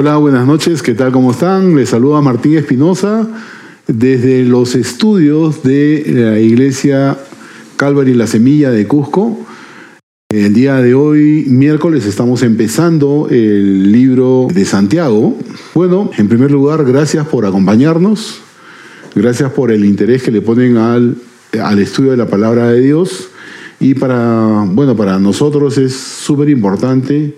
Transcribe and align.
Hola, 0.00 0.16
buenas 0.16 0.46
noches, 0.46 0.80
¿qué 0.80 0.94
tal? 0.94 1.10
¿Cómo 1.10 1.32
están? 1.32 1.74
Les 1.74 1.88
saluda 1.88 2.20
Martín 2.20 2.56
Espinosa 2.56 3.26
desde 3.88 4.44
los 4.44 4.76
estudios 4.76 5.64
de 5.64 6.04
la 6.06 6.38
iglesia 6.38 7.18
Calvary 7.74 8.14
La 8.14 8.28
Semilla 8.28 8.70
de 8.70 8.86
Cusco. 8.86 9.44
El 10.28 10.54
día 10.54 10.76
de 10.76 10.94
hoy, 10.94 11.46
miércoles, 11.48 12.06
estamos 12.06 12.44
empezando 12.44 13.26
el 13.28 13.90
libro 13.90 14.46
de 14.54 14.64
Santiago. 14.64 15.36
Bueno, 15.74 16.12
en 16.16 16.28
primer 16.28 16.52
lugar, 16.52 16.84
gracias 16.84 17.26
por 17.26 17.44
acompañarnos, 17.44 18.40
gracias 19.16 19.50
por 19.50 19.72
el 19.72 19.84
interés 19.84 20.22
que 20.22 20.30
le 20.30 20.42
ponen 20.42 20.76
al, 20.76 21.16
al 21.60 21.78
estudio 21.80 22.12
de 22.12 22.18
la 22.18 22.28
palabra 22.28 22.70
de 22.70 22.82
Dios. 22.82 23.30
Y 23.80 23.94
para, 23.94 24.64
bueno, 24.64 24.94
para 24.94 25.18
nosotros 25.18 25.76
es 25.76 25.92
súper 25.96 26.50
importante 26.50 27.34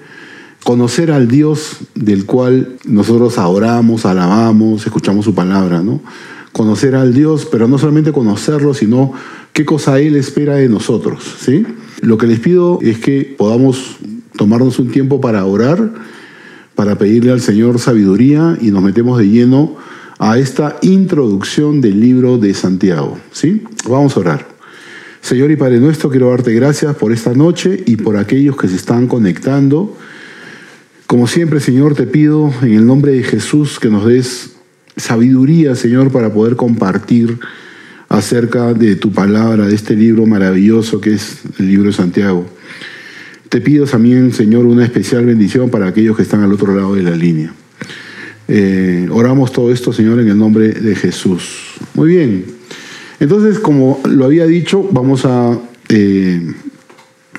conocer 0.64 1.11
al 1.11 1.29
Dios 1.29 1.79
del 1.95 2.27
cual 2.27 2.77
nosotros 2.84 3.38
adoramos, 3.38 4.06
alabamos, 4.06 4.86
escuchamos 4.86 5.24
su 5.24 5.34
palabra, 5.34 5.83
¿no? 5.83 6.00
Conocer 6.52 6.95
al 6.95 7.14
Dios, 7.14 7.46
pero 7.50 7.69
no 7.69 7.78
solamente 7.78 8.12
conocerlo, 8.12 8.74
sino 8.74 9.12
qué 9.52 9.64
cosa 9.64 10.00
Él 10.00 10.16
espera 10.16 10.56
de 10.56 10.69
nosotros, 10.69 11.36
¿sí? 11.41 11.64
Lo 12.02 12.19
que 12.19 12.27
les 12.27 12.41
pido 12.41 12.78
es 12.83 12.98
que 12.98 13.34
podamos 13.36 13.96
tomarnos 14.36 14.78
un 14.78 14.91
tiempo 14.91 15.20
para 15.20 15.45
orar, 15.45 15.92
para 16.74 16.97
pedirle 16.97 17.30
al 17.30 17.41
Señor 17.41 17.78
sabiduría 17.78 18.56
y 18.61 18.70
nos 18.70 18.83
metemos 18.83 19.19
de 19.19 19.28
lleno 19.28 19.77
a 20.19 20.38
esta 20.38 20.77
introducción 20.83 21.80
del 21.80 22.00
libro 22.00 22.36
de 22.36 22.52
Santiago, 22.55 23.19
¿sí? 23.33 23.62
Vamos 23.88 24.16
a 24.16 24.20
orar. 24.20 24.48
Señor 25.22 25.50
y 25.50 25.56
Padre 25.56 25.80
nuestro, 25.80 26.11
quiero 26.11 26.30
darte 26.30 26.52
gracias 26.52 26.97
por 26.97 27.12
esta 27.12 27.34
noche 27.34 27.83
y 27.86 27.97
por 27.97 28.16
aquellos 28.16 28.56
que 28.56 28.69
se 28.69 28.77
están 28.77 29.06
conectando 29.06 29.97
como 31.10 31.27
siempre, 31.27 31.59
Señor, 31.59 31.96
te 31.96 32.06
pido 32.06 32.55
en 32.62 32.73
el 32.73 32.87
nombre 32.87 33.10
de 33.10 33.24
Jesús 33.24 33.80
que 33.80 33.88
nos 33.88 34.06
des 34.06 34.52
sabiduría, 34.96 35.74
Señor, 35.74 36.12
para 36.12 36.33
poder 36.33 36.55
compartir 36.55 37.41
acerca 38.08 38.75
de 38.75 38.94
tu 38.94 39.11
palabra, 39.11 39.66
de 39.66 39.75
este 39.75 39.97
libro 39.97 40.25
maravilloso 40.25 41.00
que 41.00 41.14
es 41.14 41.41
el 41.58 41.66
libro 41.66 41.88
de 41.88 41.94
Santiago. 41.94 42.47
Te 43.48 43.61
pido 43.61 43.86
también, 43.86 44.33
Señor, 44.33 44.66
una 44.66 44.84
especial 44.84 45.27
bendición 45.27 45.69
para 45.69 45.88
aquellos 45.88 46.16
que 46.16 46.22
están 46.22 46.44
al 46.44 46.53
otro 46.53 46.77
lado 46.77 46.94
de 46.94 47.03
la 47.03 47.16
línea. 47.16 47.53
Eh, 48.47 49.08
oramos 49.11 49.53
todo 49.53 49.72
esto, 49.72 49.92
Señor, 49.92 50.20
en 50.20 50.28
el 50.28 50.38
nombre 50.38 50.69
de 50.69 50.94
Jesús. 50.94 51.72
Muy 51.94 52.11
bien. 52.11 52.44
Entonces, 53.19 53.58
como 53.58 54.00
lo 54.08 54.27
había 54.27 54.47
dicho, 54.47 54.88
vamos 54.92 55.25
a 55.25 55.58
eh, 55.88 56.41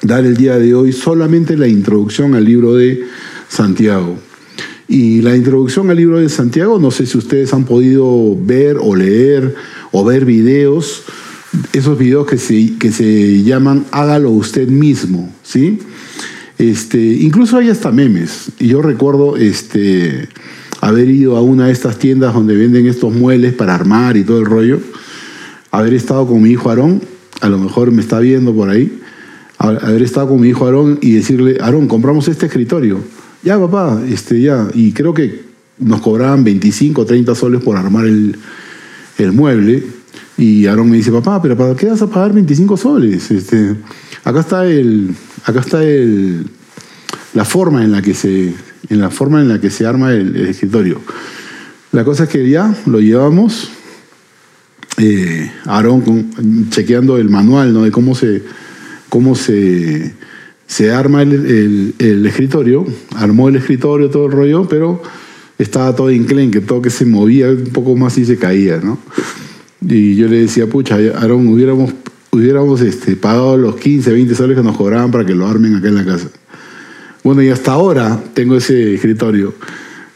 dar 0.02 0.25
el 0.25 0.36
día 0.36 0.59
de 0.59 0.73
hoy 0.73 0.92
solamente 0.92 1.55
la 1.55 1.69
introducción 1.69 2.36
al 2.36 2.44
libro 2.44 2.75
de 2.75 3.05
Santiago. 3.52 4.17
Y 4.88 5.21
la 5.21 5.35
introducción 5.35 5.89
al 5.89 5.97
libro 5.97 6.19
de 6.19 6.30
Santiago, 6.30 6.80
no 6.80 6.89
sé 6.89 7.05
si 7.05 7.17
ustedes 7.17 7.53
han 7.53 7.66
podido 7.66 8.35
ver 8.38 8.77
o 8.80 8.95
leer 8.95 9.55
o 9.91 10.05
ver 10.05 10.25
videos, 10.25 11.03
esos 11.73 11.97
videos 11.97 12.25
que 12.25 12.38
se, 12.38 12.77
que 12.77 12.91
se 12.93 13.43
llaman 13.43 13.85
Hágalo 13.91 14.31
usted 14.31 14.69
mismo, 14.69 15.33
¿sí? 15.43 15.80
Este, 16.58 16.97
incluso 16.97 17.58
hay 17.58 17.69
hasta 17.69 17.91
memes. 17.91 18.52
Y 18.58 18.67
yo 18.67 18.81
recuerdo 18.81 19.35
este, 19.35 20.30
haber 20.80 21.09
ido 21.09 21.36
a 21.36 21.41
una 21.41 21.67
de 21.67 21.73
estas 21.73 21.99
tiendas 21.99 22.33
donde 22.33 22.55
venden 22.55 22.88
estos 22.88 23.13
muebles 23.13 23.53
para 23.53 23.75
armar 23.75 24.15
y 24.15 24.23
todo 24.23 24.39
el 24.39 24.45
rollo, 24.45 24.80
haber 25.71 25.93
estado 25.93 26.25
con 26.25 26.41
mi 26.41 26.52
hijo 26.52 26.69
Aarón, 26.69 27.02
a 27.41 27.49
lo 27.49 27.58
mejor 27.58 27.91
me 27.91 28.02
está 28.02 28.19
viendo 28.19 28.53
por 28.53 28.69
ahí, 28.69 29.02
haber 29.58 30.03
estado 30.03 30.30
con 30.30 30.39
mi 30.39 30.49
hijo 30.49 30.65
Aarón 30.65 30.99
y 31.02 31.13
decirle, 31.13 31.58
Aarón, 31.59 31.89
compramos 31.89 32.30
este 32.30 32.45
escritorio 32.45 32.99
ya 33.44 33.59
papá, 33.59 34.02
este, 34.08 34.42
ya, 34.42 34.67
y 34.73 34.92
creo 34.92 35.14
que 35.14 35.52
nos 35.80 36.02
cobraban 36.02 36.44
25 36.44 37.02
o 37.02 37.06
30 37.06 37.36
soles 37.36 37.64
por 37.64 37.75
armar 37.75 38.06
el, 38.06 38.38
mueble. 39.33 39.83
Y 40.38 40.66
Aarón 40.66 40.89
me 40.89 40.98
dice, 40.98 41.11
papá, 41.11 41.42
pero 41.42 41.56
¿para 41.56 41.75
qué 41.75 41.88
vas 41.88 42.02
a 42.02 42.08
pagar 42.08 42.33
25 42.33 42.76
soles? 42.77 43.30
Este, 43.30 43.76
acá 44.23 44.39
está 44.39 44.65
el, 44.65 45.14
acá 45.45 45.60
está 45.60 45.83
el, 45.83 46.48
la 47.33 47.45
forma 47.45 47.83
en 47.83 47.92
la 47.92 48.02
que 48.02 48.14
se, 48.14 48.54
en 48.89 48.99
la 48.99 49.10
forma 49.10 49.42
en 49.42 49.49
la 49.49 49.61
que 49.61 49.70
se 49.70 49.86
arma 49.86 50.11
el, 50.11 50.36
escritorio. 50.36 51.02
La 51.92 52.04
cosa 52.04 52.23
es 52.23 52.30
que 52.30 52.49
ya 52.49 52.76
lo 52.88 52.99
llevamos, 52.99 53.70
eh, 54.98 55.52
Aarón 55.65 56.70
chequeando 56.70 57.17
el 57.17 57.30
manual 57.30 57.73
¿no? 57.73 57.83
de 57.83 57.92
cómo 57.92 58.15
se, 58.15 58.44
cómo 59.10 59.36
se 59.36 60.14
se 60.71 60.89
arma 60.89 61.21
el, 61.21 61.93
escritorio, 61.99 62.86
armó 63.17 63.49
el 63.49 63.58
escritorio, 63.58 64.09
todo 64.09 64.27
el 64.27 64.32
rollo, 64.32 64.70
pero 64.70 65.04
estaba 65.59 65.93
todo 65.93 66.08
que 66.08 66.61
todo 66.65 66.82
que 66.82 66.89
se 66.89 67.05
movía 67.05 67.49
un 67.49 67.73
poco 67.73 67.93
más 67.98 68.17
y 68.17 68.23
se 68.23 68.37
caía, 68.37 68.77
¿no? 68.77 68.98
Y 69.86 70.15
yo 70.15 70.30
le 70.30 70.37
decía, 70.37 70.67
pucha, 70.67 70.95
Aaron, 70.95 71.45
hubiéramos, 71.48 71.92
hubiéramos 72.32 72.80
este, 72.80 73.17
pagado 73.17 73.58
los 73.58 73.76
15, 73.76 74.14
20 74.14 74.33
soles 74.33 74.55
que 74.55 74.64
nos 74.64 74.77
cobraban 74.77 75.11
para 75.11 75.26
que 75.26 75.36
lo 75.36 75.45
armen 75.45 75.76
acá 75.76 75.89
en 75.89 75.95
la 75.95 76.05
casa. 76.05 76.30
Bueno, 77.21 77.43
y 77.43 77.49
hasta 77.49 77.73
ahora 77.73 78.23
tengo 78.33 78.55
ese 78.55 78.93
escritorio 78.93 79.53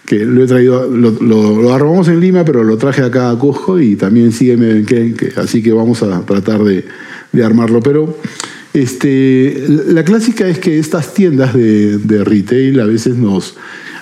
que 0.05 0.23
lo 0.23 0.41
he 0.41 0.47
traído, 0.47 0.87
lo, 0.87 1.73
armamos 1.73 2.07
en 2.07 2.21
Lima, 2.21 2.45
pero 2.45 2.63
lo 2.63 2.77
traje 2.77 3.01
acá 3.01 3.29
a 3.29 3.37
Cusco 3.37 3.77
y 3.77 3.97
también 3.97 4.31
sigue 4.31 4.55
que 4.85 5.33
así 5.35 5.61
que 5.61 5.73
vamos 5.73 6.01
a 6.01 6.21
tratar 6.21 6.63
de, 6.63 6.85
de 7.33 7.43
armarlo. 7.43 7.81
Pero 7.81 8.17
este, 8.75 9.67
la 9.87 10.03
clásica 10.03 10.45
es 10.49 10.59
que 10.59 10.77
estas 10.79 11.13
tiendas 11.13 11.53
de, 11.53 12.23
retail 12.25 12.81
a 12.81 12.85
veces 12.85 13.15
nos 13.15 13.55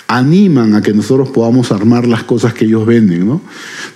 animan 0.08 0.74
a 0.74 0.82
que 0.82 0.92
nosotros 0.92 1.28
podamos 1.28 1.70
armar 1.70 2.08
las 2.08 2.24
cosas 2.24 2.54
que 2.54 2.64
ellos 2.64 2.84
venden, 2.84 3.24
¿no? 3.24 3.40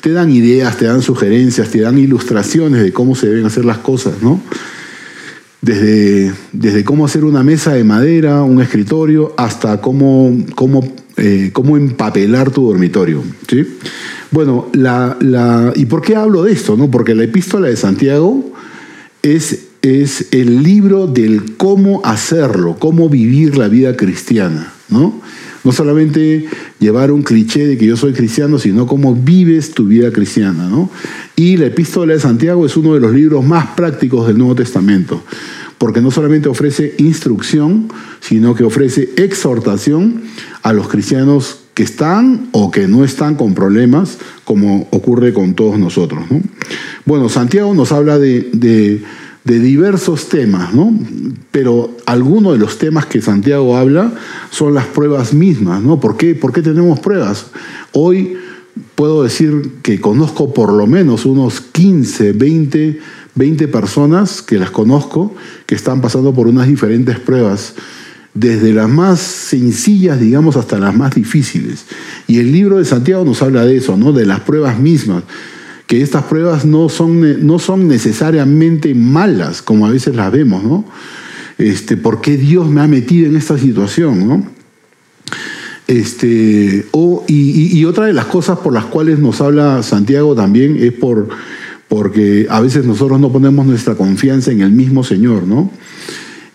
Te 0.00 0.12
dan 0.12 0.30
ideas, 0.30 0.76
te 0.76 0.84
dan 0.84 1.02
sugerencias, 1.02 1.70
te 1.70 1.80
dan 1.80 1.98
ilustraciones 1.98 2.80
de 2.80 2.92
cómo 2.92 3.16
se 3.16 3.26
deben 3.26 3.44
hacer 3.44 3.64
las 3.64 3.78
cosas, 3.78 4.22
¿no? 4.22 4.40
Desde, 5.60 6.32
desde 6.52 6.84
cómo 6.84 7.04
hacer 7.04 7.24
una 7.24 7.42
mesa 7.42 7.72
de 7.72 7.82
madera, 7.82 8.44
un 8.44 8.62
escritorio, 8.62 9.34
hasta 9.36 9.80
cómo, 9.80 10.32
cómo, 10.54 10.94
eh, 11.16 11.50
cómo 11.52 11.76
empapelar 11.76 12.52
tu 12.52 12.68
dormitorio, 12.68 13.24
¿sí? 13.48 13.66
Bueno, 14.30 14.68
la, 14.74 15.16
¿y 15.74 15.86
por 15.86 16.02
qué 16.02 16.14
hablo 16.14 16.44
de 16.44 16.52
esto? 16.52 16.76
No? 16.76 16.88
Porque 16.88 17.16
la 17.16 17.24
epístola 17.24 17.66
de 17.66 17.76
Santiago 17.76 18.52
es 19.22 19.67
es 19.82 20.28
el 20.32 20.62
libro 20.62 21.06
del 21.06 21.56
cómo 21.56 22.00
hacerlo, 22.04 22.76
cómo 22.78 23.08
vivir 23.08 23.56
la 23.56 23.68
vida 23.68 23.96
cristiana, 23.96 24.72
¿no? 24.88 25.20
No 25.64 25.72
solamente 25.72 26.46
llevar 26.78 27.10
un 27.10 27.22
cliché 27.22 27.66
de 27.66 27.76
que 27.76 27.86
yo 27.86 27.96
soy 27.96 28.12
cristiano, 28.12 28.58
sino 28.58 28.86
cómo 28.86 29.14
vives 29.14 29.72
tu 29.72 29.86
vida 29.86 30.12
cristiana, 30.12 30.68
¿no? 30.68 30.90
Y 31.36 31.56
la 31.56 31.66
epístola 31.66 32.14
de 32.14 32.20
Santiago 32.20 32.64
es 32.64 32.76
uno 32.76 32.94
de 32.94 33.00
los 33.00 33.12
libros 33.12 33.44
más 33.44 33.68
prácticos 33.76 34.26
del 34.26 34.38
Nuevo 34.38 34.54
Testamento, 34.54 35.22
porque 35.76 36.00
no 36.00 36.10
solamente 36.10 36.48
ofrece 36.48 36.94
instrucción, 36.98 37.88
sino 38.20 38.54
que 38.54 38.64
ofrece 38.64 39.10
exhortación 39.16 40.22
a 40.62 40.72
los 40.72 40.88
cristianos 40.88 41.60
que 41.74 41.84
están 41.84 42.48
o 42.50 42.72
que 42.72 42.88
no 42.88 43.04
están 43.04 43.36
con 43.36 43.54
problemas, 43.54 44.18
como 44.44 44.88
ocurre 44.90 45.32
con 45.32 45.54
todos 45.54 45.78
nosotros. 45.78 46.24
¿no? 46.30 46.40
Bueno, 47.04 47.28
Santiago 47.28 47.72
nos 47.74 47.92
habla 47.92 48.18
de 48.18 49.02
de 49.48 49.59
diversos 49.60 50.28
temas, 50.28 50.75
¿no? 50.75 50.92
Pero 51.50 51.97
algunos 52.04 52.53
de 52.53 52.59
los 52.59 52.76
temas 52.76 53.06
que 53.06 53.22
Santiago 53.22 53.78
habla 53.78 54.12
son 54.50 54.75
las 54.75 54.84
pruebas 54.84 55.32
mismas, 55.32 55.82
¿no? 55.82 55.98
¿Por 55.98 56.19
qué, 56.19 56.34
¿Por 56.34 56.53
qué 56.53 56.60
tenemos 56.60 57.00
pruebas? 57.00 57.47
Hoy 57.92 58.37
puedo 58.94 59.22
decir 59.22 59.76
que 59.82 60.03
conozco 60.03 60.53
por 60.53 60.75
lo 60.75 60.87
menos 60.87 61.25
unos 61.25 61.62
15, 61.62 62.32
20, 62.32 63.00
20 63.34 63.69
personas 63.69 64.42
que 64.42 64.58
las 64.58 64.70
conozco 64.70 65.34
que 65.64 65.75
están 65.75 66.03
pasando 66.03 66.34
por 66.34 66.47
unas 66.47 66.69
diferentes 66.69 67.19
pruebas, 67.19 67.72
desde 68.34 68.75
las 68.75 68.91
más 68.91 69.19
sencillas, 69.19 70.20
digamos, 70.20 70.56
hasta 70.56 70.78
las 70.78 70.94
más 70.94 71.14
difíciles. 71.14 71.87
Y 72.26 72.38
el 72.38 72.53
libro 72.53 72.76
de 72.76 72.84
Santiago 72.84 73.25
nos 73.25 73.40
habla 73.40 73.64
de 73.64 73.78
eso, 73.78 73.96
¿no? 73.96 74.12
De 74.12 74.26
las 74.26 74.40
pruebas 74.40 74.78
mismas 74.78 75.25
que 75.88 76.02
estas 76.02 76.25
pruebas 76.25 76.67
no 76.67 76.90
son, 76.90 77.46
no 77.46 77.58
son 77.58 77.88
necesariamente 77.88 78.94
malas, 78.94 79.62
como 79.62 79.87
a 79.87 79.90
veces 79.90 80.14
las 80.14 80.31
vemos, 80.31 80.62
¿no? 80.62 80.85
Este, 81.56 81.96
¿Por 81.96 82.20
qué 82.20 82.37
Dios 82.37 82.69
me 82.69 82.82
ha 82.82 82.87
metido 82.87 83.26
en 83.26 83.35
esta 83.35 83.58
situación, 83.58 84.29
¿no? 84.29 84.46
Este, 85.87 86.87
y, 87.26 87.85
otra 87.87 88.05
de 88.05 88.12
las 88.12 88.26
cosas 88.26 88.58
por 88.58 88.75
las 88.75 88.85
cuales 88.85 89.19
nos 89.19 89.40
habla 89.40 89.82
Santiago 89.82 90.35
también 90.35 90.76
es 90.79 90.93
por, 90.93 91.31
porque 91.88 92.46
a 92.50 92.61
veces 92.61 92.84
nosotros 92.84 93.19
no 93.19 93.32
ponemos 93.32 93.64
nuestra 93.64 93.94
confianza 93.94 94.52
en 94.52 94.61
el 94.61 94.70
mismo 94.70 95.02
Señor, 95.02 95.44
¿no? 95.44 95.70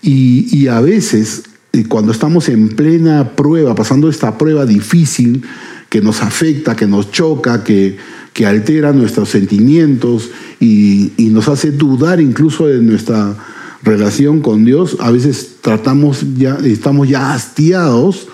Y, 0.03 0.47
y 0.55 0.67
a 0.67 0.79
veces, 0.79 1.41
eh, 1.71 1.85
cuando 1.87 2.11
estamos 2.11 2.49
en 2.49 2.69
plena 2.69 3.35
prueba, 3.35 3.73
pasando 3.73 4.09
esta 4.09 4.37
prueba 4.37 4.67
difícil 4.67 5.43
que 5.89 6.01
nos 6.01 6.21
afecta, 6.21 6.75
que 6.75 6.85
nos 6.85 7.11
choca, 7.11 7.63
que, 7.63 7.97
que 8.33 8.45
altera 8.45 8.91
nuestros 8.91 9.29
sentimientos 9.29 10.29
y, 10.59 11.11
nos 11.31 11.47
hace 11.47 11.71
dudar 11.71 12.21
incluso 12.21 12.67
de 12.67 12.79
nuestra 12.79 13.35
relación 13.81 14.41
con 14.41 14.65
Dios. 14.65 14.97
A 14.99 15.09
veces 15.09 15.55
tratamos 15.61 16.23
ya, 16.37 16.57
estamos 16.63 17.09
ya 17.09 17.33
hastiados 17.33 18.27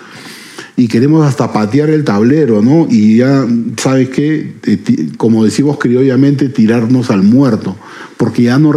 y 0.76 0.88
queremos 0.88 1.26
hasta 1.26 1.52
patear 1.52 1.88
el 1.88 2.04
tablero, 2.04 2.60
¿no? 2.60 2.86
Y 2.90 3.18
ya, 3.18 3.46
¿sabes 3.78 4.10
qué? 4.10 4.54
Como 5.16 5.44
decimos 5.44 5.78
criollamente, 5.78 6.50
tirarnos 6.50 7.10
al 7.10 7.22
muerto, 7.22 7.76
porque 8.18 8.42
ya 8.42 8.58
no, 8.58 8.74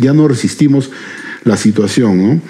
ya 0.00 0.14
no 0.14 0.28
resistimos 0.28 0.90
la 1.44 1.56
situación, 1.56 2.28
¿no? 2.28 2.40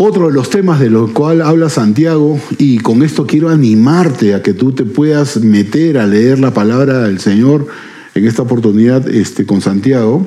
Otro 0.00 0.28
de 0.28 0.32
los 0.32 0.48
temas 0.48 0.78
de 0.78 0.90
los 0.90 1.10
cual 1.10 1.42
habla 1.42 1.68
Santiago, 1.68 2.40
y 2.56 2.78
con 2.78 3.02
esto 3.02 3.26
quiero 3.26 3.48
animarte 3.48 4.32
a 4.32 4.42
que 4.42 4.54
tú 4.54 4.70
te 4.70 4.84
puedas 4.84 5.38
meter 5.38 5.98
a 5.98 6.06
leer 6.06 6.38
la 6.38 6.54
palabra 6.54 7.02
del 7.02 7.18
Señor 7.18 7.66
en 8.14 8.24
esta 8.24 8.42
oportunidad 8.42 9.08
este, 9.08 9.44
con 9.44 9.60
Santiago, 9.60 10.24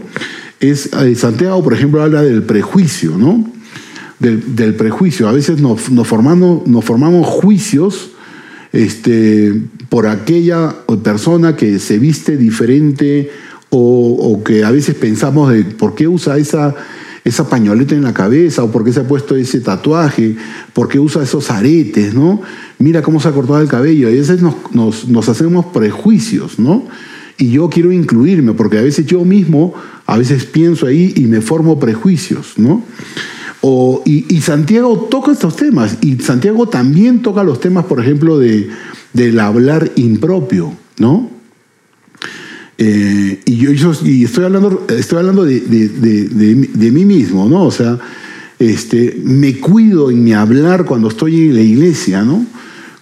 es, 0.59 0.91
eh, 0.93 1.15
Santiago, 1.15 1.63
por 1.63 1.73
ejemplo, 1.73 2.03
habla 2.03 2.21
del 2.21 2.43
prejuicio, 2.43 3.17
¿no? 3.17 3.49
del, 4.19 4.75
prejuicio. 4.75 5.29
A 5.29 5.31
veces 5.31 5.61
nos, 5.61 5.81
formamos, 6.05 6.67
nos 6.67 6.85
formamos 6.85 7.25
juicios 7.25 8.11
este, 8.71 9.53
por 9.87 10.07
aquella 10.07 10.75
persona 11.03 11.55
que 11.55 11.79
se 11.79 11.97
viste 11.97 12.35
diferente 12.35 13.31
o, 13.69 14.41
que 14.43 14.65
a 14.65 14.71
veces 14.71 14.95
pensamos 14.95 15.51
de 15.53 15.63
por 15.63 15.95
qué 15.95 16.07
usa 16.07 16.37
esa, 16.37 16.75
esa 17.23 17.47
pañoleta 17.47 17.95
en 17.95 18.03
la 18.03 18.13
cabeza 18.13 18.63
o 18.63 18.71
por 18.71 18.83
qué 18.83 18.91
se 18.91 19.01
ha 19.01 19.07
puesto 19.07 19.35
ese 19.35 19.59
tatuaje, 19.59 20.35
por 20.73 20.87
qué 20.87 20.99
usa 20.99 21.23
esos 21.23 21.51
aretes, 21.51 22.13
¿no? 22.13 22.41
Mira 22.79 23.01
cómo 23.01 23.19
se 23.19 23.27
ha 23.27 23.31
cortado 23.31 23.61
el 23.61 23.67
cabello. 23.67 24.09
Y 24.09 24.13
a 24.13 24.19
veces 24.19 24.41
nos, 24.41 25.29
hacemos 25.29 25.67
prejuicios, 25.67 26.57
¿no? 26.57 26.87
Y 27.37 27.51
yo 27.51 27.69
quiero 27.69 27.91
incluirme, 27.91 28.53
porque 28.53 28.77
a 28.77 28.81
veces 28.81 29.05
yo 29.05 29.23
mismo, 29.23 29.73
a 30.05 30.17
veces 30.17 30.45
pienso 30.45 30.87
ahí 30.87 31.13
y 31.15 31.21
me 31.21 31.41
formo 31.41 31.79
prejuicios, 31.79 32.53
¿no? 32.57 32.83
y, 34.05 34.41
Santiago 34.41 35.07
toca 35.09 35.31
estos 35.31 35.55
temas, 35.55 35.97
y 36.01 36.17
Santiago 36.17 36.67
también 36.67 37.21
toca 37.21 37.43
los 37.43 37.59
temas, 37.59 37.85
por 37.85 37.99
ejemplo, 37.99 38.39
de, 38.39 38.69
del 39.13 39.39
hablar 39.39 39.91
impropio, 39.95 40.73
¿no? 40.97 41.29
Eh, 42.83 43.39
y 43.45 43.57
yo, 43.57 43.91
y 44.03 44.23
estoy 44.23 44.45
hablando, 44.45 44.87
estoy 44.89 45.19
hablando 45.19 45.45
de, 45.45 45.59
de, 45.59 46.91
mí 46.91 47.05
mismo, 47.05 47.47
¿no? 47.47 47.65
O 47.65 47.69
sea, 47.69 47.99
este, 48.57 49.21
me 49.23 49.59
cuido 49.59 50.09
en 50.09 50.23
mi 50.23 50.33
hablar 50.33 50.85
cuando 50.85 51.09
estoy 51.09 51.49
en 51.49 51.55
la 51.57 51.61
iglesia, 51.61 52.23
¿no? 52.23 52.43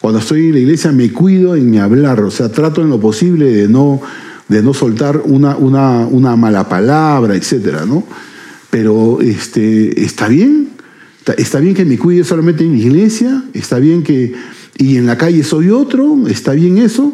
Cuando 0.02 0.20
estoy 0.20 0.48
en 0.48 0.52
la 0.52 0.60
iglesia 0.60 0.92
me 0.92 1.14
cuido 1.14 1.56
en 1.56 1.70
mi 1.70 1.78
hablar, 1.78 2.20
o 2.20 2.30
sea, 2.30 2.52
trato 2.52 2.82
en 2.82 2.90
lo 2.90 3.00
posible 3.00 3.46
de 3.46 3.70
no, 3.70 4.02
de 4.50 4.62
no 4.62 4.74
soltar 4.74 5.22
una, 5.24 5.56
una, 5.56 6.06
una 6.08 6.36
mala 6.36 6.68
palabra, 6.68 7.36
etcétera, 7.36 7.86
¿no? 7.86 8.04
Pero 8.70 9.22
este, 9.22 10.04
está 10.04 10.28
bien, 10.28 10.72
está 11.38 11.62
bien 11.62 11.74
que 11.74 11.86
me 11.86 11.98
cuide 11.98 12.26
solamente 12.26 12.66
en 12.66 12.74
la 12.74 12.80
iglesia, 12.80 13.46
está 13.54 13.80
bien 13.80 14.04
que, 14.04 14.34
y 14.78 14.98
en 14.98 15.06
la 15.06 15.18
calle 15.18 15.42
soy 15.46 15.70
otro, 15.70 16.28
está 16.28 16.52
bien 16.52 16.80
eso. 16.80 17.14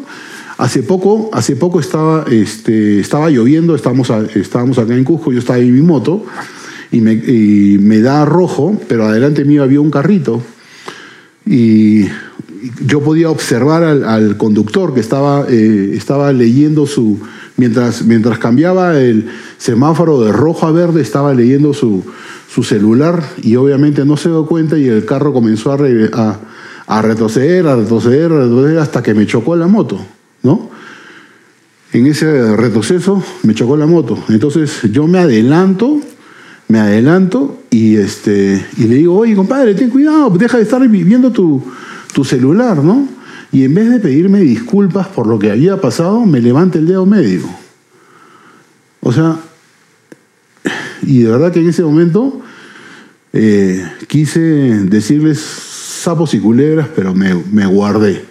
Hace 0.58 0.82
poco, 0.82 1.28
hace 1.34 1.54
poco 1.54 1.80
estaba, 1.80 2.24
este, 2.30 2.98
estaba 3.00 3.28
lloviendo, 3.28 3.74
estábamos, 3.74 4.10
estábamos 4.34 4.78
acá 4.78 4.94
en 4.96 5.04
Cusco, 5.04 5.30
yo 5.30 5.38
estaba 5.38 5.58
en 5.58 5.74
mi 5.74 5.82
moto 5.82 6.24
y 6.90 7.00
me, 7.00 8.00
da 8.00 8.24
rojo, 8.24 8.80
pero 8.88 9.04
adelante 9.04 9.44
mío 9.44 9.62
había 9.62 9.80
un 9.80 9.90
carrito 9.90 10.42
y 11.44 12.06
yo 12.80 13.02
podía 13.02 13.28
observar 13.28 13.82
al, 13.82 14.36
conductor 14.38 14.94
que 14.94 15.00
estaba, 15.00 15.44
eh, 15.46 15.90
estaba 15.94 16.32
leyendo 16.32 16.86
su, 16.86 17.20
mientras, 17.58 18.02
mientras 18.04 18.38
cambiaba 18.38 18.98
el 18.98 19.28
semáforo 19.58 20.22
de 20.22 20.32
rojo 20.32 20.66
a 20.66 20.72
verde, 20.72 21.02
estaba 21.02 21.34
leyendo 21.34 21.74
su, 21.74 22.02
su 22.48 22.62
celular 22.62 23.22
y 23.42 23.56
obviamente 23.56 24.06
no 24.06 24.16
se 24.16 24.30
dio 24.30 24.46
cuenta 24.46 24.78
y 24.78 24.88
el 24.88 25.04
carro 25.04 25.34
comenzó 25.34 25.72
a 25.72 25.76
retroceder, 25.76 27.66
a 27.66 27.76
retroceder, 27.76 28.32
a 28.32 28.40
retroceder 28.40 28.78
hasta 28.78 29.02
que 29.02 29.12
me 29.12 29.26
chocó 29.26 29.54
la 29.54 29.66
moto, 29.66 30.00
En 31.92 32.06
ese 32.06 32.56
retroceso 32.56 33.22
me 33.42 33.54
chocó 33.54 33.76
la 33.76 33.86
moto. 33.86 34.18
Entonces 34.28 34.80
yo 34.92 35.06
me 35.06 35.18
adelanto, 35.18 36.00
me 36.68 36.78
adelanto 36.78 37.62
y, 37.70 37.96
este, 37.96 38.64
le 38.78 38.94
digo, 38.94 39.16
oye 39.16 39.34
compadre, 39.34 39.74
ten 39.74 39.90
cuidado, 39.90 40.30
deja 40.30 40.56
de 40.56 40.64
estar 40.64 40.86
viendo 40.88 41.30
tu, 41.32 41.62
celular, 42.24 42.82
¿no? 42.82 43.06
Y 43.52 43.64
en 43.64 43.74
vez 43.74 43.90
de 43.90 44.00
pedirme 44.00 44.40
disculpas 44.40 45.06
por 45.06 45.26
lo 45.26 45.38
que 45.38 45.50
había 45.50 45.80
pasado, 45.80 46.24
me 46.24 46.40
levanta 46.40 46.78
el 46.78 46.86
dedo 46.86 47.04
médico. 47.04 47.48
O 49.00 49.12
sea, 49.12 49.36
y 51.02 51.20
de 51.20 51.30
verdad 51.30 51.52
que 51.52 51.60
en 51.60 51.68
ese 51.68 51.82
momento 51.82 52.40
eh, 53.32 53.86
quise 54.08 54.40
decirles 54.40 55.38
sapos 56.06 56.34
y 56.34 56.38
culebras, 56.38 56.88
pero 56.94 57.14
me, 57.14 57.66
guardé. 57.66 58.24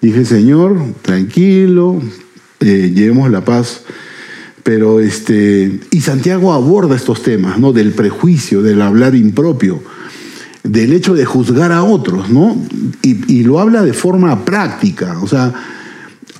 Dije, 0.00 0.24
Señor, 0.24 0.78
tranquilo, 1.02 2.00
eh, 2.60 2.92
llevemos 2.94 3.30
la 3.30 3.44
paz. 3.44 3.82
Pero 4.62 5.00
este, 5.00 5.80
y 5.90 6.00
Santiago 6.00 6.52
aborda 6.52 6.94
estos 6.94 7.22
temas, 7.22 7.58
¿no? 7.58 7.72
Del 7.72 7.92
prejuicio, 7.92 8.62
del 8.62 8.82
hablar 8.82 9.14
impropio 9.14 9.82
del 10.62 10.92
hecho 10.92 11.14
de 11.14 11.24
juzgar 11.24 11.72
a 11.72 11.82
otros, 11.82 12.30
¿no? 12.30 12.56
Y, 13.02 13.42
lo 13.44 13.58
habla 13.60 13.82
de 13.82 13.92
forma 13.92 14.44
práctica. 14.44 15.18
O 15.22 15.26
sea, 15.26 15.52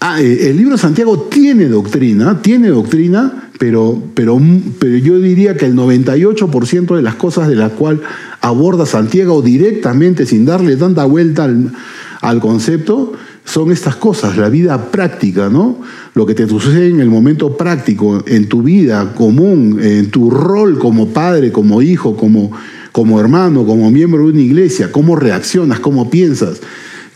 ah, 0.01 0.21
eh, 0.21 0.51
el 0.51 0.56
libro 0.56 0.73
de 0.73 0.79
Santiago 0.79 1.29
tiene 1.31 1.67
doctrina, 1.67 2.41
tiene 2.43 2.69
doctrina, 2.69 3.51
pero, 3.59 4.03
pero, 4.15 4.41
pero 4.79 4.97
yo 4.99 5.19
diría 5.19 5.56
que 5.56 5.67
el 5.67 5.75
98% 5.75 6.97
de 6.97 7.03
las 7.03 7.15
cosas 7.15 7.49
de 7.49 7.56
las 7.56 7.73
cuales 7.73 8.03
aborda 8.41 8.87
Santiago 8.87 9.43
directamente, 9.43 10.27
sin 10.27 10.45
darle 10.45 10.77
tanta 10.77 11.05
vuelta 11.05 11.45
al, 11.45 11.73
al 12.21 12.41
concepto, 12.41 13.15
son 13.50 13.73
estas 13.73 13.97
cosas, 13.97 14.37
la 14.37 14.49
vida 14.49 14.91
práctica, 14.91 15.49
¿no? 15.49 15.81
Lo 16.14 16.25
que 16.26 16.35
te 16.35 16.47
sucede 16.49 16.88
en 16.88 17.00
el 17.00 17.08
momento 17.08 17.56
práctico, 17.56 18.23
en 18.26 18.49
tu 18.49 18.62
vida 18.62 19.12
común, 19.14 19.79
en 19.82 20.11
tu 20.11 20.31
rol 20.31 20.79
como 20.79 21.08
padre, 21.08 21.50
como 21.50 21.82
hijo, 21.82 22.17
como 22.17 22.52
como 22.93 23.20
hermano, 23.20 23.64
como 23.64 23.91
miembro 23.91 24.25
de 24.25 24.32
una 24.32 24.41
iglesia, 24.41 24.91
cómo 24.91 25.17
reaccionas, 25.17 25.81
cómo 25.81 26.11
piensas, 26.11 26.61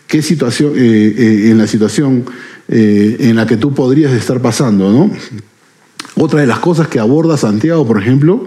qué 0.06 0.22
situación, 0.22 0.72
eh, 0.76 1.14
eh, 1.16 1.50
en 1.50 1.58
la 1.58 1.66
situación 1.66 2.24
eh, 2.68 3.16
en 3.20 3.36
la 3.36 3.46
que 3.46 3.56
tú 3.56 3.74
podrías 3.74 4.12
estar 4.12 4.40
pasando, 4.40 4.92
¿no? 4.92 5.10
Otra 6.16 6.40
de 6.40 6.46
las 6.46 6.60
cosas 6.60 6.86
que 6.86 7.00
aborda 7.00 7.36
Santiago, 7.36 7.86
por 7.86 8.00
ejemplo, 8.00 8.46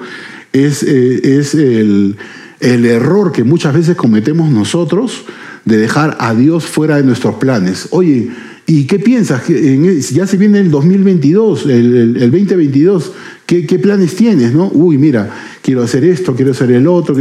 es, 0.53 0.83
es 0.83 1.53
el, 1.53 2.15
el 2.61 2.85
error 2.85 3.33
que 3.33 3.43
muchas 3.43 3.73
veces 3.73 3.97
cometemos 3.97 4.49
nosotros 4.49 5.25
de 5.67 5.77
dejar 5.77 6.15
a 6.21 6.33
Dios 6.33 6.65
fuera 6.65 6.95
de 6.95 7.03
nuestros 7.03 7.35
planes. 7.35 7.89
Oye, 7.91 8.29
¿y 8.65 8.85
qué 8.85 8.99
piensas? 8.99 9.43
Ya 9.47 10.25
se 10.25 10.37
viene 10.37 10.59
el 10.59 10.71
2022, 10.71 11.65
el, 11.65 12.15
el 12.17 12.31
2022, 12.31 13.11
¿qué, 13.45 13.67
¿qué, 13.67 13.77
planes 13.77 14.15
tienes? 14.15 14.53
¿no? 14.53 14.69
Uy, 14.73 14.97
mira, 14.97 15.29
quiero 15.61 15.83
hacer 15.83 16.05
esto, 16.05 16.33
quiero 16.35 16.51
hacer 16.51 16.71
el 16.71 16.87
otro, 16.87 17.13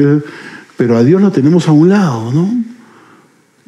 pero 0.76 0.97
a 0.97 1.03
Dios 1.03 1.21
lo 1.21 1.33
tenemos 1.33 1.67
a 1.67 1.73
un 1.73 1.88
lado, 1.88 2.33
¿no? 2.33 2.65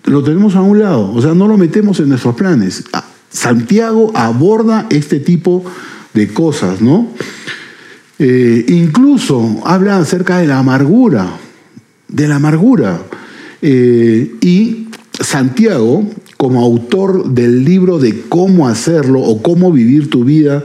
Lo 0.04 0.22
tenemos 0.22 0.54
a 0.54 0.62
un 0.62 0.78
lado, 0.78 1.12
o 1.12 1.20
sea, 1.20 1.34
no 1.34 1.48
lo 1.48 1.58
metemos 1.58 1.98
en 1.98 2.10
nuestros 2.10 2.36
planes. 2.36 2.84
Santiago 3.30 4.12
aborda 4.14 4.86
este 4.90 5.18
tipo 5.18 5.64
de 6.14 6.28
cosas, 6.28 6.80
¿no? 6.80 7.08
Eh, 8.20 8.64
incluso 8.68 9.60
habla 9.64 9.98
acerca 9.98 10.38
de 10.38 10.46
la 10.46 10.60
amargura, 10.60 11.26
de 12.06 12.28
la 12.28 12.36
amargura. 12.36 13.02
Eh, 13.62 14.36
y 14.40 14.88
Santiago, 15.20 16.08
como 16.36 16.62
autor 16.62 17.32
del 17.32 17.64
libro 17.64 17.98
de 17.98 18.22
cómo 18.28 18.68
hacerlo 18.68 19.20
o 19.20 19.42
cómo 19.42 19.72
vivir 19.72 20.10
tu 20.10 20.24
vida 20.24 20.64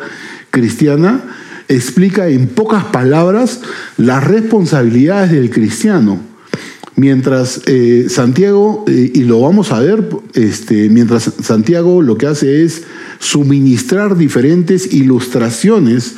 cristiana, 0.51 1.23
explica 1.67 2.29
en 2.29 2.47
pocas 2.47 2.85
palabras 2.85 3.61
las 3.97 4.23
responsabilidades 4.23 5.31
del 5.31 5.49
cristiano. 5.49 6.19
Mientras 6.95 7.61
eh, 7.65 8.05
Santiago, 8.07 8.85
eh, 8.87 9.11
y 9.15 9.23
lo 9.23 9.41
vamos 9.41 9.71
a 9.71 9.79
ver, 9.79 10.07
este, 10.35 10.89
mientras 10.89 11.23
Santiago 11.41 12.03
lo 12.03 12.17
que 12.17 12.27
hace 12.27 12.63
es 12.63 12.83
suministrar 13.17 14.15
diferentes 14.15 14.93
ilustraciones 14.93 16.15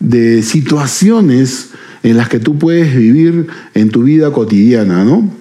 de 0.00 0.42
situaciones 0.42 1.68
en 2.02 2.16
las 2.16 2.28
que 2.28 2.40
tú 2.40 2.58
puedes 2.58 2.96
vivir 2.96 3.46
en 3.74 3.90
tu 3.90 4.02
vida 4.02 4.32
cotidiana, 4.32 5.04
¿no? 5.04 5.37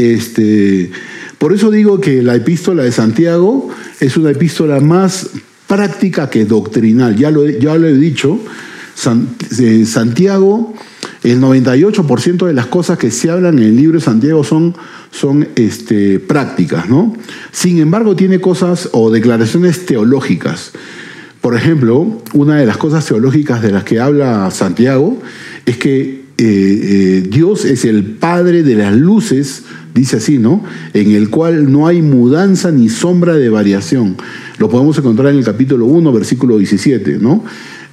Este, 0.00 0.90
por 1.36 1.52
eso 1.52 1.70
digo 1.70 2.00
que 2.00 2.22
la 2.22 2.34
epístola 2.34 2.84
de 2.84 2.90
Santiago 2.90 3.68
es 4.00 4.16
una 4.16 4.30
epístola 4.30 4.80
más 4.80 5.28
práctica 5.66 6.30
que 6.30 6.46
doctrinal. 6.46 7.16
Ya 7.16 7.30
lo, 7.30 7.46
ya 7.46 7.76
lo 7.76 7.86
he 7.86 7.92
dicho, 7.92 8.40
Santiago, 8.94 10.72
el 11.22 11.38
98% 11.38 12.46
de 12.46 12.54
las 12.54 12.64
cosas 12.66 12.96
que 12.96 13.10
se 13.10 13.30
hablan 13.30 13.58
en 13.58 13.64
el 13.64 13.76
libro 13.76 13.98
de 13.98 14.04
Santiago 14.04 14.42
son, 14.42 14.74
son 15.10 15.48
este, 15.54 16.18
prácticas, 16.18 16.88
¿no? 16.88 17.14
Sin 17.52 17.78
embargo, 17.78 18.16
tiene 18.16 18.40
cosas 18.40 18.88
o 18.92 19.10
declaraciones 19.10 19.84
teológicas. 19.84 20.72
Por 21.42 21.54
ejemplo, 21.54 22.22
una 22.32 22.56
de 22.56 22.64
las 22.64 22.78
cosas 22.78 23.04
teológicas 23.04 23.60
de 23.60 23.72
las 23.72 23.84
que 23.84 24.00
habla 24.00 24.50
Santiago 24.50 25.20
es 25.66 25.76
que 25.76 26.20
eh, 26.38 26.42
eh, 26.42 27.26
Dios 27.28 27.66
es 27.66 27.84
el 27.84 28.02
Padre 28.02 28.62
de 28.62 28.74
las 28.74 28.94
luces 28.94 29.64
dice 29.94 30.16
así, 30.16 30.38
¿no? 30.38 30.62
En 30.94 31.12
el 31.12 31.30
cual 31.30 31.70
no 31.70 31.86
hay 31.86 32.02
mudanza 32.02 32.70
ni 32.70 32.88
sombra 32.88 33.36
de 33.36 33.48
variación. 33.48 34.16
Lo 34.58 34.68
podemos 34.68 34.98
encontrar 34.98 35.32
en 35.32 35.38
el 35.38 35.44
capítulo 35.44 35.86
1, 35.86 36.12
versículo 36.12 36.58
17, 36.58 37.18
¿no? 37.18 37.44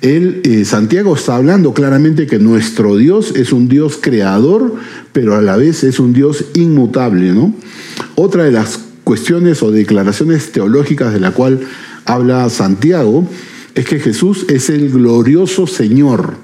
Él, 0.02 0.42
eh, 0.44 0.64
Santiago 0.64 1.16
está 1.16 1.36
hablando 1.36 1.74
claramente 1.74 2.28
que 2.28 2.38
nuestro 2.38 2.98
Dios 2.98 3.34
es 3.36 3.52
un 3.52 3.68
Dios 3.68 3.98
creador, 4.00 4.76
pero 5.12 5.36
a 5.36 5.42
la 5.42 5.58
vez 5.58 5.84
es 5.84 6.00
un 6.00 6.14
Dios 6.14 6.46
inmutable, 6.54 7.32
¿no? 7.32 7.54
Otra 8.16 8.44
de 8.44 8.52
las 8.52 8.80
cuestiones 9.04 9.64
o 9.64 9.72
declaraciones 9.72 10.52
teológicas 10.52 11.14
de 11.14 11.20
la 11.20 11.32
cual 11.32 11.62
habla 12.06 12.50
Santiago 12.50 13.28
es 13.74 13.86
que 13.86 14.00
Jesús 14.00 14.46
es 14.50 14.70
el 14.70 14.90
glorioso 14.90 15.66
Señor. 15.66 16.36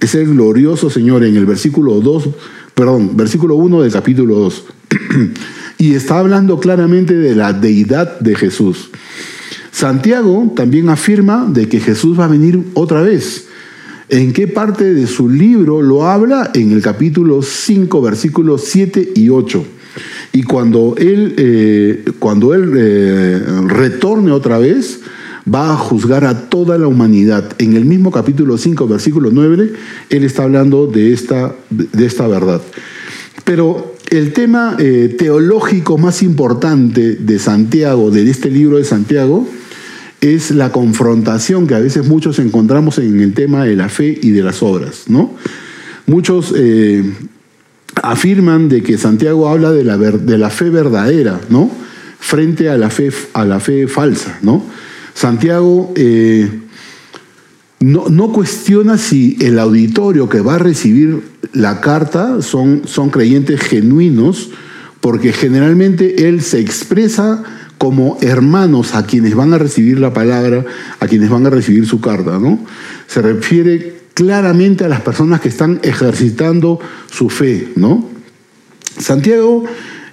Es 0.00 0.14
el 0.14 0.28
glorioso 0.28 0.90
Señor 0.90 1.24
en 1.24 1.36
el 1.36 1.44
versículo 1.44 2.00
2, 2.00 2.28
perdón, 2.74 3.16
versículo 3.16 3.56
1 3.56 3.82
del 3.82 3.92
capítulo 3.92 4.36
2. 4.36 4.64
Y 5.78 5.94
está 5.94 6.18
hablando 6.18 6.58
claramente 6.58 7.14
de 7.14 7.34
la 7.34 7.52
deidad 7.52 8.18
de 8.20 8.34
Jesús. 8.34 8.90
Santiago 9.70 10.52
también 10.56 10.88
afirma 10.88 11.46
de 11.48 11.68
que 11.68 11.80
Jesús 11.80 12.18
va 12.18 12.24
a 12.24 12.28
venir 12.28 12.60
otra 12.74 13.02
vez. 13.02 13.46
¿En 14.08 14.32
qué 14.32 14.48
parte 14.48 14.94
de 14.94 15.06
su 15.06 15.28
libro 15.28 15.82
lo 15.82 16.06
habla? 16.06 16.50
En 16.54 16.72
el 16.72 16.82
capítulo 16.82 17.42
5, 17.42 18.00
versículos 18.00 18.64
7 18.64 19.12
y 19.14 19.28
8. 19.28 19.64
Y 20.32 20.42
cuando 20.42 20.94
Él, 20.96 21.34
eh, 21.36 22.04
cuando 22.18 22.54
él 22.54 22.72
eh, 22.76 23.42
retorne 23.66 24.32
otra 24.32 24.58
vez, 24.58 25.00
va 25.52 25.72
a 25.72 25.76
juzgar 25.76 26.24
a 26.24 26.48
toda 26.48 26.78
la 26.78 26.86
humanidad. 26.86 27.52
En 27.58 27.74
el 27.74 27.84
mismo 27.84 28.10
capítulo 28.10 28.58
5, 28.58 28.88
versículo 28.88 29.30
9, 29.30 29.72
Él 30.10 30.24
está 30.24 30.44
hablando 30.44 30.86
de 30.86 31.12
esta, 31.12 31.54
de 31.70 32.06
esta 32.06 32.26
verdad. 32.26 32.60
Pero 33.44 33.94
el 34.10 34.32
tema 34.32 34.76
eh, 34.78 35.14
teológico 35.18 35.98
más 35.98 36.22
importante 36.22 37.16
de 37.16 37.38
Santiago, 37.38 38.10
de 38.10 38.28
este 38.30 38.50
libro 38.50 38.78
de 38.78 38.84
Santiago, 38.84 39.48
es 40.20 40.50
la 40.50 40.72
confrontación 40.72 41.66
que 41.66 41.74
a 41.74 41.78
veces 41.78 42.06
muchos 42.06 42.38
encontramos 42.38 42.98
en 42.98 43.20
el 43.20 43.34
tema 43.34 43.64
de 43.64 43.76
la 43.76 43.88
fe 43.88 44.18
y 44.20 44.30
de 44.30 44.42
las 44.42 44.62
obras. 44.62 45.04
¿no? 45.08 45.34
Muchos 46.06 46.52
eh, 46.56 47.04
afirman 48.02 48.68
de 48.68 48.82
que 48.82 48.98
Santiago 48.98 49.48
habla 49.48 49.70
de 49.72 49.84
la, 49.84 50.50
fe 50.50 50.70
verdadera, 50.70 51.40
¿no? 51.50 51.70
frente 52.18 52.68
a 52.68 52.76
la 52.76 52.90
fe, 52.90 53.12
a 53.32 53.44
la 53.44 53.60
fe 53.60 53.86
falsa. 53.86 54.38
¿no? 54.42 54.64
Santiago 55.14 55.92
eh, 55.94 56.48
no, 57.80 58.32
cuestiona 58.32 58.98
si 58.98 59.36
el 59.40 59.58
auditorio 59.58 60.28
que 60.28 60.40
va 60.40 60.56
a 60.56 60.58
recibir 60.58 61.22
la 61.52 61.80
carta 61.80 62.42
son, 62.42 62.82
son 62.86 63.10
creyentes 63.10 63.60
genuinos, 63.60 64.50
porque 65.00 65.32
generalmente 65.32 66.28
él 66.28 66.42
se 66.42 66.58
expresa 66.58 67.44
como 67.78 68.18
hermanos 68.20 68.96
a 68.96 69.06
quienes 69.06 69.36
van 69.36 69.54
a 69.54 69.58
recibir 69.58 70.00
la 70.00 70.12
palabra, 70.12 70.64
a 70.98 71.06
quienes 71.06 71.30
van 71.30 71.46
a 71.46 71.50
recibir 71.50 71.86
su 71.86 72.00
carta, 72.00 72.40
¿no? 72.40 72.58
Se 73.06 73.22
refiere 73.22 73.98
claramente 74.14 74.84
a 74.84 74.88
las 74.88 75.00
personas 75.02 75.40
que 75.40 75.48
están 75.48 75.78
ejercitando 75.84 76.80
su 77.08 77.30
fe, 77.30 77.68
¿no? 77.76 78.04
Santiago, 78.98 79.64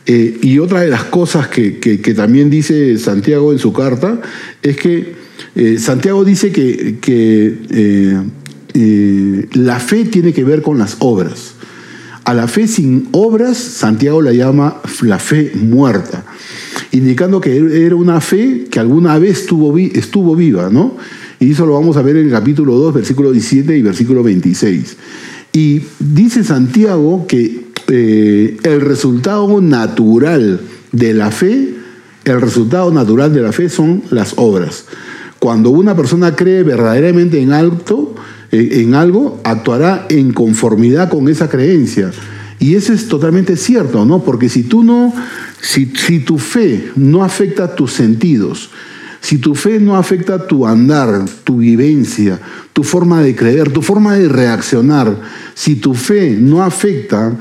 eh, 0.05 0.37
y 0.41 0.59
otra 0.59 0.81
de 0.81 0.89
las 0.89 1.05
cosas 1.05 1.47
que, 1.47 2.13
también 2.15 2.49
dice 2.49 2.97
Santiago 2.97 3.51
en 3.51 3.59
su 3.59 3.73
carta, 3.73 4.21
es 4.61 4.77
que 4.77 5.15
eh, 5.55 5.77
Santiago 5.79 6.23
dice 6.23 6.51
que, 6.51 6.97
eh, 8.73 9.47
la 9.53 9.79
fe 9.79 10.05
tiene 10.05 10.33
que 10.33 10.43
ver 10.43 10.61
con 10.61 10.77
las 10.77 10.97
obras. 10.99 11.53
A 12.25 12.33
la 12.33 12.47
fe 12.47 12.67
sin 12.67 13.07
obras, 13.11 13.57
Santiago 13.57 14.21
la 14.21 14.33
llama 14.33 14.81
la 15.01 15.19
fe 15.19 15.51
muerta 15.55 16.25
indicando 16.95 17.41
que 17.41 17.85
era 17.85 17.95
una 17.95 18.21
fe 18.21 18.65
que 18.71 18.79
alguna 18.79 19.19
vez 19.19 19.41
estuvo, 19.41 19.77
estuvo 19.77 20.35
viva, 20.35 20.69
¿no? 20.69 20.95
Y 21.39 21.51
eso 21.51 21.65
lo 21.65 21.73
vamos 21.73 21.97
a 21.97 22.01
ver 22.01 22.15
en 22.15 22.27
el 22.27 22.31
capítulo 22.31 22.75
2, 22.75 22.93
versículo 22.93 23.31
17 23.31 23.77
y 23.77 23.81
versículo 23.81 24.23
26. 24.23 24.95
Y 25.51 25.81
dice 25.99 26.43
Santiago 26.43 27.27
que 27.27 27.64
eh, 27.87 28.57
el 28.63 28.81
resultado 28.81 29.61
natural 29.61 30.61
de 30.91 31.13
la 31.13 31.31
fe, 31.31 31.75
el 32.23 32.41
resultado 32.41 32.91
natural 32.91 33.33
de 33.33 33.41
la 33.41 33.51
fe 33.51 33.69
son 33.69 34.03
las 34.09 34.33
obras. 34.37 34.85
Cuando 35.39 35.69
una 35.69 35.95
persona 35.95 36.35
cree 36.35 36.63
verdaderamente 36.63 37.39
en 37.39 37.51
en 38.51 38.95
algo, 38.95 39.39
actuará 39.43 40.05
en 40.09 40.33
conformidad 40.33 41.09
con 41.09 41.27
esa 41.27 41.49
creencia. 41.49 42.11
Y 42.57 42.75
eso 42.75 42.93
es 42.93 43.07
totalmente 43.07 43.57
cierto, 43.57 44.05
¿no? 44.05 44.23
Porque 44.23 44.49
si 44.49 44.63
tú 44.63 44.83
no 44.83 45.13
si, 45.65 46.19
tu 46.19 46.37
fe 46.37 46.91
no 46.95 47.23
afecta 47.23 47.75
tus 47.75 47.91
sentidos, 47.93 48.69
si 49.19 49.39
tu 49.39 49.55
fe 49.55 49.79
no 49.79 49.97
afecta 49.97 50.45
tu 50.47 50.67
andar, 50.67 51.25
tu 51.43 51.57
vivencia, 51.57 52.39
tu 52.71 52.83
forma 52.83 53.21
de 53.21 53.35
creer, 53.35 53.71
tu 53.71 53.81
forma 53.81 54.15
de 54.15 54.29
reaccionar, 54.29 55.17
si 55.55 55.75
tu 55.75 55.95
fe 55.95 56.37
no 56.39 56.63
afecta 56.63 57.33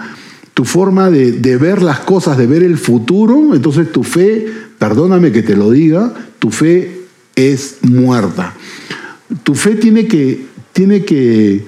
tu 0.54 0.64
forma 0.64 1.10
de, 1.10 1.56
ver 1.56 1.82
las 1.82 2.00
cosas, 2.00 2.38
de 2.38 2.46
ver 2.46 2.62
el 2.62 2.78
futuro, 2.78 3.54
entonces 3.54 3.90
tu 3.90 4.04
fe, 4.04 4.46
perdóname 4.78 5.32
que 5.32 5.42
te 5.42 5.56
lo 5.56 5.70
diga, 5.70 6.14
tu 6.38 6.50
fe 6.50 7.02
es 7.34 7.78
muerta. 7.82 8.54
Tu 9.42 9.54
fe 9.56 9.74
tiene 9.74 10.06
que, 10.06 10.46
tiene 10.72 11.04
que, 11.04 11.64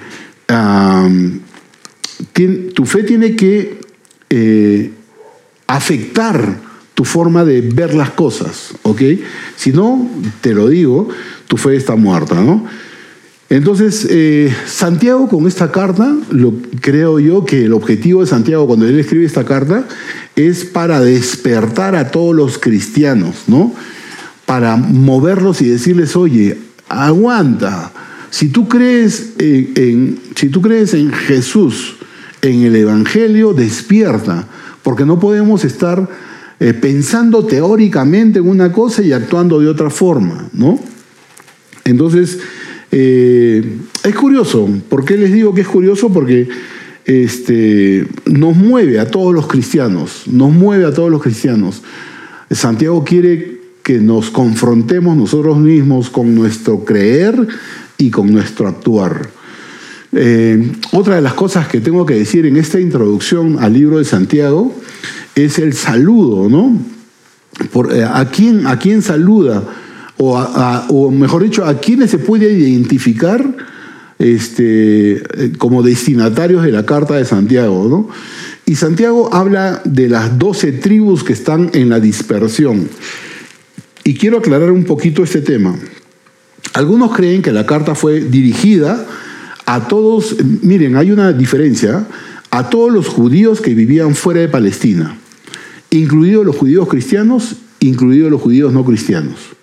tu 2.73 2.85
fe 2.85 3.03
tiene 3.03 3.35
que 3.35 3.81
eh, 4.29 4.91
afectar 5.67 6.61
tu 6.93 7.03
forma 7.03 7.43
de 7.43 7.61
ver 7.61 7.93
las 7.93 8.11
cosas, 8.11 8.73
¿ok? 8.83 9.01
Si 9.57 9.71
no, 9.71 10.09
te 10.39 10.53
lo 10.53 10.69
digo, 10.69 11.09
tu 11.47 11.57
fe 11.57 11.75
está 11.75 11.95
muerta, 11.97 12.35
¿no? 12.35 12.65
Entonces, 13.49 14.05
eh, 14.09 14.53
Santiago 14.65 15.29
con 15.29 15.47
esta 15.47 15.71
carta, 15.71 16.13
lo, 16.31 16.53
creo 16.81 17.19
yo 17.19 17.45
que 17.45 17.65
el 17.65 17.73
objetivo 17.73 18.21
de 18.21 18.27
Santiago 18.27 18.67
cuando 18.67 18.85
él 18.87 18.99
escribe 18.99 19.25
esta 19.25 19.45
carta 19.45 19.87
es 20.35 20.65
para 20.65 20.99
despertar 20.99 21.95
a 21.95 22.11
todos 22.11 22.35
los 22.35 22.57
cristianos, 22.57 23.43
¿no? 23.47 23.73
Para 24.45 24.75
moverlos 24.75 25.61
y 25.61 25.67
decirles, 25.67 26.15
oye, 26.15 26.57
aguanta, 26.89 27.91
si 28.29 28.49
tú 28.49 28.67
crees 28.67 29.33
en 29.39 30.19
si 30.35 30.49
tú 30.49 30.61
crees 30.61 30.93
en 30.93 31.11
Jesús, 31.11 31.95
en 32.41 32.63
el 32.63 32.75
Evangelio, 32.75 33.53
despierta 33.53 34.47
porque 34.83 35.05
no 35.05 35.19
podemos 35.19 35.65
estar 35.65 36.07
eh, 36.59 36.73
pensando 36.73 37.45
teóricamente 37.45 38.39
en 38.39 38.47
una 38.47 38.71
cosa 38.71 39.01
y 39.01 39.11
actuando 39.11 39.59
de 39.59 39.67
otra 39.67 39.89
forma, 39.89 40.49
¿no? 40.53 40.79
Entonces, 41.83 42.39
eh, 42.91 43.77
es 44.03 44.15
curioso. 44.15 44.67
¿Por 44.89 45.05
qué 45.05 45.17
les 45.17 45.31
digo 45.31 45.53
que 45.53 45.61
es 45.61 45.67
curioso? 45.67 46.11
Porque 46.11 46.47
este, 47.05 48.05
nos 48.25 48.55
mueve 48.55 48.99
a 48.99 49.09
todos 49.09 49.33
los 49.33 49.47
cristianos, 49.47 50.23
nos 50.27 50.51
mueve 50.51 50.85
a 50.85 50.93
todos 50.93 51.09
los 51.09 51.21
cristianos. 51.21 51.81
Santiago 52.51 53.03
quiere 53.03 53.57
que 53.83 53.99
nos 53.99 54.29
confrontemos 54.29 55.15
nosotros 55.15 55.57
mismos 55.57 56.09
con 56.09 56.35
nuestro 56.35 56.83
creer 56.83 57.47
y 57.97 58.11
con 58.11 58.31
nuestro 58.31 58.67
actuar. 58.67 59.29
Eh, 60.13 60.71
otra 60.91 61.15
de 61.15 61.21
las 61.21 61.33
cosas 61.33 61.67
que 61.67 61.79
tengo 61.79 62.05
que 62.05 62.15
decir 62.15 62.45
en 62.45 62.57
esta 62.57 62.79
introducción 62.79 63.57
al 63.59 63.73
libro 63.73 63.97
de 63.97 64.05
Santiago 64.05 64.73
es 65.35 65.59
el 65.59 65.73
saludo, 65.73 66.49
¿no? 66.49 66.77
Eh, 67.91 68.03
a, 68.03 68.29
quién, 68.29 68.67
¿A 68.67 68.77
quién 68.77 69.01
saluda? 69.01 69.63
O, 70.17 71.11
mejor 71.11 71.43
dicho, 71.43 71.65
¿a 71.65 71.79
quiénes 71.79 72.09
se 72.09 72.17
puede 72.17 72.51
identificar 72.51 73.45
este, 74.17 75.21
como 75.59 75.83
destinatarios 75.83 76.63
de 76.63 76.71
la 76.71 76.85
carta 76.85 77.15
de 77.15 77.25
Santiago? 77.25 77.87
¿no? 77.87 78.09
Y 78.65 78.75
Santiago 78.75 79.33
habla 79.33 79.81
de 79.85 80.09
las 80.09 80.37
doce 80.39 80.71
tribus 80.71 81.23
que 81.23 81.33
están 81.33 81.69
en 81.73 81.89
la 81.89 81.99
dispersión. 81.99 82.89
Y 84.03 84.15
quiero 84.15 84.39
aclarar 84.39 84.71
un 84.71 84.85
poquito 84.85 85.23
este 85.23 85.41
tema. 85.41 85.75
Algunos 86.73 87.15
creen 87.15 87.41
que 87.41 87.51
la 87.51 87.65
carta 87.65 87.95
fue 87.95 88.21
dirigida 88.21 89.05
a 89.65 89.87
todos, 89.87 90.35
miren, 90.61 90.95
hay 90.95 91.11
una 91.11 91.33
diferencia, 91.33 92.07
a 92.51 92.69
todos 92.69 92.91
los 92.91 93.07
judíos 93.07 93.59
que 93.59 93.73
vivían 93.73 94.15
fuera 94.15 94.39
de 94.39 94.47
Palestina, 94.47 95.17
incluidos 95.89 96.45
los 96.45 96.55
judíos 96.55 96.87
cristianos, 96.87 97.57
incluidos 97.81 98.31
los 98.31 98.41
judíos 98.41 98.71
no 98.71 98.85
cristianos. 98.85 99.56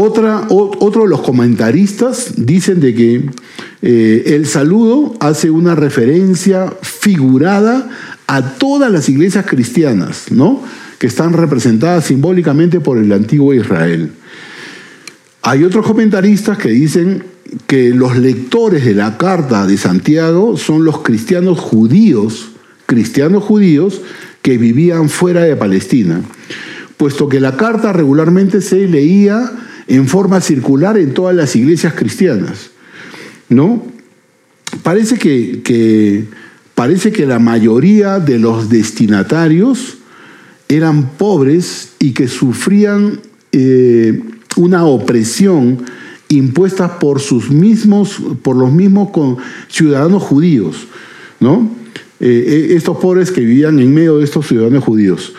Otra, 0.00 0.46
otro 0.48 1.02
de 1.02 1.08
los 1.08 1.22
comentaristas 1.22 2.34
dicen 2.36 2.78
de 2.78 2.94
que 2.94 3.30
eh, 3.82 4.22
el 4.26 4.46
saludo 4.46 5.12
hace 5.18 5.50
una 5.50 5.74
referencia 5.74 6.72
figurada 6.82 7.90
a 8.28 8.54
todas 8.58 8.92
las 8.92 9.08
iglesias 9.08 9.46
cristianas, 9.48 10.30
¿no? 10.30 10.62
que 11.00 11.08
están 11.08 11.32
representadas 11.32 12.04
simbólicamente 12.04 12.78
por 12.78 12.98
el 12.98 13.10
antiguo 13.10 13.52
Israel. 13.54 14.12
Hay 15.42 15.64
otros 15.64 15.84
comentaristas 15.84 16.58
que 16.58 16.68
dicen 16.68 17.24
que 17.66 17.90
los 17.90 18.16
lectores 18.16 18.84
de 18.84 18.94
la 18.94 19.18
carta 19.18 19.66
de 19.66 19.76
Santiago 19.78 20.56
son 20.56 20.84
los 20.84 21.02
cristianos 21.02 21.58
judíos, 21.58 22.50
cristianos 22.86 23.42
judíos 23.42 24.00
que 24.42 24.58
vivían 24.58 25.08
fuera 25.08 25.40
de 25.40 25.56
Palestina, 25.56 26.20
puesto 26.96 27.28
que 27.28 27.40
la 27.40 27.56
carta 27.56 27.92
regularmente 27.92 28.60
se 28.60 28.86
leía 28.86 29.50
en 29.88 30.06
forma 30.06 30.40
circular 30.40 30.98
en 30.98 31.14
todas 31.14 31.34
las 31.34 31.56
iglesias 31.56 31.94
cristianas. 31.94 32.70
¿No? 33.48 33.82
Parece 34.82 35.18
que, 35.18 36.26
parece 36.74 37.10
que 37.10 37.26
la 37.26 37.38
mayoría 37.38 38.20
de 38.20 38.38
los 38.38 38.68
destinatarios 38.68 39.98
eran 40.68 41.10
pobres 41.16 41.92
y 41.98 42.12
que 42.12 42.28
sufrían 42.28 43.20
eh, 43.52 44.22
una 44.56 44.84
opresión 44.84 45.84
impuesta 46.28 46.98
por 46.98 47.20
sus 47.20 47.50
mismos, 47.50 48.20
por 48.42 48.56
los 48.56 48.70
mismos 48.70 49.08
ciudadanos 49.68 50.22
judíos, 50.22 50.86
¿no? 51.40 51.70
Eh, 52.20 52.44
eh, 52.70 52.74
estos 52.76 52.98
pobres 52.98 53.30
que 53.30 53.40
vivían 53.40 53.78
en 53.78 53.94
medio 53.94 54.18
de 54.18 54.24
estos 54.24 54.46
ciudadanos 54.46 54.84
judíos. 54.84 55.32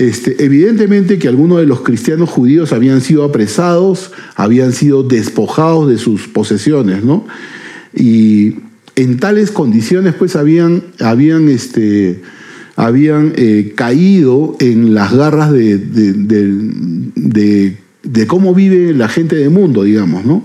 Este, 0.00 0.42
evidentemente 0.42 1.18
que 1.18 1.28
algunos 1.28 1.58
de 1.58 1.66
los 1.66 1.82
cristianos 1.82 2.30
judíos 2.30 2.72
habían 2.72 3.02
sido 3.02 3.22
apresados, 3.22 4.12
habían 4.34 4.72
sido 4.72 5.02
despojados 5.02 5.90
de 5.90 5.98
sus 5.98 6.26
posesiones, 6.26 7.04
¿no? 7.04 7.26
Y 7.94 8.54
en 8.96 9.18
tales 9.18 9.50
condiciones, 9.50 10.14
pues 10.14 10.36
habían, 10.36 10.84
habían, 11.00 11.50
este, 11.50 12.22
habían 12.76 13.34
eh, 13.36 13.74
caído 13.76 14.56
en 14.58 14.94
las 14.94 15.12
garras 15.12 15.52
de, 15.52 15.76
cómo 18.26 18.54
vive 18.54 18.94
la 18.94 19.08
gente 19.08 19.36
del 19.36 19.50
mundo, 19.50 19.82
digamos, 19.82 20.24
¿no? 20.24 20.42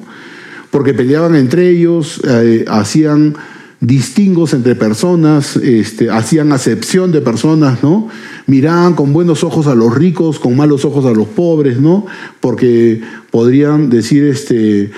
Porque 0.70 0.94
peleaban 0.94 1.34
entre 1.34 1.70
ellos, 1.70 2.20
eh, 2.28 2.66
hacían 2.68 3.36
distingos 3.79 4.53
entre 4.53 4.75
personas, 4.75 5.58
este, 5.58 6.10
hacían 6.10 6.51
acepción 6.51 7.12
de 7.12 7.22
personas, 7.22 7.84
¿no? 7.84 8.08
Miraban 8.48 8.94
con 8.94 9.13
buenos 9.13 9.44
ojos 9.44 9.67
a 9.67 9.75
los 9.75 9.94
ricos, 9.94 10.39
con 10.39 10.55
malos 10.55 10.86
ojos 10.86 11.05
a 11.05 11.12
los 11.12 11.27
pobres, 11.27 11.79
¿no? 11.79 12.05
Porque 12.39 13.01
podrían 13.32 13.89
decir 13.89 14.24
este, 14.24 14.91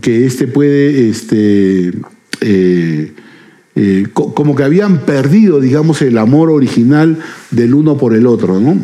que 0.00 0.26
este 0.26 0.46
puede, 0.46 1.08
este, 1.08 1.92
eh, 2.40 3.12
eh, 3.74 4.06
como 4.12 4.54
que 4.54 4.64
habían 4.64 5.04
perdido, 5.04 5.60
digamos, 5.60 6.02
el 6.02 6.18
amor 6.18 6.50
original 6.50 7.18
del 7.50 7.74
uno 7.74 7.96
por 7.96 8.14
el 8.14 8.26
otro, 8.26 8.60
¿no? 8.60 8.76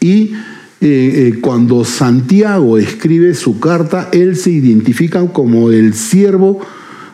Y 0.00 0.32
eh, 0.80 1.38
cuando 1.40 1.84
Santiago 1.84 2.76
escribe 2.78 3.34
su 3.34 3.58
carta, 3.58 4.08
él 4.12 4.36
se 4.36 4.50
identifica 4.50 5.26
como 5.28 5.70
el 5.70 5.94
siervo 5.94 6.60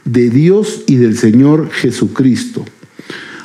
de 0.05 0.31
Dios 0.31 0.83
y 0.87 0.97
del 0.97 1.17
Señor 1.17 1.71
Jesucristo. 1.71 2.65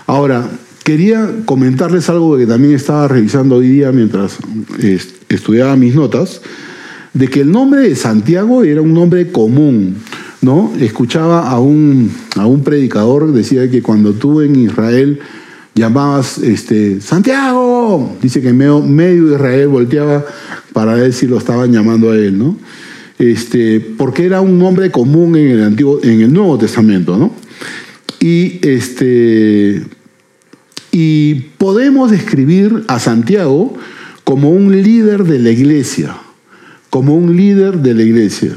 Ahora, 0.07 0.49
quería 0.83 1.29
comentarles 1.45 2.09
algo 2.09 2.37
que 2.37 2.45
también 2.45 2.75
estaba 2.75 3.07
revisando 3.07 3.55
hoy 3.55 3.67
día 3.67 3.91
mientras 3.91 4.37
estudiaba 5.29 5.75
mis 5.75 5.95
notas, 5.95 6.41
de 7.13 7.27
que 7.27 7.41
el 7.41 7.51
nombre 7.51 7.81
de 7.81 7.95
Santiago 7.95 8.63
era 8.63 8.81
un 8.81 8.93
nombre 8.93 9.31
común. 9.31 9.97
¿no? 10.41 10.71
Escuchaba 10.79 11.49
a 11.49 11.59
un, 11.59 12.11
a 12.35 12.45
un 12.45 12.63
predicador, 12.63 13.31
decía 13.33 13.69
que 13.69 13.81
cuando 13.81 14.13
tú 14.13 14.41
en 14.41 14.55
Israel 14.55 15.19
llamabas 15.73 16.37
este, 16.37 17.01
Santiago, 17.01 18.15
dice 18.21 18.41
que 18.41 18.53
medio, 18.53 19.33
Israel 19.33 19.67
volteaba 19.69 20.23
para 20.71 20.93
ver 20.93 21.13
si 21.13 21.25
lo 21.25 21.37
estaban 21.37 21.71
llamando 21.71 22.11
a 22.11 22.15
él, 22.15 22.37
¿no? 22.37 22.57
Este, 23.17 23.79
porque 23.79 24.25
era 24.25 24.41
un 24.41 24.59
nombre 24.59 24.91
común 24.91 25.35
en 25.35 25.51
el, 25.51 25.63
Antiguo, 25.63 25.99
en 26.03 26.21
el 26.21 26.33
Nuevo 26.33 26.57
Testamento. 26.57 27.17
¿no? 27.17 27.33
Y, 28.19 28.59
este, 28.67 29.83
y 30.91 31.35
podemos 31.57 32.11
describir 32.11 32.83
a 32.87 32.99
Santiago 32.99 33.75
como 34.23 34.49
un 34.49 34.81
líder 34.81 35.23
de 35.23 35.39
la 35.39 35.51
iglesia, 35.51 36.15
como 36.89 37.15
un 37.15 37.35
líder 37.37 37.79
de 37.79 37.93
la 37.93 38.03
iglesia. 38.03 38.53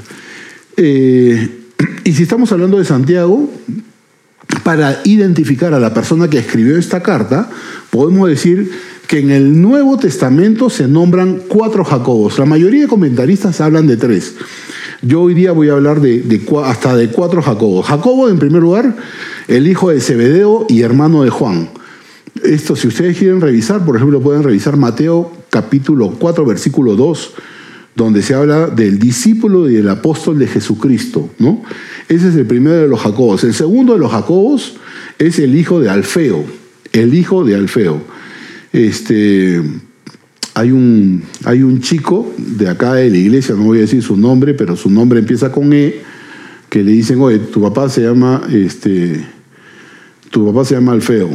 Eh, 0.77 1.49
y 2.05 2.13
si 2.13 2.23
estamos 2.23 2.51
hablando 2.53 2.79
de 2.79 2.85
Santiago, 2.85 3.51
para 4.65 5.01
identificar 5.05 5.75
a 5.75 5.81
la 5.81 5.93
persona 5.93 6.29
que 6.29 6.39
escribió 6.39 6.79
esta 6.79 7.03
carta, 7.03 7.51
podemos 7.91 8.29
decir 8.29 8.71
que 9.09 9.19
en 9.19 9.31
el 9.31 9.61
Nuevo 9.61 9.97
Testamento 9.97 10.69
se 10.69 10.87
nombran 10.87 11.41
cuatro 11.49 11.83
Jacobos. 11.83 12.39
La 12.39 12.45
mayoría 12.45 12.83
de 12.83 12.89
comentaristas 12.89 13.61
hablan 13.63 13.87
de 13.87 13.97
tres. 13.97 14.35
Yo 15.01 15.23
hoy 15.23 15.33
día 15.33 15.53
voy 15.53 15.71
a 15.71 15.73
hablar 15.73 16.03
de, 16.03 16.43
hasta 16.63 16.95
de 16.95 17.09
cuatro 17.09 17.41
Jacobos. 17.41 17.87
Jacobo, 17.87 18.29
en 18.29 18.39
primer 18.39 18.61
lugar, 18.61 18.95
el 19.49 19.67
hijo 19.67 19.89
de 19.89 20.03
Zebedeo 20.03 20.67
y 20.69 20.83
hermano 20.83 21.23
de 21.23 21.31
Juan. 21.31 21.71
Esto, 22.45 22.77
si 22.77 22.87
ustedes 22.87 23.17
quieren 23.17 23.41
revisar, 23.41 23.83
por 23.83 23.97
ejemplo, 23.97 24.21
pueden 24.21 24.43
revisar 24.43 24.77
Mateo 24.77 25.33
capítulo 25.49 26.11
4, 26.19 26.45
versículo 26.45 26.95
2, 26.95 27.33
donde 27.95 28.21
se 28.23 28.35
habla 28.35 28.67
del 28.67 28.99
discípulo 28.99 29.71
y 29.71 29.77
el 29.77 29.89
apóstol 29.89 30.39
de 30.39 30.49
Jesucristo. 30.49 31.31
¿no? 31.39 31.63
Ese 32.11 32.29
es 32.29 32.37
el 32.37 32.45
primero 32.45 32.77
de 32.77 32.89
los 32.89 33.01
Jacobos. 33.01 33.43
El 33.43 33.55
segundo 33.55 33.95
de 33.95 34.01
los 34.01 34.13
Jacobos 34.13 34.77
es 35.19 35.39
el 35.39 35.57
hijo 35.57 35.81
de 35.81 35.89
Alfeo. 35.89 36.45
El 36.93 37.15
hijo 37.15 37.43
de 37.43 37.55
Alfeo. 37.55 38.03
Este, 38.73 39.63
hay, 40.55 40.73
un, 40.73 41.23
hay 41.45 41.63
un 41.63 41.81
chico 41.81 42.35
de 42.37 42.69
acá 42.69 42.95
de 42.95 43.11
la 43.11 43.17
iglesia, 43.17 43.55
no 43.55 43.65
voy 43.65 43.79
a 43.79 43.83
decir 43.83 44.03
su 44.03 44.17
nombre, 44.17 44.55
pero 44.55 44.77
su 44.77 44.91
nombre 44.91 45.21
empieza 45.21 45.53
con 45.53 45.73
E, 45.73 46.01
que 46.69 46.83
le 46.83 46.93
dicen, 46.93 47.21
oye, 47.21 47.39
tu 47.39 47.63
papá 47.63 47.89
se 47.89 48.03
llama, 48.03 48.43
este, 48.53 49.25
tu 50.31 50.47
papá 50.47 50.65
se 50.65 50.75
llama 50.75 50.93
Alfeo. 50.93 51.31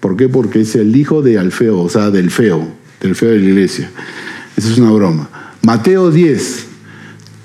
¿Por 0.00 0.16
qué? 0.16 0.28
Porque 0.28 0.60
es 0.60 0.74
el 0.74 0.94
hijo 0.96 1.22
de 1.22 1.38
Alfeo, 1.38 1.80
o 1.80 1.88
sea, 1.88 2.10
del 2.10 2.30
feo, 2.30 2.66
del 3.00 3.14
feo 3.14 3.30
de 3.30 3.38
la 3.38 3.44
iglesia. 3.44 3.90
Esa 4.56 4.70
es 4.70 4.78
una 4.78 4.90
broma. 4.90 5.28
Mateo 5.62 6.10
10. 6.10 6.66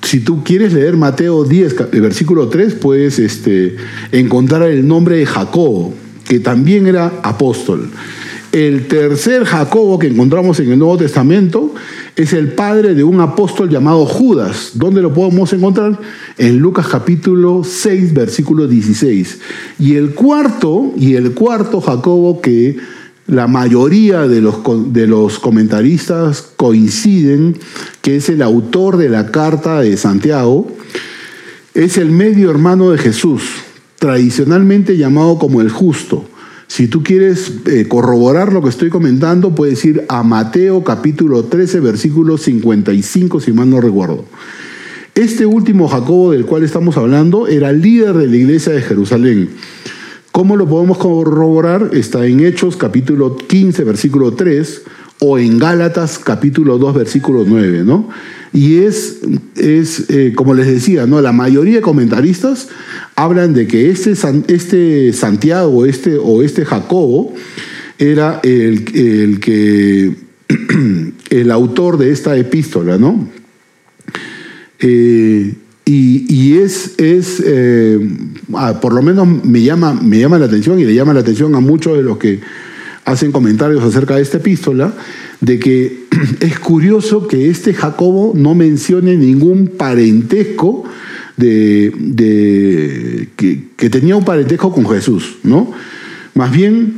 Si 0.03 0.19
tú 0.19 0.43
quieres 0.43 0.73
leer 0.73 0.97
Mateo 0.97 1.43
10, 1.43 1.91
versículo 1.91 2.49
3, 2.49 2.73
puedes 2.75 3.19
este, 3.19 3.75
encontrar 4.11 4.63
el 4.63 4.87
nombre 4.87 5.17
de 5.17 5.25
Jacobo, 5.25 5.93
que 6.27 6.39
también 6.39 6.87
era 6.87 7.11
apóstol. 7.23 7.89
El 8.51 8.87
tercer 8.87 9.45
Jacobo 9.45 9.97
que 9.97 10.07
encontramos 10.07 10.59
en 10.59 10.73
el 10.73 10.77
Nuevo 10.77 10.97
Testamento 10.97 11.73
es 12.17 12.33
el 12.33 12.51
padre 12.51 12.93
de 12.93 13.03
un 13.05 13.21
apóstol 13.21 13.69
llamado 13.69 14.05
Judas. 14.05 14.71
¿Dónde 14.73 15.01
lo 15.01 15.13
podemos 15.13 15.53
encontrar? 15.53 15.97
En 16.37 16.57
Lucas 16.57 16.87
capítulo 16.87 17.63
6, 17.63 18.13
versículo 18.13 18.67
16. 18.67 19.39
Y 19.79 19.95
el 19.95 20.13
cuarto, 20.13 20.91
y 20.97 21.15
el 21.15 21.31
cuarto 21.31 21.79
Jacobo 21.79 22.41
que 22.41 22.75
la 23.25 23.47
mayoría 23.47 24.27
de 24.27 24.41
los, 24.41 24.57
de 24.91 25.07
los 25.07 25.39
comentaristas 25.39 26.41
coinciden 26.57 27.55
que 28.01 28.17
es 28.17 28.27
el 28.27 28.41
autor 28.41 28.97
de 28.97 29.07
la 29.07 29.31
carta 29.31 29.79
de 29.79 29.95
Santiago, 29.95 30.67
es 31.73 31.97
el 31.97 32.11
medio 32.11 32.51
hermano 32.51 32.91
de 32.91 32.97
Jesús, 32.97 33.43
tradicionalmente 33.97 34.97
llamado 34.97 35.37
como 35.37 35.61
el 35.61 35.69
justo. 35.69 36.25
Si 36.71 36.87
tú 36.87 37.03
quieres 37.03 37.51
eh, 37.65 37.85
corroborar 37.89 38.53
lo 38.53 38.61
que 38.61 38.69
estoy 38.69 38.89
comentando, 38.89 39.53
puedes 39.53 39.83
ir 39.83 40.05
a 40.07 40.23
Mateo 40.23 40.85
capítulo 40.85 41.43
13, 41.43 41.81
versículo 41.81 42.37
55, 42.37 43.41
si 43.41 43.51
mal 43.51 43.69
no 43.69 43.81
recuerdo. 43.81 44.23
Este 45.13 45.45
último 45.45 45.89
Jacobo 45.89 46.31
del 46.31 46.45
cual 46.45 46.63
estamos 46.63 46.95
hablando 46.95 47.49
era 47.49 47.73
líder 47.73 48.13
de 48.13 48.27
la 48.27 48.37
iglesia 48.37 48.71
de 48.71 48.81
Jerusalén. 48.83 49.49
¿Cómo 50.31 50.55
lo 50.55 50.65
podemos 50.65 50.97
corroborar? 50.97 51.89
Está 51.91 52.25
en 52.25 52.39
Hechos 52.39 52.77
capítulo 52.77 53.35
15, 53.35 53.83
versículo 53.83 54.31
3, 54.31 54.83
o 55.19 55.37
en 55.37 55.59
Gálatas 55.59 56.19
capítulo 56.19 56.77
2, 56.77 56.95
versículo 56.95 57.43
9, 57.45 57.83
¿no? 57.83 58.07
Y 58.53 58.79
es, 58.83 59.19
es 59.55 60.09
eh, 60.09 60.33
como 60.35 60.53
les 60.53 60.67
decía, 60.67 61.07
¿no? 61.07 61.21
la 61.21 61.31
mayoría 61.31 61.75
de 61.75 61.81
comentaristas 61.81 62.67
hablan 63.15 63.53
de 63.53 63.67
que 63.67 63.89
este, 63.89 64.13
este 64.47 65.13
Santiago 65.13 65.85
este, 65.85 66.17
o 66.17 66.43
este 66.43 66.65
Jacobo 66.65 67.33
era 67.97 68.39
el, 68.43 68.85
el 68.93 69.39
que 69.39 70.15
el 71.29 71.51
autor 71.51 71.97
de 71.97 72.11
esta 72.11 72.35
epístola, 72.35 72.97
¿no? 72.97 73.29
Eh, 74.79 75.55
y, 75.85 76.57
es, 76.57 76.93
es 76.97 77.43
eh, 77.45 77.99
ah, 78.53 78.79
por 78.79 78.93
lo 78.93 79.01
menos 79.01 79.27
me 79.27 79.61
llama, 79.61 79.93
me 79.93 80.19
llama 80.19 80.39
la 80.39 80.45
atención 80.45 80.79
y 80.79 80.85
le 80.85 80.93
llama 80.93 81.13
la 81.13 81.19
atención 81.19 81.53
a 81.55 81.59
muchos 81.59 81.97
de 81.97 82.03
los 82.03 82.17
que 82.17 82.39
hacen 83.03 83.31
comentarios 83.31 83.83
acerca 83.83 84.15
de 84.15 84.21
esta 84.21 84.37
epístola, 84.37 84.93
de 85.41 85.59
que 85.59 86.05
es 86.39 86.59
curioso 86.59 87.27
que 87.27 87.49
este 87.49 87.73
Jacobo 87.73 88.33
no 88.35 88.55
mencione 88.55 89.17
ningún 89.17 89.67
parentesco 89.67 90.85
de, 91.37 93.27
que, 93.35 93.89
tenía 93.89 94.15
un 94.15 94.23
parentesco 94.23 94.71
con 94.71 94.87
Jesús, 94.87 95.37
¿no? 95.43 95.71
Más 96.35 96.51
bien, 96.51 96.93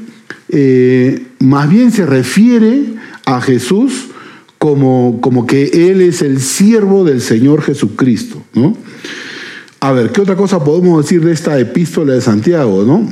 eh, 0.50 1.24
más 1.40 1.70
bien 1.70 1.92
se 1.92 2.06
refiere 2.06 2.84
a 3.26 3.40
Jesús 3.42 4.08
como, 4.58 5.20
como 5.22 5.48
que 5.48 5.90
Él 5.90 6.02
es 6.02 6.22
el 6.22 6.42
siervo 6.42 7.06
del 7.06 7.22
Señor 7.22 7.62
Jesucristo, 7.62 8.44
¿no? 8.54 8.76
A 9.80 9.92
ver, 9.92 10.12
¿qué 10.12 10.22
otra 10.22 10.36
cosa 10.36 10.64
podemos 10.64 11.04
decir 11.04 11.24
de 11.24 11.34
esta 11.34 11.60
epístola 11.60 12.14
de 12.14 12.22
Santiago, 12.22 12.84
no? 12.84 13.12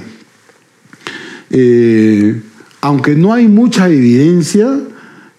Eh, 1.50 2.42
aunque 2.82 3.16
no 3.16 3.34
hay 3.34 3.48
mucha 3.48 3.90
evidencia, 3.90 4.80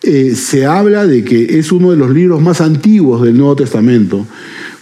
eh, 0.03 0.35
se 0.35 0.67
habla 0.67 1.07
de 1.07 1.25
que 1.25 1.59
es 1.59 1.71
uno 1.71 1.91
de 1.93 1.97
los 1.97 2.11
libros 2.11 2.41
más 2.41 2.61
antiguos 2.61 3.23
del 3.23 3.37
Nuevo 3.37 3.57
Testamento, 3.57 4.27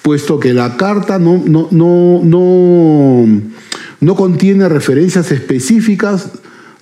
puesto 0.03 0.41
que 0.41 0.55
la 0.55 0.77
carta 0.77 1.19
no, 1.19 1.43
no, 1.47 1.69
no, 1.71 2.21
no, 2.25 3.43
no 4.01 4.15
contiene 4.15 4.69
referencias 4.69 5.31
específicas 5.31 6.31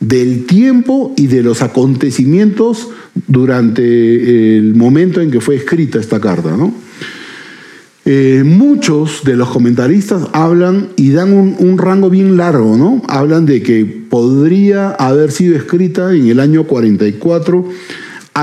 del 0.01 0.47
tiempo 0.47 1.15
y 1.17 1.27
de 1.27 1.43
los 1.43 1.63
acontecimientos 1.63 2.89
durante 3.27 4.57
el 4.57 4.75
momento 4.75 5.21
en 5.21 5.31
que 5.31 5.41
fue 5.41 5.57
escrita 5.57 5.99
esta 5.99 6.21
carta. 6.21 6.57
¿no? 6.57 6.73
Eh, 8.11 8.43
muchos 8.43 9.23
de 9.25 9.37
los 9.37 9.51
comentaristas 9.51 10.23
hablan 10.33 10.89
y 10.97 11.11
dan 11.11 11.33
un, 11.33 11.77
rango 11.77 12.09
bien 12.09 12.39
largo, 12.39 12.79
¿no? 12.79 13.03
Hablan 13.07 13.45
de 13.45 13.63
que 13.63 13.85
podría 13.85 14.93
haber 14.93 15.31
sido 15.31 15.57
escrita 15.57 16.15
en 16.15 16.29
el 16.29 16.41
año 16.41 16.65
44 16.65 17.69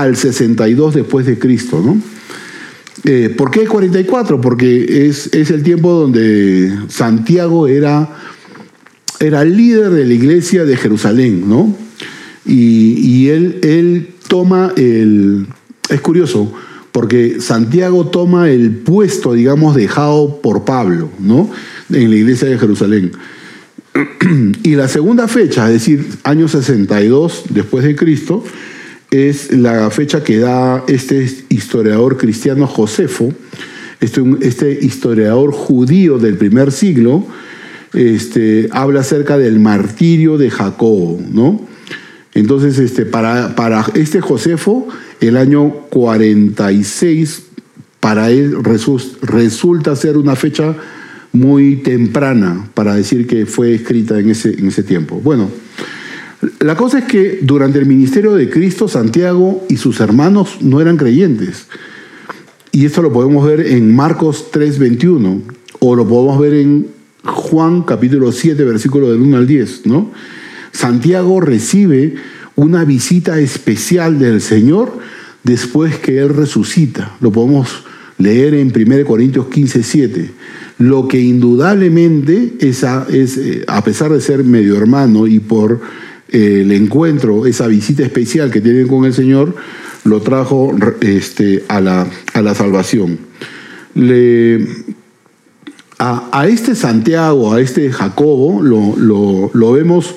al 0.00 0.16
62 0.16 0.94
después 0.94 1.26
de 1.26 1.38
Cristo, 1.38 1.82
¿no? 1.84 2.00
Eh, 3.04 3.32
¿Por 3.36 3.50
qué 3.50 3.66
44? 3.66 4.40
Porque 4.40 5.06
es, 5.06 5.32
es, 5.32 5.50
el 5.50 5.62
tiempo 5.62 5.92
donde 5.92 6.72
Santiago 6.88 7.68
era, 7.68 8.16
era 9.20 9.44
líder 9.44 9.90
de 9.90 10.06
la 10.06 10.14
iglesia 10.14 10.64
de 10.64 10.76
Jerusalén, 10.76 11.48
¿no? 11.48 11.74
Y, 12.44 12.98
y 13.00 13.28
él, 13.28 13.60
él 13.62 14.08
toma 14.28 14.72
el... 14.76 15.46
Es 15.88 16.00
curioso, 16.00 16.52
porque 16.90 17.40
Santiago 17.40 18.06
toma 18.06 18.50
el 18.50 18.70
puesto, 18.70 19.34
digamos, 19.34 19.76
dejado 19.76 20.40
por 20.40 20.64
Pablo, 20.64 21.10
¿no? 21.20 21.50
En 21.90 22.10
la 22.10 22.16
iglesia 22.16 22.48
de 22.48 22.58
Jerusalén. 22.58 23.12
Y 24.64 24.74
la 24.74 24.88
segunda 24.88 25.28
fecha, 25.28 25.66
es 25.66 25.74
decir, 25.74 26.06
año 26.24 26.48
62 26.48 27.44
después 27.50 27.84
de 27.84 27.94
Cristo, 27.94 28.42
es 29.10 29.52
la 29.52 29.90
fecha 29.90 30.22
que 30.22 30.38
da 30.38 30.84
este 30.88 31.28
historiador 31.48 32.16
cristiano 32.16 32.66
Josefo, 32.66 33.32
este, 34.00 34.22
este 34.40 34.78
historiador 34.84 35.52
judío 35.52 36.18
del 36.18 36.36
primer 36.36 36.72
siglo, 36.72 37.26
este, 37.92 38.68
habla 38.72 39.00
acerca 39.00 39.38
del 39.38 39.58
martirio 39.58 40.38
de 40.38 40.50
Jacobo, 40.50 41.20
¿no? 41.32 41.66
Entonces, 42.34 42.78
este, 42.78 43.06
para, 43.06 43.54
para 43.54 43.86
este 43.94 44.20
Josefo, 44.20 44.86
el 45.20 45.36
año 45.36 45.70
46 45.90 47.42
para 48.00 48.30
él 48.30 48.56
resulta 49.22 49.96
ser 49.96 50.16
una 50.16 50.36
fecha 50.36 50.76
muy 51.32 51.76
temprana 51.76 52.68
para 52.74 52.94
decir 52.94 53.26
que 53.26 53.46
fue 53.46 53.74
escrita 53.74 54.18
en 54.20 54.30
ese, 54.30 54.50
en 54.50 54.68
ese 54.68 54.82
tiempo. 54.82 55.20
Bueno, 55.22 55.50
la 56.60 56.76
cosa 56.76 56.98
es 57.00 57.04
que 57.04 57.40
durante 57.42 57.78
el 57.78 57.86
ministerio 57.86 58.34
de 58.34 58.50
Cristo, 58.50 58.88
Santiago 58.88 59.64
y 59.68 59.76
sus 59.76 60.00
hermanos 60.00 60.58
no 60.60 60.80
eran 60.80 60.96
creyentes. 60.96 61.66
Y 62.72 62.84
esto 62.84 63.02
lo 63.02 63.12
podemos 63.12 63.46
ver 63.46 63.60
en 63.60 63.94
Marcos 63.94 64.46
3:21 64.52 65.42
o 65.78 65.96
lo 65.96 66.06
podemos 66.06 66.38
ver 66.38 66.54
en 66.54 66.88
Juan 67.24 67.82
capítulo 67.82 68.32
7, 68.32 68.62
versículo 68.64 69.10
del 69.10 69.20
1 69.20 69.36
al 69.36 69.46
10, 69.46 69.86
¿no? 69.86 70.12
Santiago 70.72 71.40
recibe 71.40 72.16
una 72.54 72.84
visita 72.84 73.38
especial 73.38 74.18
del 74.18 74.40
Señor 74.40 74.98
después 75.42 75.96
que 75.98 76.18
Él 76.18 76.30
resucita. 76.30 77.16
Lo 77.20 77.32
podemos 77.32 77.84
leer 78.18 78.54
en 78.54 78.72
1 78.74 79.04
Corintios 79.06 79.46
15, 79.46 79.82
7. 79.82 80.30
Lo 80.78 81.08
que 81.08 81.20
indudablemente 81.20 82.54
es 82.60 82.82
eh, 82.82 83.64
a 83.66 83.82
pesar 83.82 84.12
de 84.12 84.20
ser 84.20 84.44
medio 84.44 84.76
hermano 84.76 85.26
y 85.26 85.38
por 85.38 85.80
el 86.28 86.72
encuentro, 86.72 87.46
esa 87.46 87.66
visita 87.66 88.02
especial 88.02 88.50
que 88.50 88.60
tienen 88.60 88.88
con 88.88 89.04
el 89.04 89.14
Señor, 89.14 89.54
lo 90.04 90.20
trajo 90.20 90.74
este, 91.00 91.64
a, 91.68 91.80
la, 91.80 92.06
a, 92.34 92.42
la, 92.42 92.54
salvación. 92.54 93.18
A, 95.98 96.28
a, 96.32 96.46
este 96.46 96.74
Santiago, 96.74 97.52
a 97.52 97.60
este 97.60 97.90
Jacobo, 97.90 98.62
lo, 98.62 98.96
lo, 98.96 99.50
lo 99.52 99.72
vemos 99.72 100.14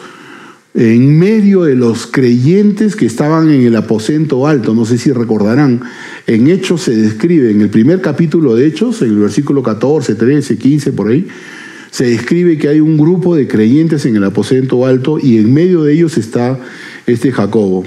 en 0.75 1.17
medio 1.17 1.63
de 1.63 1.75
los 1.75 2.05
creyentes 2.05 2.95
que 2.95 3.05
estaban 3.05 3.49
en 3.49 3.63
el 3.63 3.75
aposento 3.75 4.47
alto, 4.47 4.75
no 4.75 4.85
sé 4.85 4.97
si 4.97 5.11
recordarán, 5.11 5.81
en 6.27 6.47
Hechos 6.47 6.83
se 6.83 6.95
describe, 6.95 7.51
en 7.51 7.61
el 7.61 7.69
primer 7.69 8.01
capítulo 8.01 8.55
de 8.55 8.67
Hechos, 8.67 9.01
en 9.01 9.09
el 9.09 9.19
versículo 9.19 9.63
14, 9.63 10.15
13, 10.15 10.57
15, 10.57 10.91
por 10.91 11.09
ahí, 11.09 11.27
se 11.91 12.05
describe 12.05 12.57
que 12.57 12.67
hay 12.67 12.79
un 12.79 12.97
grupo 12.97 13.35
de 13.35 13.47
creyentes 13.47 14.05
en 14.05 14.15
el 14.15 14.23
aposento 14.23 14.85
alto 14.85 15.19
y 15.19 15.37
en 15.37 15.53
medio 15.53 15.83
de 15.83 15.93
ellos 15.93 16.17
está 16.17 16.59
este 17.07 17.31
Jacobo. 17.31 17.85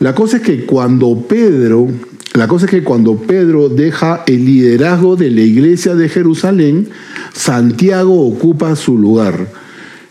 La 0.00 0.14
cosa 0.14 0.38
es 0.38 0.42
que 0.42 0.64
cuando 0.64 1.26
Pedro, 1.28 1.88
la 2.34 2.46
cosa 2.46 2.66
es 2.66 2.70
que 2.70 2.84
cuando 2.84 3.16
Pedro 3.16 3.68
deja 3.68 4.22
el 4.26 4.44
liderazgo 4.44 5.16
de 5.16 5.30
la 5.30 5.40
iglesia 5.40 5.94
de 5.94 6.08
Jerusalén, 6.08 6.88
Santiago 7.32 8.26
ocupa 8.26 8.76
su 8.76 8.96
lugar. 8.98 9.48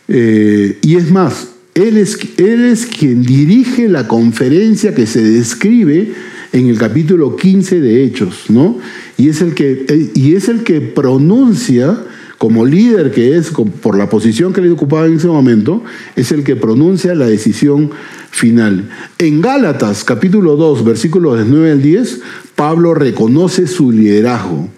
Eh, 0.07 0.77
y 0.81 0.95
es 0.95 1.11
más, 1.11 1.49
él 1.73 1.97
es, 1.97 2.17
él 2.37 2.65
es 2.65 2.85
quien 2.85 3.23
dirige 3.23 3.87
la 3.87 4.07
conferencia 4.07 4.95
que 4.95 5.05
se 5.05 5.21
describe 5.21 6.13
en 6.53 6.67
el 6.67 6.77
capítulo 6.77 7.35
15 7.35 7.79
de 7.79 8.03
Hechos, 8.03 8.45
¿no? 8.49 8.79
Y 9.17 9.29
es 9.29 9.41
el 9.41 9.53
que, 9.53 9.85
eh, 9.87 10.11
y 10.15 10.35
es 10.35 10.49
el 10.49 10.63
que 10.63 10.81
pronuncia, 10.81 11.97
como 12.37 12.65
líder 12.65 13.11
que 13.11 13.37
es, 13.37 13.51
por 13.81 13.97
la 13.97 14.09
posición 14.09 14.53
que 14.53 14.61
le 14.61 14.71
ocupaba 14.71 15.07
en 15.07 15.15
ese 15.15 15.27
momento, 15.27 15.83
es 16.15 16.31
el 16.31 16.43
que 16.43 16.55
pronuncia 16.55 17.15
la 17.15 17.25
decisión 17.25 17.91
final. 18.29 18.89
En 19.17 19.41
Gálatas, 19.41 20.03
capítulo 20.03 20.55
2, 20.55 20.83
versículos 20.83 21.43
9 21.45 21.71
al 21.71 21.81
10, 21.81 22.21
Pablo 22.55 22.93
reconoce 22.93 23.65
su 23.65 23.91
liderazgo. 23.91 24.69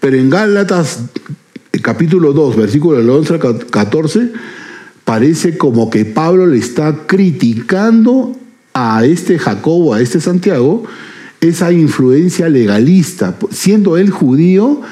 Pero 0.00 0.16
en 0.18 0.28
Gálatas, 0.28 1.04
capítulo 1.82 2.32
2, 2.32 2.56
versículos 2.56 3.08
11 3.08 3.34
al 3.34 3.66
14, 3.66 4.32
parece 5.04 5.56
como 5.56 5.88
que 5.88 6.04
Pablo 6.04 6.46
le 6.46 6.58
está 6.58 7.06
criticando 7.06 8.36
a 8.74 9.06
este 9.06 9.38
Jacobo, 9.38 9.94
a 9.94 10.02
este 10.02 10.20
Santiago, 10.20 10.84
esa 11.40 11.72
influencia 11.72 12.48
legalista, 12.48 13.36
siendo 13.50 13.96
él 13.96 14.10
judío, 14.10 14.82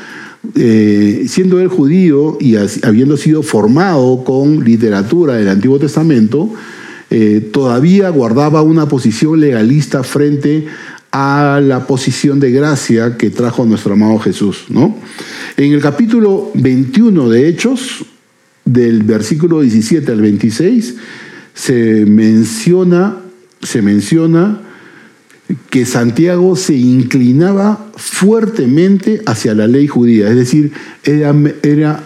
eh, 0.55 1.25
siendo 1.29 1.61
él 1.61 1.69
judío 1.69 2.37
y 2.41 2.57
habiendo 2.83 3.17
sido 3.17 3.43
formado 3.43 4.25
con 4.25 4.65
literatura 4.65 5.35
del 5.35 5.49
Antiguo 5.49 5.79
Testamento, 5.79 6.51
eh, 7.11 7.49
todavía 7.53 8.09
guardaba 8.11 8.63
una 8.63 8.89
posición 8.89 9.41
legalista 9.41 10.03
frente 10.03 10.67
a 11.13 11.61
la 11.63 11.87
posición 11.87 12.41
de 12.41 12.51
gracia 12.51 13.17
que 13.17 13.31
trajo 13.31 13.65
nuestro 13.65 13.93
amado 13.93 14.19
Jesús. 14.19 14.65
¿no? 14.69 14.97
En 15.57 15.73
el 15.73 15.81
capítulo 15.81 16.51
21 16.55 17.29
de 17.29 17.49
Hechos, 17.49 18.05
del 18.65 19.03
versículo 19.03 19.61
17 19.61 20.11
al 20.11 20.21
26 20.21 20.97
se 21.55 22.05
menciona, 22.07 23.19
se 23.63 23.81
menciona 23.81 24.61
que 25.71 25.85
Santiago 25.85 26.57
se 26.57 26.75
inclinaba 26.75 27.91
fuertemente 27.97 29.21
hacia 29.27 29.55
la 29.55 29.67
ley 29.67 29.87
judía, 29.87 30.29
es 30.31 30.37
decir, 30.37 30.73
era, 31.05 32.03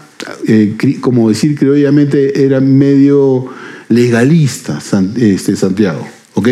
eh, 0.47 0.77
como 1.01 1.29
decir 1.29 1.57
criollamente, 1.57 2.45
era 2.45 2.61
medio 2.61 3.47
legalista 3.89 4.81
este, 5.17 5.57
Santiago. 5.57 6.07
¿ok? 6.35 6.49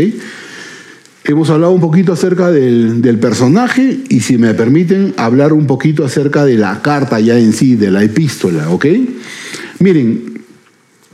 Hemos 1.24 1.50
hablado 1.50 1.72
un 1.72 1.80
poquito 1.80 2.12
acerca 2.12 2.52
del, 2.52 3.02
del, 3.02 3.18
personaje 3.18 3.98
y 4.08 4.20
si 4.20 4.38
me 4.38 4.54
permiten 4.54 5.12
hablar 5.16 5.52
un 5.52 5.66
poquito 5.66 6.04
acerca 6.04 6.44
de 6.44 6.56
la 6.56 6.82
carta 6.82 7.18
ya 7.18 7.36
en 7.36 7.52
sí, 7.52 7.74
de 7.74 7.90
la 7.90 8.04
epístola, 8.04 8.70
¿ok? 8.70 8.86
Miren, 9.80 10.40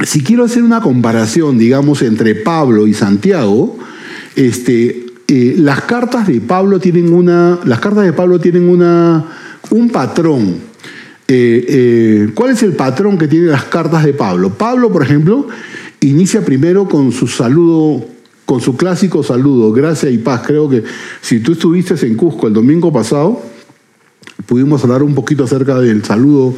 si 0.04 0.22
quiero 0.22 0.44
hacer 0.44 0.62
una 0.62 0.82
comparación, 0.82 1.56
digamos, 1.56 2.02
entre 2.02 2.34
Pablo 2.34 2.86
y 2.86 2.92
Santiago, 2.92 3.78
este, 4.36 5.06
eh, 5.34 5.54
las 5.56 5.80
cartas 5.84 6.26
de 6.26 6.42
Pablo 6.42 6.78
tienen 6.78 7.10
una, 7.10 7.58
las 7.64 7.80
cartas 7.80 8.04
de 8.04 8.12
Pablo 8.12 8.38
tienen 8.38 8.68
una, 8.68 9.24
un 9.70 9.88
patrón. 9.88 10.56
Eh, 11.26 11.64
eh, 11.68 12.30
¿Cuál 12.34 12.50
es 12.50 12.62
el 12.62 12.74
patrón 12.74 13.16
que 13.16 13.28
tienen 13.28 13.50
las 13.50 13.64
cartas 13.64 14.04
de 14.04 14.12
Pablo? 14.12 14.50
Pablo, 14.50 14.92
por 14.92 15.02
ejemplo, 15.02 15.48
inicia 16.00 16.44
primero 16.44 16.86
con 16.86 17.12
su 17.12 17.28
saludo, 17.28 18.04
con 18.44 18.60
su 18.60 18.76
clásico 18.76 19.22
saludo, 19.22 19.72
gracia 19.72 20.10
y 20.10 20.18
paz. 20.18 20.42
Creo 20.46 20.68
que 20.68 20.84
si 21.22 21.40
tú 21.40 21.52
estuviste 21.52 21.94
en 22.06 22.14
Cusco 22.14 22.46
el 22.46 22.52
domingo 22.52 22.92
pasado, 22.92 23.40
pudimos 24.44 24.84
hablar 24.84 25.02
un 25.02 25.14
poquito 25.14 25.44
acerca 25.44 25.80
del 25.80 26.04
saludo 26.04 26.54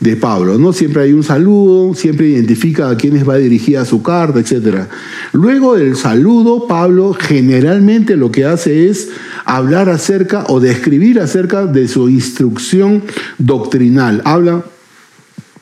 de 0.00 0.16
Pablo, 0.16 0.56
¿no? 0.56 0.72
Siempre 0.72 1.02
hay 1.02 1.12
un 1.12 1.22
saludo, 1.22 1.94
siempre 1.94 2.28
identifica 2.28 2.88
a 2.88 2.96
quienes 2.96 3.28
va 3.28 3.36
dirigida 3.36 3.84
su 3.84 4.02
carta, 4.02 4.40
etc. 4.40 4.86
Luego 5.32 5.76
del 5.76 5.94
saludo, 5.94 6.66
Pablo 6.66 7.12
generalmente 7.12 8.16
lo 8.16 8.32
que 8.32 8.46
hace 8.46 8.88
es 8.88 9.10
hablar 9.44 9.90
acerca 9.90 10.46
o 10.48 10.58
describir 10.58 11.20
acerca 11.20 11.66
de 11.66 11.86
su 11.86 12.08
instrucción 12.08 13.02
doctrinal. 13.38 14.22
Habla 14.24 14.64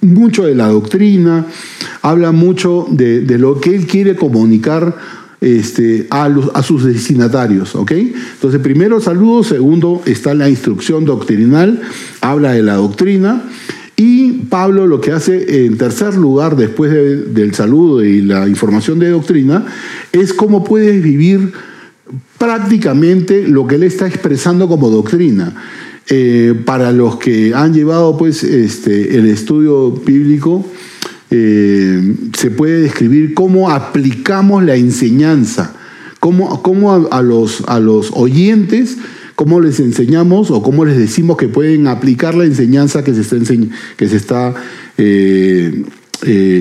mucho 0.01 0.45
de 0.45 0.55
la 0.55 0.69
doctrina, 0.69 1.47
habla 2.03 2.31
mucho 2.31 2.87
de, 2.91 3.23
lo 3.39 3.61
que 3.61 3.75
él 3.75 3.89
quiere 3.89 4.15
comunicar 4.15 4.97
este, 5.41 6.07
a, 6.11 6.31
a, 6.55 6.63
sus 6.63 6.85
destinatarios. 6.85 7.75
¿ok? 7.75 7.91
Entonces, 7.91 8.61
primero 8.61 9.01
saludo, 9.01 9.43
segundo 9.43 10.01
está 10.07 10.33
la 10.35 10.49
instrucción 10.49 11.05
doctrinal, 11.05 11.81
habla 12.21 12.53
de 12.53 12.63
la 12.63 12.75
doctrina. 12.75 13.43
Y 14.01 14.45
Pablo 14.49 14.87
lo 14.87 15.01
que 15.01 15.11
hace 15.11 15.67
en 15.67 15.77
tercer 15.77 16.15
lugar, 16.15 16.55
después 16.55 16.93
del 16.93 17.53
saludo 17.53 18.05
y 18.05 18.23
la 18.23 18.47
información 18.47 19.01
de 19.01 19.11
doctrina, 19.11 19.67
es 20.13 20.33
cómo 20.33 20.63
puedes 20.63 21.03
vivir 21.03 21.53
prácticamente 22.39 23.49
lo 23.49 23.67
que 23.67 23.75
él 23.75 23.83
está 23.83 24.07
expresando 24.07 24.69
como 24.69 24.89
doctrina. 24.89 25.53
Eh, 26.09 26.55
para 26.65 26.93
los 26.93 27.17
que 27.17 27.53
han 27.53 27.75
llevado 27.75 28.17
pues, 28.17 28.45
este, 28.45 29.19
el 29.19 29.27
estudio 29.27 29.91
bíblico, 29.91 30.65
eh, 31.33 32.15
se 32.39 32.53
puede 32.53 32.83
describir 32.83 33.35
cómo 33.35 33.69
aplicamos 33.69 34.63
la 34.63 34.77
enseñanza, 34.77 35.75
cómo, 36.21 36.63
cómo 36.63 37.09
a, 37.11 37.21
los, 37.21 37.65
a 37.67 37.81
los 37.81 38.13
oyentes, 38.13 38.97
cómo 39.39 39.61
les 39.61 39.79
enseñamos 39.79 40.51
o 40.51 40.65
cómo 40.65 40.85
les 40.85 40.97
decimos 40.97 41.37
que 41.37 41.47
pueden 41.47 41.87
aplicar 41.87 42.35
la 42.35 42.45
enseñanza 42.45 43.05
que 43.05 43.15
se 43.15 43.21
está, 43.21 43.37
está 44.17 44.55
eh, 44.97 45.85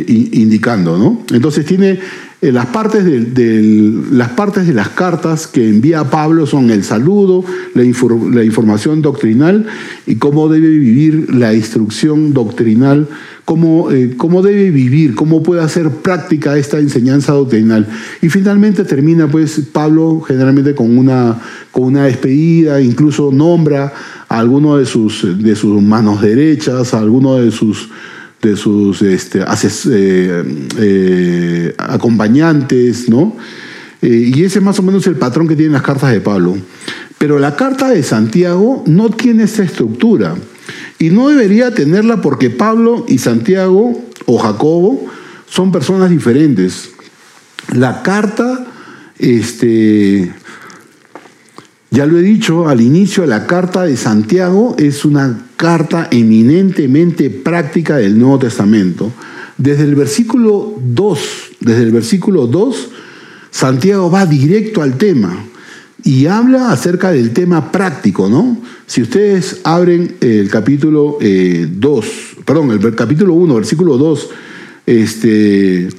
indicando. 0.05 0.95
¿no? 0.95 1.23
Entonces 1.33 1.65
tiene 1.65 1.93
eh, 1.93 1.99
las, 2.41 2.67
partes 2.67 3.04
de, 3.04 4.04
las 4.12 4.30
partes 4.30 4.67
de 4.67 4.73
las 4.73 4.89
cartas 4.89 5.47
que 5.47 5.67
envía 5.67 6.04
Pablo 6.04 6.45
son 6.45 6.69
el 6.69 6.84
saludo, 6.84 7.43
la, 7.73 7.84
información 7.84 9.02
doctrinal 9.02 9.65
y 10.06 10.17
cómo 10.17 10.47
debe 10.47 10.69
vivir 10.69 11.34
la 11.34 11.56
instrucción 11.56 12.36
doctrinal, 12.36 13.08
cómo, 13.43 13.91
eh, 13.91 14.13
cómo, 14.17 14.43
debe 14.43 14.69
vivir, 14.69 15.15
cómo 15.15 15.41
puede 15.41 15.63
hacer 15.63 15.89
práctica 15.89 16.56
esta 16.58 16.78
enseñanza 16.78 17.34
doctrinal. 17.34 17.88
Y 18.21 18.30
finalmente 18.30 18.84
termina 18.84 19.28
pues 19.28 19.60
Pablo 19.71 20.21
generalmente 20.21 20.76
con 20.76 20.95
una, 20.95 21.39
con 21.71 21.86
una 21.86 22.06
despedida, 22.06 22.80
incluso 22.82 23.32
nombra 23.32 23.93
a 24.30 24.38
alguno 24.38 24.78
de 24.78 24.86
sus, 24.86 25.26
de 25.41 25.56
sus 25.56 25.82
manos 25.82 26.21
derechas, 26.21 26.93
a 26.93 27.00
alguno 27.00 27.38
de 27.38 27.50
sus 27.50 27.89
de 28.41 28.56
sus 28.56 29.02
este, 29.02 29.39
eh, 29.39 30.43
eh, 30.80 31.76
acompañantes, 31.78 33.10
¿no? 33.10 33.36
Eh, 34.02 34.32
y 34.36 34.43
ese 34.43 34.60
es 34.60 34.65
más 34.65 34.78
o 34.80 34.84
menos 34.84 35.08
el 35.08 35.15
patrón 35.15 35.47
que 35.47 35.56
tienen 35.56 35.73
las 35.73 35.82
cartas 35.82 36.12
de 36.12 36.21
Pablo. 36.21 36.58
Pero 37.17 37.39
la 37.39 37.56
carta 37.56 37.89
de 37.89 38.04
Santiago 38.04 38.84
no 38.86 39.10
tiene 39.10 39.43
esa 39.43 39.63
estructura. 39.63 40.36
Y 41.00 41.10
no 41.10 41.30
debería 41.30 41.73
tenerla 41.73 42.21
porque 42.21 42.50
Pablo 42.50 43.06
y 43.08 43.17
Santiago 43.17 44.04
o 44.26 44.38
Jacobo 44.38 45.08
son 45.47 45.71
personas 45.71 46.10
diferentes. 46.10 46.89
La 47.73 48.04
carta, 48.04 48.67
este, 49.17 50.32
ya 51.97 52.05
lo 52.05 52.19
he 52.19 52.21
dicho 52.21 52.69
al 52.69 52.79
inicio, 52.79 53.25
la 53.25 53.47
carta 53.47 53.81
de 53.81 53.97
Santiago 53.97 54.75
es 54.77 55.03
una 55.03 55.47
carta 55.55 56.07
eminentemente 56.12 57.31
práctica 57.31 57.97
del 57.97 58.19
Nuevo 58.19 58.38
Testamento. 58.38 59.12
Desde 59.57 59.86
el 59.86 59.95
versículo 59.95 60.75
2, 60.79 61.19
desde 61.60 61.81
el 61.81 61.91
versículo 61.91 62.45
2, 62.45 62.89
Santiago 63.49 64.12
va 64.12 64.27
directo 64.27 64.83
al 64.83 64.95
tema 64.95 65.43
y 66.03 66.27
habla 66.27 66.71
acerca 66.71 67.10
del 67.10 67.31
tema 67.31 67.71
práctico, 67.71 68.29
¿no? 68.29 68.62
Si 68.86 69.01
ustedes 69.01 69.62
abren 69.63 70.17
el 70.21 70.51
capítulo 70.51 71.17
2, 71.19 71.23
eh, 71.23 71.67
perdón, 72.45 72.69
el 72.73 72.93
capítulo 72.93 73.33
1, 73.33 73.55
versículo 73.55 73.97
2, 73.97 74.29
este, 74.86 75.89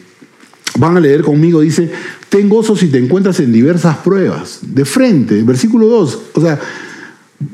van 0.77 0.97
a 0.97 1.01
leer 1.01 1.23
conmigo, 1.23 1.61
dice, 1.61 1.91
ten 2.29 2.49
gozo 2.49 2.77
si 2.77 2.89
te 2.89 2.99
encuentras 2.99 3.41
en 3.41 3.53
diversas 3.53 3.97
pruebas, 3.99 4.61
de 4.63 4.85
frente, 4.85 5.43
versículo 5.43 5.87
2, 5.87 6.19
o 6.35 6.41
sea, 6.41 6.61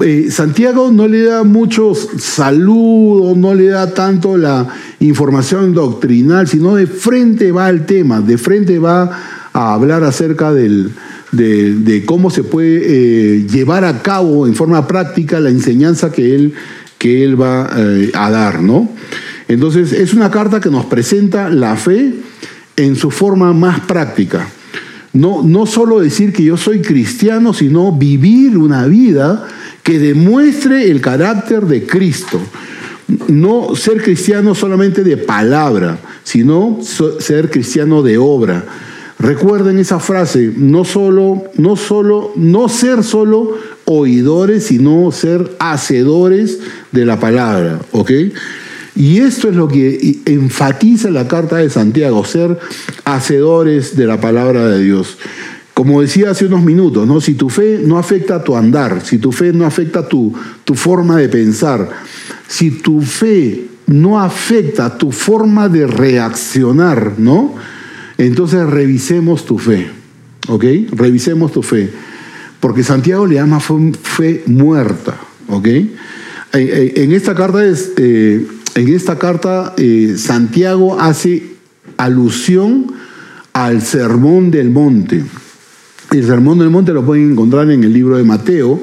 eh, 0.00 0.28
Santiago 0.30 0.90
no 0.90 1.06
le 1.06 1.24
da 1.24 1.42
muchos 1.44 2.08
saludos, 2.18 3.36
no 3.36 3.54
le 3.54 3.66
da 3.66 3.92
tanto 3.92 4.38
la 4.38 4.66
información 5.00 5.74
doctrinal, 5.74 6.48
sino 6.48 6.74
de 6.76 6.86
frente 6.86 7.52
va 7.52 7.66
al 7.66 7.84
tema, 7.84 8.22
de 8.22 8.38
frente 8.38 8.78
va 8.78 9.10
a 9.52 9.74
hablar 9.74 10.02
acerca 10.02 10.52
de, 10.54 10.90
cómo 12.06 12.30
se 12.30 12.44
puede 12.44 12.80
eh, 12.82 13.46
llevar 13.46 13.84
a 13.84 14.00
cabo 14.00 14.46
en 14.46 14.54
forma 14.54 14.86
práctica 14.86 15.38
la 15.38 15.50
enseñanza 15.50 16.10
que 16.10 16.34
él, 16.34 16.54
que 16.96 17.22
él 17.22 17.40
va 17.40 17.70
eh, 17.76 18.10
a 18.14 18.30
dar, 18.30 18.62
¿no? 18.62 18.88
Entonces 19.48 19.92
es 19.92 20.14
una 20.14 20.30
carta 20.30 20.60
que 20.60 20.70
nos 20.70 20.86
presenta 20.86 21.50
la 21.50 21.76
fe 21.76 22.14
en 22.76 22.96
su 22.96 23.10
forma 23.10 23.52
más 23.52 23.80
práctica. 23.80 24.48
No, 25.12 25.42
no 25.42 25.66
solo 25.66 26.00
decir 26.00 26.32
que 26.32 26.42
yo 26.42 26.56
soy 26.56 26.80
cristiano, 26.80 27.54
sino 27.54 27.92
vivir 27.92 28.58
una 28.58 28.86
vida 28.86 29.46
que 29.82 29.98
demuestre 29.98 30.90
el 30.90 31.00
carácter 31.00 31.66
de 31.66 31.86
Cristo. 31.86 32.40
No 33.28 33.76
ser 33.76 34.02
cristiano 34.02 34.54
solamente 34.54 35.04
de 35.04 35.16
palabra, 35.16 35.98
sino 36.24 36.80
ser 37.20 37.50
cristiano 37.50 38.02
de 38.02 38.18
obra. 38.18 38.64
Recuerden 39.18 39.78
esa 39.78 40.00
frase, 40.00 40.52
no 40.56 40.84
solo, 40.84 41.44
no 41.56 41.76
solo, 41.76 42.32
no 42.34 42.68
ser 42.68 43.04
solo 43.04 43.56
oidores, 43.84 44.64
sino 44.64 45.12
ser 45.12 45.54
hacedores 45.60 46.58
de 46.90 47.06
la 47.06 47.20
palabra, 47.20 47.78
¿ok? 47.92 48.10
Y 48.96 49.18
esto 49.18 49.48
es 49.48 49.56
lo 49.56 49.66
que 49.66 50.20
enfatiza 50.26 51.10
la 51.10 51.26
carta 51.26 51.56
de 51.56 51.68
Santiago, 51.68 52.24
ser 52.24 52.58
hacedores 53.04 53.96
de 53.96 54.06
la 54.06 54.20
palabra 54.20 54.68
de 54.68 54.84
Dios. 54.84 55.18
Como 55.74 56.00
decía 56.00 56.30
hace 56.30 56.46
unos 56.46 56.62
minutos, 56.62 57.06
¿no? 57.06 57.20
si 57.20 57.34
tu 57.34 57.50
fe 57.50 57.80
no 57.84 57.98
afecta 57.98 58.44
tu 58.44 58.56
andar, 58.56 59.04
si 59.04 59.18
tu 59.18 59.32
fe 59.32 59.52
no 59.52 59.66
afecta 59.66 60.06
tu, 60.06 60.32
tu 60.62 60.74
forma 60.74 61.16
de 61.16 61.28
pensar, 61.28 61.90
si 62.46 62.70
tu 62.70 63.00
fe 63.00 63.64
no 63.86 64.20
afecta 64.20 64.96
tu 64.96 65.10
forma 65.10 65.68
de 65.68 65.86
reaccionar, 65.86 67.14
¿no? 67.18 67.54
Entonces 68.16 68.64
revisemos 68.66 69.44
tu 69.44 69.58
fe, 69.58 69.90
¿ok? 70.48 70.64
Revisemos 70.92 71.52
tu 71.52 71.62
fe. 71.62 71.90
Porque 72.60 72.82
Santiago 72.82 73.26
le 73.26 73.34
llama 73.34 73.60
fe, 73.60 74.42
muerta, 74.46 75.16
¿ok? 75.48 75.68
En 76.52 77.12
esta 77.12 77.34
carta, 77.34 77.64
es, 77.66 77.92
eh, 77.96 78.46
en 78.74 78.88
esta 78.88 79.18
carta 79.18 79.74
eh, 79.76 80.14
Santiago 80.18 81.00
hace 81.00 81.54
alusión 81.96 82.92
al 83.52 83.82
sermón 83.82 84.50
del 84.50 84.70
monte. 84.70 85.24
El 86.10 86.26
Sermón 86.26 86.58
del 86.58 86.70
Monte 86.70 86.92
lo 86.92 87.04
pueden 87.04 87.32
encontrar 87.32 87.70
en 87.70 87.82
el 87.82 87.92
libro 87.92 88.16
de 88.16 88.22
Mateo, 88.22 88.80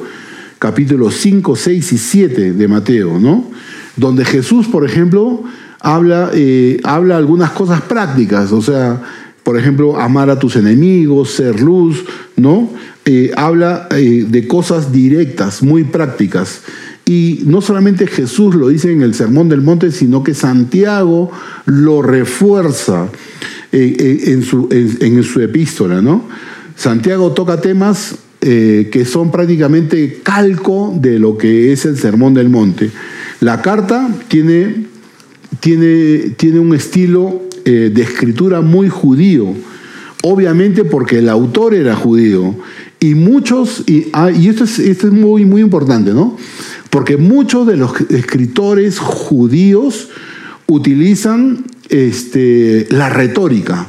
capítulos 0.60 1.16
5, 1.16 1.56
6 1.56 1.94
y 1.94 1.98
7 1.98 2.54
de 2.54 2.68
Mateo, 2.68 3.20
¿no? 3.20 3.46
Donde 3.96 4.26
Jesús, 4.26 4.68
por 4.68 4.86
ejemplo, 4.86 5.42
habla, 5.80 6.32
eh, 6.34 6.82
habla 6.84 7.16
algunas 7.16 7.52
cosas 7.52 7.82
prácticas, 7.84 8.52
o 8.52 8.62
sea, 8.62 9.02
por 9.44 9.58
ejemplo, 9.58 9.98
amar 9.98 10.30
a 10.30 10.40
tus 10.40 10.58
enemigos, 10.58 11.32
ser 11.32 11.62
luz, 11.62 12.04
¿no? 12.36 12.70
Eh, 13.06 13.32
habla 13.38 13.88
de 13.90 14.48
cosas 14.48 14.92
directas, 14.92 15.64
muy 15.64 15.86
prácticas. 15.86 16.62
Y 17.12 17.42
no 17.46 17.60
solamente 17.60 18.08
Jesús 18.08 18.56
lo 18.56 18.70
dice 18.70 18.90
en 18.90 19.02
el 19.02 19.14
Sermón 19.14 19.50
del 19.50 19.60
Monte, 19.60 19.92
sino 19.92 20.24
que 20.24 20.34
Santiago 20.34 21.30
lo 21.66 22.02
refuerza 22.02 23.10
en, 23.74 24.44
su, 24.44 24.70
en 24.72 25.22
su 25.22 25.42
epístola. 25.42 26.02
Santiago 26.78 27.34
toca 27.34 27.60
temas 27.60 28.16
eh, 28.40 28.88
que 28.94 29.04
son 29.04 29.30
prácticamente 29.30 30.22
calco 30.24 30.98
de 30.98 31.20
lo 31.20 31.38
que 31.38 31.74
es 31.74 31.84
el 31.84 31.98
Sermón 31.98 32.34
del 32.34 32.48
Monte. 32.48 32.90
La 33.42 33.62
carta 33.62 34.08
tiene, 34.30 34.86
un 35.68 36.74
estilo 36.74 37.42
eh, 37.66 37.92
de 37.94 38.02
escritura 38.02 38.62
muy 38.62 38.88
judío, 38.88 39.54
obviamente 40.24 40.86
porque 40.86 41.20
el 41.20 41.28
autor 41.28 41.74
era 41.74 41.94
judío. 41.94 42.56
Y 43.02 43.16
muchos, 43.16 43.84
y, 43.86 44.08
ah, 44.14 44.30
esto, 44.30 44.64
es, 44.64 45.04
muy 45.12 45.60
importante, 45.60 46.14
¿no? 46.14 46.38
Porque 46.92 47.18
muchos 47.18 47.66
de 47.66 47.78
los 47.78 48.00
escritores 48.12 49.00
judíos 49.00 50.10
utilizan 50.68 51.66
este, 51.90 52.86
la 52.92 53.10
retórica 53.10 53.88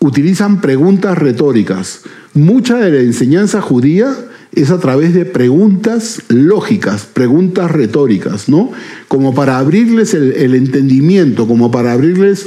utilizan 0.00 0.60
preguntas 0.60 1.16
retóricas. 1.16 2.02
Mucha 2.34 2.78
de 2.78 2.90
la 2.90 3.00
enseñanza 3.00 3.60
judía 3.60 4.16
es 4.52 4.70
a 4.70 4.80
través 4.80 5.14
de 5.14 5.24
preguntas 5.24 6.22
lógicas, 6.28 7.04
preguntas 7.04 7.70
retóricas, 7.70 8.48
¿no? 8.48 8.72
Como 9.06 9.34
para 9.34 9.58
abrirles 9.58 10.14
el, 10.14 10.54
entendimiento, 10.54 11.46
como 11.46 11.70
para 11.70 11.92
abrirles, 11.92 12.46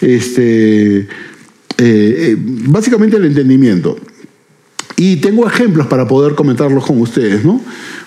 este, 0.00 1.00
eh, 1.00 1.06
eh, 1.78 2.36
básicamente 2.38 3.16
el 3.16 3.26
entendimiento. 3.26 3.98
Y 4.96 5.16
tengo 5.16 5.46
ejemplos 5.46 5.88
para 5.88 6.06
poder 6.06 6.34
comentarlos 6.34 6.86
con 6.86 7.00
ustedes, 7.00 7.44
¿no? 7.44 7.60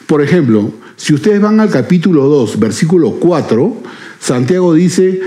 Por 0.08 0.22
ejemplo, 0.22 0.72
si 0.98 1.14
ustedes 1.14 1.42
van 1.42 1.60
al 1.60 1.70
capítulo 1.70 2.28
2, 2.28 2.60
versículo 2.60 3.12
4, 3.20 3.76
Santiago 4.20 4.74
dice, 4.74 5.20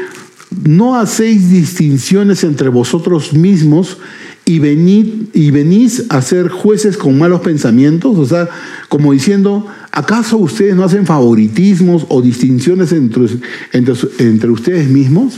no 0.65 0.97
hacéis 0.97 1.51
distinciones 1.51 2.45
entre 2.45 2.69
vosotros 2.69 3.33
mismos 3.33 3.99
y, 4.45 4.57
y 4.57 5.51
venís 5.51 6.05
a 6.09 6.23
ser 6.23 6.49
jueces 6.49 6.97
con 6.97 7.19
malos 7.19 7.41
pensamientos, 7.41 8.17
o 8.17 8.25
sea, 8.25 8.49
como 8.89 9.13
diciendo, 9.13 9.67
¿acaso 9.93 10.39
ustedes 10.39 10.75
no 10.75 10.85
hacen 10.85 11.07
favoritismos 11.07 12.07
o 12.09 12.23
distinciones 12.23 12.93
entre, 12.93 13.27
entre, 13.73 13.95
entre 14.19 14.51
ustedes 14.51 14.89
mismos? 14.89 15.35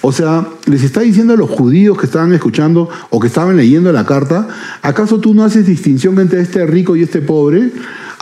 O 0.00 0.12
sea, 0.12 0.48
les 0.66 0.82
está 0.82 1.00
diciendo 1.00 1.32
a 1.32 1.36
los 1.36 1.48
judíos 1.48 1.96
que 1.96 2.06
estaban 2.06 2.32
escuchando 2.32 2.88
o 3.10 3.20
que 3.20 3.28
estaban 3.28 3.56
leyendo 3.56 3.92
la 3.92 4.04
carta, 4.04 4.48
¿acaso 4.82 5.18
tú 5.18 5.32
no 5.32 5.44
haces 5.44 5.66
distinción 5.66 6.18
entre 6.18 6.40
este 6.40 6.66
rico 6.66 6.94
y 6.94 7.02
este 7.02 7.20
pobre? 7.20 7.70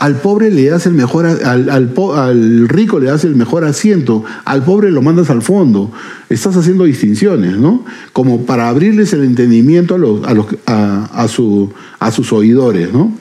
Al 0.01 0.15
pobre 0.15 0.49
le 0.49 0.67
das 0.67 0.87
el 0.87 0.93
mejor, 0.93 1.27
al, 1.27 1.69
al, 1.69 2.67
rico 2.67 2.99
le 2.99 3.05
das 3.05 3.23
el 3.23 3.35
mejor 3.35 3.63
asiento, 3.63 4.23
al 4.45 4.63
pobre 4.63 4.89
lo 4.89 5.03
mandas 5.03 5.29
al 5.29 5.43
fondo. 5.43 5.91
Estás 6.27 6.57
haciendo 6.57 6.85
distinciones, 6.85 7.55
¿no? 7.55 7.85
Como 8.11 8.43
para 8.47 8.67
abrirles 8.67 9.13
el 9.13 9.23
entendimiento 9.23 9.93
a, 9.93 9.97
los, 9.99 10.23
a, 10.25 10.33
los, 10.33 10.47
a, 10.65 11.27
su, 11.27 11.71
a 11.99 12.11
sus 12.11 12.33
oidores, 12.33 12.91
¿no? 12.91 13.15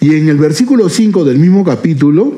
Y 0.00 0.14
en 0.14 0.30
el 0.30 0.38
versículo 0.38 0.88
5 0.88 1.22
del 1.26 1.38
mismo 1.38 1.64
capítulo, 1.64 2.32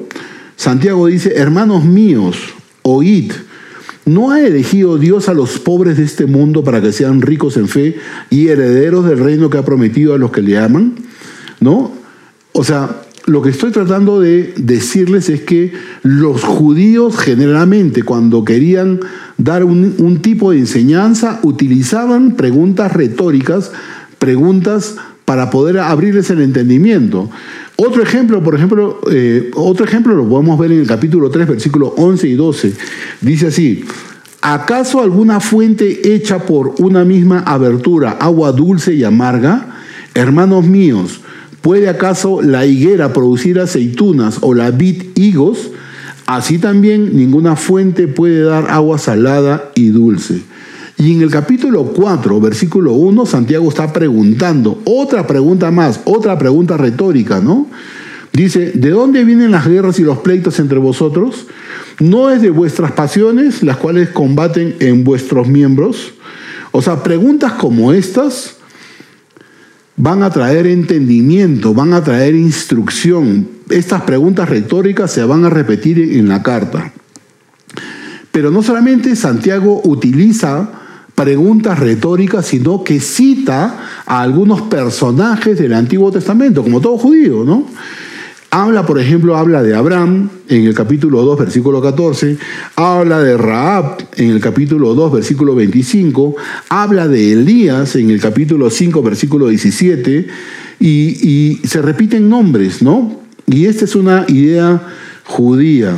Santiago 0.57 1.07
dice, 1.07 1.35
hermanos 1.37 1.85
míos, 1.85 2.37
oíd. 2.83 3.30
¿No 4.07 4.33
ha 4.33 4.40
elegido 4.40 4.98
Dios 4.98 5.28
a 5.28 5.35
los 5.35 5.61
pobres 5.61 5.98
de 5.98 6.02
este 6.02 6.26
mundo 6.26 6.64
para 6.64 6.83
que 6.83 6.92
sean 6.92 7.22
ricos 7.22 7.57
en 7.57 7.68
fe 7.68 7.96
y 8.28 8.48
herederos 8.48 9.07
del 9.07 9.20
reino 9.20 9.50
que 9.50 9.59
ha 9.59 9.64
prometido 9.64 10.14
a 10.14 10.18
los 10.18 10.33
que 10.33 10.42
le 10.42 10.59
aman? 10.59 10.96
¿No? 11.61 11.92
O 12.50 12.64
sea, 12.64 13.03
lo 13.26 13.40
que 13.40 13.50
estoy 13.50 13.70
tratando 13.70 14.20
de 14.20 14.52
decirles 14.56 15.30
es 15.30 15.42
que 15.42 15.72
los 16.02 16.42
judíos 16.42 17.16
generalmente 17.18 18.02
cuando 18.02 18.44
querían 18.44 19.00
dar 19.38 19.64
un, 19.64 20.18
tipo 20.20 20.50
de 20.50 20.58
enseñanza 20.58 21.40
utilizaban 21.42 22.32
preguntas 22.32 22.92
retóricas, 22.92 23.72
preguntas 24.18 24.96
para 25.24 25.48
poder 25.48 25.78
abrirles 25.78 26.28
el 26.30 26.42
entendimiento. 26.42 27.30
Otro 27.76 28.02
ejemplo, 28.02 28.42
por 28.42 28.54
ejemplo, 28.54 29.00
eh, 29.10 29.50
otro 29.54 29.87
ejemplo 29.87 30.14
lo 30.14 30.28
podemos 30.28 30.58
ver 30.58 30.72
en 30.72 30.80
el 30.80 30.87
capítulo 30.87 31.30
3, 31.30 31.48
versículos 31.48 31.92
11 31.96 32.28
y 32.28 32.34
12. 32.34 32.72
Dice 33.22 33.46
así, 33.46 33.84
¿acaso 34.42 35.00
alguna 35.00 35.40
fuente 35.40 36.14
hecha 36.14 36.40
por 36.44 36.74
una 36.78 37.04
misma 37.06 37.40
abertura, 37.40 38.18
agua 38.20 38.52
dulce 38.52 38.92
y 38.94 39.02
amarga? 39.02 39.78
Hermanos 40.14 40.66
míos, 40.66 41.22
¿Puede 41.64 41.88
acaso 41.88 42.42
la 42.42 42.66
higuera 42.66 43.14
producir 43.14 43.59
aceitunas 43.59 44.37
o 44.42 44.53
la 44.53 44.70
vid 44.70 45.03
higos? 45.14 45.70
Así 46.27 46.59
también 46.59 47.16
ninguna 47.16 47.57
fuente 47.57 48.07
puede 48.07 48.42
dar 48.42 48.70
agua 48.70 48.98
salada 48.98 49.70
y 49.74 49.88
dulce. 49.88 50.42
Y 50.98 51.14
en 51.14 51.22
el 51.22 51.31
capítulo 51.31 51.85
4, 51.85 52.38
versículo 52.38 52.92
1, 52.92 53.24
Santiago 53.24 53.66
está 53.70 53.94
preguntando, 53.94 54.83
otra 54.85 55.27
pregunta 55.27 55.70
más, 55.70 56.03
otra 56.05 56.38
pregunta 56.38 56.77
retórica, 56.77 57.40
¿no? 57.40 57.66
Dice, 58.35 58.72
¿de 58.74 58.90
dónde 58.90 59.24
vienen 59.24 59.50
las 59.50 59.66
guerras 59.66 59.98
y 59.98 60.03
los 60.03 60.18
pleitos 60.18 60.61
entre 60.61 60.79
vosotros? 60.79 61.46
¿No 61.98 62.29
es 62.29 62.42
de 62.42 62.50
vuestras 62.50 62.92
pasiones 62.92 63.62
las 63.62 63.79
cuales 63.79 64.11
combaten 64.11 64.77
en 64.81 65.03
vuestros 65.03 65.48
miembros? 65.48 66.12
O 66.72 66.83
sea, 66.83 67.03
preguntas 67.03 67.53
como 67.53 67.94
estas 67.94 68.59
van 69.96 70.22
a 70.22 70.30
traer 70.30 70.66
entendimiento, 70.66 71.74
van 71.74 71.92
a 71.92 72.02
traer 72.02 72.35
instrucción. 72.35 73.48
Estas 73.70 74.02
preguntas 74.02 74.48
retóricas 74.48 75.12
se 75.12 75.24
van 75.24 75.44
a 75.44 75.50
repetir 75.50 75.98
en 75.98 76.28
la 76.28 76.42
carta. 76.42 76.92
Pero 78.33 78.50
no 78.50 78.62
solamente 78.62 79.14
Santiago 79.14 79.80
utiliza 79.85 80.68
preguntas 81.14 81.78
retóricas, 81.78 82.46
sino 82.46 82.83
que 82.83 82.98
cita 82.98 84.02
a 84.04 84.20
algunos 84.20 84.62
personajes 84.62 85.59
del 85.59 85.72
Antiguo 85.74 86.11
Testamento, 86.11 86.62
como 86.62 86.80
todo 86.80 86.98
judío, 86.98 87.44
¿no? 87.44 87.66
Habla, 88.56 88.86
por 88.86 89.00
ejemplo, 89.00 89.36
habla 89.36 89.64
de 89.64 89.74
Abraham 89.74 90.30
en 90.48 90.64
el 90.64 90.74
capítulo 90.74 91.22
2, 91.22 91.40
versículo 91.40 91.82
14, 91.82 92.38
habla 92.76 93.20
de 93.20 93.36
Raab 93.36 93.98
en 94.14 94.30
el 94.30 94.38
capítulo 94.38 94.94
2, 94.94 95.12
versículo 95.12 95.56
25, 95.56 96.36
habla 96.68 97.08
de 97.08 97.32
Elías 97.32 97.96
en 97.96 98.10
el 98.10 98.20
capítulo 98.20 98.70
5, 98.70 99.02
versículo 99.02 99.48
17, 99.48 100.28
y, 100.78 100.88
y 100.88 101.66
se 101.66 101.82
repiten 101.82 102.28
nombres, 102.28 102.80
¿no? 102.80 103.22
Y 103.48 103.66
esta 103.66 103.86
es 103.86 103.96
una 103.96 104.24
idea 104.28 104.80
judía. 105.24 105.92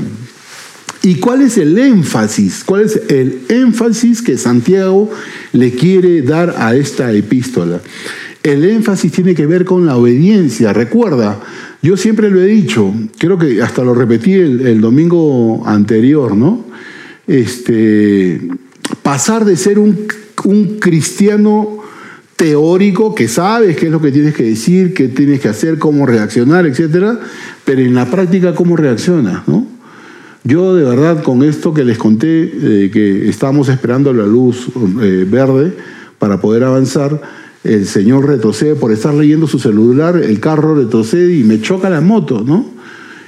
¿Y 1.03 1.17
cuál 1.17 1.43
es 1.43 1.59
el 1.59 1.77
énfasis? 1.77 2.65
¿Cuál 2.65 2.87
es 2.87 3.03
el 3.11 3.43
énfasis 3.51 4.23
que 4.23 4.39
Santiago 4.39 5.11
le 5.53 5.73
quiere 5.73 6.23
dar 6.23 6.55
a 6.57 6.75
esta 6.75 7.13
epístola? 7.13 7.83
El 8.47 8.65
énfasis 8.65 9.11
tiene 9.11 9.35
que 9.35 9.45
ver 9.45 9.65
con 9.65 9.87
la 9.87 9.97
obediencia. 9.97 10.73
Recuerda, 10.73 11.41
yo 11.83 11.97
siempre 11.97 12.31
lo 12.31 12.41
he 12.41 12.47
dicho, 12.47 12.95
creo 13.19 13.37
que 13.37 13.61
hasta 13.61 13.83
lo 13.83 13.93
repetí 13.93 14.35
el, 14.35 14.81
domingo 14.81 15.67
anterior, 15.67 16.37
¿no? 16.37 16.65
Este, 17.27 18.41
pasar 19.03 19.45
de 19.45 19.57
ser 19.57 19.81
un, 19.81 20.07
cristiano 20.79 21.79
teórico 22.37 23.17
que 23.17 23.27
sabes 23.27 23.77
qué 23.77 23.87
es 23.87 23.91
lo 23.91 24.01
que 24.01 24.13
tienes 24.13 24.33
que 24.33 24.45
decir, 24.45 24.95
qué 24.95 25.09
tienes 25.09 25.41
que 25.41 25.49
hacer, 25.49 25.81
cómo 25.81 26.07
reaccionar, 26.07 26.67
etcétera, 26.67 27.19
pero 27.65 27.81
en 27.81 27.95
la 27.95 28.09
práctica 28.09 28.55
cómo 28.55 28.77
reaccionas, 28.77 29.49
¿no? 29.49 29.67
Yo 30.45 30.77
de 30.77 30.85
verdad 30.85 31.25
con 31.25 31.43
esto 31.43 31.75
que 31.75 31.83
les 31.83 31.99
conté, 31.99 32.45
eh, 32.45 32.91
que 32.93 33.29
estábamos 33.29 33.69
esperando 33.69 34.13
la 34.13 34.25
luz 34.25 34.69
eh, 35.03 35.27
verde 35.29 35.73
para 36.21 36.41
poder 36.41 36.63
avanzar, 36.63 37.21
el 37.67 37.87
señor 37.87 38.27
retrocede 38.27 38.75
por 38.75 38.93
estar 38.93 39.13
leyendo 39.13 39.47
su 39.47 39.59
celular, 39.59 40.17
el 40.17 40.41
carro 40.41 40.75
retrocede 40.75 41.35
y 41.35 41.45
me 41.45 41.61
choca 41.61 41.91
la 41.91 42.01
moto, 42.01 42.43
¿no? 42.45 42.67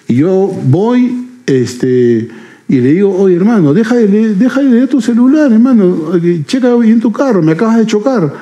Y 0.07 0.17
yo 0.17 0.51
voy, 0.65 1.27
este, 1.47 2.29
y 2.69 2.81
le 2.81 2.93
digo, 2.93 3.15
oye 3.17 3.37
hermano, 3.37 3.75
deja 3.75 3.97
de, 3.97 4.09
leer, 4.09 4.37
deja 4.37 4.63
de 4.63 4.71
leer 4.71 4.89
tu 4.89 5.01
celular, 5.01 5.53
hermano, 5.53 6.13
checa 6.47 6.75
bien 6.77 7.01
tu 7.01 7.13
carro, 7.13 7.43
me 7.43 7.53
acabas 7.53 7.79
de 7.79 7.87
chocar, 7.87 8.33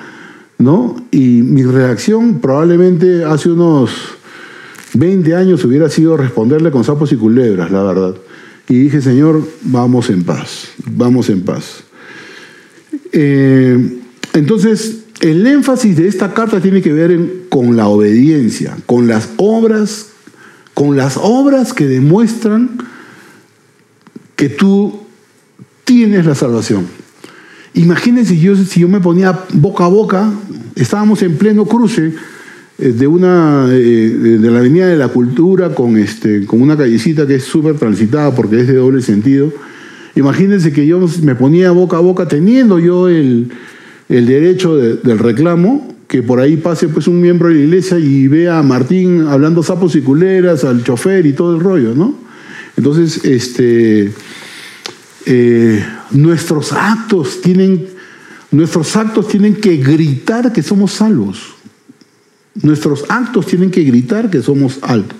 ¿no? 0.58 0.96
Y 1.10 1.42
mi 1.42 1.62
reacción 1.64 2.40
probablemente 2.40 3.24
hace 3.24 3.50
unos 3.50 3.90
20 4.94 5.34
años 5.34 5.64
hubiera 5.64 5.88
sido 5.88 6.16
responderle 6.16 6.70
con 6.70 6.84
sapos 6.84 7.12
y 7.12 7.16
culebras, 7.16 7.70
la 7.70 7.82
verdad. 7.82 8.14
Y 8.68 8.80
dije, 8.80 9.00
Señor, 9.00 9.42
vamos 9.62 10.10
en 10.10 10.24
paz, 10.24 10.68
vamos 10.84 11.30
en 11.30 11.42
paz. 11.42 11.84
Eh, 13.12 14.00
entonces, 14.34 15.05
el 15.20 15.46
énfasis 15.46 15.96
de 15.96 16.08
esta 16.08 16.34
carta 16.34 16.60
tiene 16.60 16.82
que 16.82 16.92
ver 16.92 17.18
con 17.48 17.76
la 17.76 17.88
obediencia, 17.88 18.76
con 18.86 19.06
las 19.06 19.30
obras, 19.38 20.08
con 20.74 20.96
las 20.96 21.16
obras 21.16 21.72
que 21.72 21.86
demuestran 21.86 22.78
que 24.36 24.48
tú 24.50 25.00
tienes 25.84 26.26
la 26.26 26.34
salvación. 26.34 26.86
Imagínense 27.74 28.38
yo, 28.38 28.56
si 28.56 28.80
yo 28.80 28.88
me 28.88 29.00
ponía 29.00 29.38
boca 29.54 29.84
a 29.84 29.88
boca, 29.88 30.32
estábamos 30.74 31.22
en 31.22 31.36
pleno 31.36 31.66
cruce 31.66 32.14
eh, 32.78 32.88
de 32.88 33.06
una 33.06 33.66
eh, 33.70 33.78
de 34.40 34.50
la 34.50 34.58
Avenida 34.58 34.86
de 34.86 34.96
la 34.96 35.08
Cultura 35.08 35.74
con 35.74 35.96
este 35.96 36.44
con 36.46 36.60
una 36.60 36.76
callecita 36.76 37.26
que 37.26 37.36
es 37.36 37.44
súper 37.44 37.76
transitada 37.76 38.34
porque 38.34 38.60
es 38.60 38.66
de 38.66 38.74
doble 38.74 39.02
sentido. 39.02 39.52
Imagínense 40.14 40.72
que 40.72 40.86
yo 40.86 41.06
me 41.22 41.34
ponía 41.34 41.70
boca 41.70 41.98
a 41.98 42.00
boca 42.00 42.26
teniendo 42.26 42.78
yo 42.78 43.08
el, 43.08 43.50
el 44.08 44.26
derecho 44.26 44.76
del 44.76 45.18
reclamo, 45.18 45.96
que 46.08 46.22
por 46.22 46.40
ahí 46.40 46.56
pase 46.56 46.88
pues 46.88 47.08
un 47.08 47.20
miembro 47.20 47.48
de 47.48 47.56
la 47.56 47.60
iglesia 47.62 47.98
y 47.98 48.28
vea 48.28 48.58
a 48.58 48.62
Martín 48.62 49.26
hablando 49.28 49.62
sapos 49.62 49.96
y 49.96 50.02
culeras, 50.02 50.64
al 50.64 50.84
chofer 50.84 51.26
y 51.26 51.32
todo 51.32 51.56
el 51.56 51.60
rollo, 51.60 51.94
¿no? 51.94 52.14
Entonces, 52.76 53.24
este, 53.24 54.12
eh, 55.24 55.84
nuestros 56.12 56.72
actos 56.72 57.40
tienen, 57.40 57.86
nuestros 58.50 58.94
actos 58.96 59.28
tienen 59.28 59.56
que 59.56 59.76
gritar 59.78 60.52
que 60.52 60.62
somos 60.62 60.92
salvos. 60.92 61.54
Nuestros 62.62 63.04
actos 63.08 63.46
tienen 63.46 63.70
que 63.70 63.82
gritar 63.82 64.30
que 64.30 64.42
somos 64.42 64.78
altos. 64.82 65.18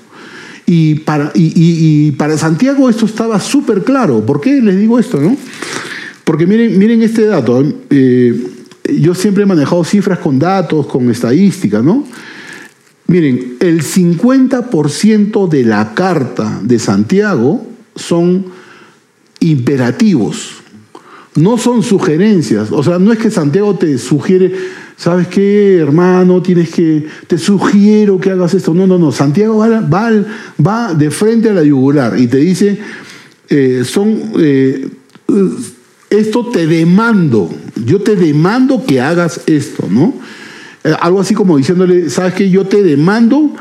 Y 0.67 0.97
para, 0.97 1.31
y, 1.35 2.11
para 2.13 2.37
Santiago 2.37 2.91
esto 2.91 3.07
estaba 3.07 3.41
súper 3.41 3.85
claro. 3.85 4.25
¿Por 4.27 4.41
qué 4.41 4.61
les 4.61 4.79
digo 4.79 4.99
esto? 4.99 5.21
No? 5.21 5.37
Porque 6.25 6.47
miren, 6.47 6.77
miren 6.77 7.03
este 7.03 7.25
dato. 7.25 7.65
Eh, 7.91 8.56
yo 9.01 9.15
siempre 9.15 9.45
he 9.45 9.47
manejado 9.47 9.85
cifras 9.85 10.19
con 10.19 10.39
datos, 10.39 10.87
con 10.87 11.11
estadística, 11.11 11.83
¿no? 11.83 12.05
Miren, 13.09 13.57
el 13.61 13.83
50% 13.83 15.49
de 15.49 15.65
la 15.65 15.95
carta 15.95 16.61
de 16.63 16.79
Santiago 16.79 17.65
son 17.95 18.47
imperativos, 19.41 20.57
no 21.37 21.57
son 21.57 21.83
sugerencias. 21.83 22.73
O 22.73 22.83
sea, 22.83 22.99
no 22.99 23.13
es 23.13 23.19
que 23.19 23.31
Santiago 23.31 23.77
te 23.77 23.97
sugiere, 23.99 24.53
¿sabes 24.97 25.29
qué, 25.29 25.77
hermano? 25.77 26.43
Tienes 26.43 26.71
que, 26.71 27.07
te 27.29 27.39
sugiero 27.39 28.19
que 28.19 28.31
hagas 28.31 28.55
esto. 28.55 28.75
No, 28.75 28.89
no, 28.89 28.99
no. 28.99 29.13
Santiago 29.13 29.59
va, 29.59 30.11
va, 30.67 30.95
de 30.95 31.11
frente 31.11 31.51
a 31.51 31.55
la 31.55 31.63
yugular 31.63 32.19
y 32.19 32.27
te 32.27 32.39
dice, 32.39 32.79
eh, 33.49 33.83
son, 33.85 34.33
eh, 34.39 34.89
esto 36.11 36.47
te 36.47 36.67
demando, 36.67 37.51
yo 37.85 38.01
te 38.01 38.17
demando 38.17 38.85
que 38.85 39.01
hagas 39.01 39.41
esto, 39.47 39.89
¿no? 39.91 40.15
Eh, 40.85 40.95
algo 41.01 41.21
así 41.21 41.35
como 41.35 41.57
diciéndole, 41.57 42.11
¿sabes 42.11 42.35
qué? 42.35 42.49
Yo 42.49 42.67
te 42.67 42.83
demando 42.83 43.55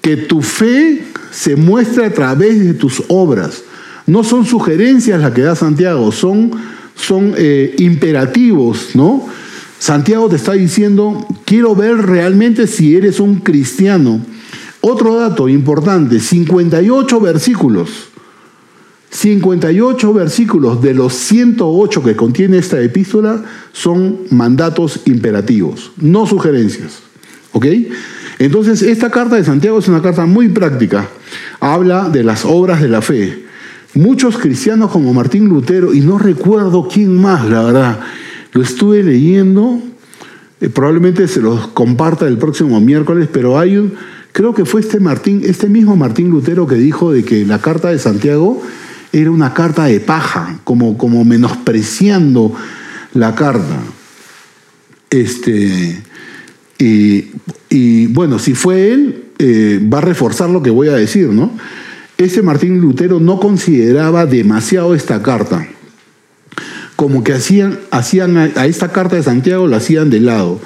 que 0.00 0.16
tu 0.16 0.40
fe 0.40 1.04
se 1.30 1.56
muestre 1.56 2.06
a 2.06 2.14
través 2.14 2.64
de 2.64 2.74
tus 2.74 3.02
obras. 3.08 3.62
No 4.06 4.24
son 4.24 4.46
sugerencias 4.46 5.20
las 5.20 5.32
que 5.32 5.42
da 5.42 5.54
Santiago, 5.54 6.12
son, 6.12 6.52
son 6.94 7.34
eh, 7.36 7.74
imperativos, 7.78 8.90
¿no? 8.94 9.26
Santiago 9.78 10.28
te 10.28 10.36
está 10.36 10.52
diciendo, 10.52 11.26
quiero 11.44 11.74
ver 11.74 11.98
realmente 11.98 12.66
si 12.66 12.96
eres 12.96 13.20
un 13.20 13.40
cristiano. 13.40 14.20
Otro 14.80 15.16
dato 15.16 15.48
importante, 15.48 16.20
58 16.20 17.20
versículos. 17.20 17.90
58 19.16 20.12
versículos 20.12 20.82
de 20.82 20.92
los 20.92 21.14
108 21.14 22.02
que 22.02 22.16
contiene 22.16 22.58
esta 22.58 22.78
epístola 22.82 23.42
son 23.72 24.18
mandatos 24.30 25.00
imperativos, 25.06 25.92
no 25.96 26.26
sugerencias. 26.26 26.98
¿Ok? 27.52 27.64
Entonces, 28.38 28.82
esta 28.82 29.10
carta 29.10 29.36
de 29.36 29.44
Santiago 29.44 29.78
es 29.78 29.88
una 29.88 30.02
carta 30.02 30.26
muy 30.26 30.50
práctica. 30.50 31.08
Habla 31.60 32.10
de 32.10 32.24
las 32.24 32.44
obras 32.44 32.82
de 32.82 32.88
la 32.88 33.00
fe. 33.00 33.46
Muchos 33.94 34.36
cristianos 34.36 34.90
como 34.90 35.14
Martín 35.14 35.48
Lutero, 35.48 35.94
y 35.94 36.00
no 36.00 36.18
recuerdo 36.18 36.86
quién 36.86 37.16
más, 37.16 37.48
la 37.48 37.62
verdad, 37.62 38.00
lo 38.52 38.60
estuve 38.60 39.02
leyendo, 39.02 39.80
eh, 40.60 40.68
probablemente 40.68 41.26
se 41.26 41.40
los 41.40 41.68
comparta 41.68 42.28
el 42.28 42.36
próximo 42.36 42.78
miércoles, 42.82 43.30
pero 43.32 43.58
hay 43.58 43.78
un, 43.78 43.94
creo 44.32 44.52
que 44.52 44.66
fue 44.66 44.82
este 44.82 45.00
Martín, 45.00 45.40
este 45.42 45.70
mismo 45.70 45.96
Martín 45.96 46.28
Lutero 46.28 46.66
que 46.66 46.74
dijo 46.74 47.12
de 47.12 47.24
que 47.24 47.46
la 47.46 47.60
carta 47.62 47.88
de 47.88 47.98
Santiago 47.98 48.60
era 49.20 49.30
una 49.30 49.54
carta 49.54 49.86
de 49.86 50.00
paja, 50.00 50.60
como, 50.64 50.98
como 50.98 51.24
menospreciando 51.24 52.54
la 53.14 53.34
carta. 53.34 53.80
Este, 55.08 56.02
y, 56.78 58.06
bueno, 58.08 58.38
si 58.38 58.54
fue 58.54 58.92
él, 58.92 59.24
eh, 59.38 59.80
va 59.92 59.98
a 59.98 60.02
reforzar 60.02 60.50
lo 60.50 60.62
que 60.62 60.70
voy 60.70 60.88
a 60.88 60.94
decir, 60.94 61.28
¿no? 61.28 61.50
Ese 62.18 62.42
Martín 62.42 62.80
Lutero 62.80 63.18
no 63.18 63.40
consideraba 63.40 64.26
demasiado 64.26 64.94
esta 64.94 65.22
carta. 65.22 65.66
Como 66.96 67.24
que 67.24 67.32
hacían, 67.32 67.78
hacían 67.90 68.36
a, 68.36 68.66
esta 68.66 68.92
carta 68.92 69.16
de 69.16 69.22
Santiago 69.22 69.66
la 69.66 69.78
hacían 69.78 70.10
de 70.10 70.20
lado. 70.20 70.60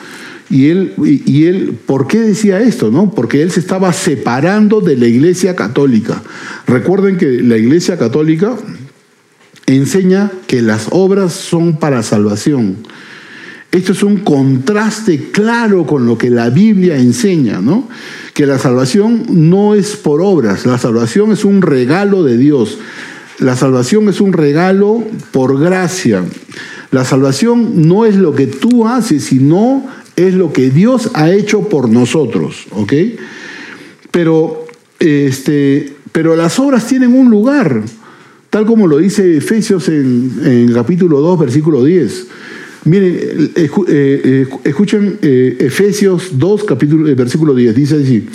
Y 0.51 0.69
él, 0.69 0.95
y, 0.99 1.45
él, 1.45 1.79
¿por 1.87 2.09
qué 2.09 2.19
decía 2.19 2.61
esto? 2.61 2.91
No? 2.91 3.13
Porque 3.13 3.41
él 3.41 3.53
se 3.53 3.61
estaba 3.61 3.93
separando 3.93 4.81
de 4.81 4.97
la 4.97 5.07
Iglesia 5.07 5.55
Católica. 5.55 6.23
Recuerden 6.67 7.17
que 7.17 7.41
la 7.41 7.57
Iglesia 7.57 7.97
Católica 7.97 8.57
enseña 9.67 10.33
que 10.49 10.61
las 10.61 10.89
obras 10.91 11.33
son 11.33 11.79
para 11.79 12.03
salvación. 12.03 12.79
Esto 13.71 13.93
es 13.93 14.03
un 14.03 14.17
contraste 14.19 15.31
claro 15.31 15.87
con 15.87 16.05
lo 16.05 16.19
que 16.19 16.31
la 16.31 16.51
Biblia 16.51 16.97
enseña, 16.97 17.61
¿no? 17.61 17.89
Que 18.35 18.45
la 18.45 18.59
salvación 18.59 19.27
no 19.29 19.77
es 19.77 19.95
por 19.95 20.21
obras, 20.21 20.67
la 20.67 20.79
salvación 20.79 21.31
es 21.31 21.45
un 21.45 21.63
regalo 21.63 22.25
de 22.25 22.37
Dios. 22.37 22.79
La 23.39 23.57
salvación 23.57 24.09
es 24.09 24.21
un 24.21 24.33
regalo 24.33 25.05
por 25.31 25.59
gracia. 25.61 26.25
La 26.91 27.05
salvación 27.05 27.89
no 27.89 28.05
es 28.05 28.17
lo 28.17 28.35
que 28.35 28.49
tú 28.49 28.89
haces, 28.89 29.25
sino 29.25 29.87
es 30.29 30.35
lo 30.35 30.53
que 30.53 30.71
Dios 30.71 31.11
ha 31.15 31.31
hecho 31.31 31.69
por 31.69 31.89
nosotros, 31.89 32.67
¿ok? 32.71 32.93
Pero, 34.11 34.67
este, 34.99 35.93
pero 36.13 36.37
las 36.37 36.59
obras 36.59 36.87
tienen 36.87 37.13
un 37.13 37.31
lugar, 37.31 37.83
tal 38.51 38.67
como 38.67 38.87
lo 38.87 38.99
dice 38.99 39.37
Efesios 39.37 39.89
en, 39.89 40.41
en 40.45 40.73
capítulo 40.73 41.21
2, 41.21 41.39
versículo 41.39 41.85
10. 41.85 42.27
Miren, 42.85 43.53
eh, 43.57 43.71
eh, 43.89 44.49
escuchen 44.65 45.19
eh, 45.21 45.57
Efesios 45.61 46.39
2, 46.39 46.65
capítulo, 46.65 47.15
versículo 47.15 47.55
10, 47.55 47.75
dice 47.75 47.97
así, 48.03 48.27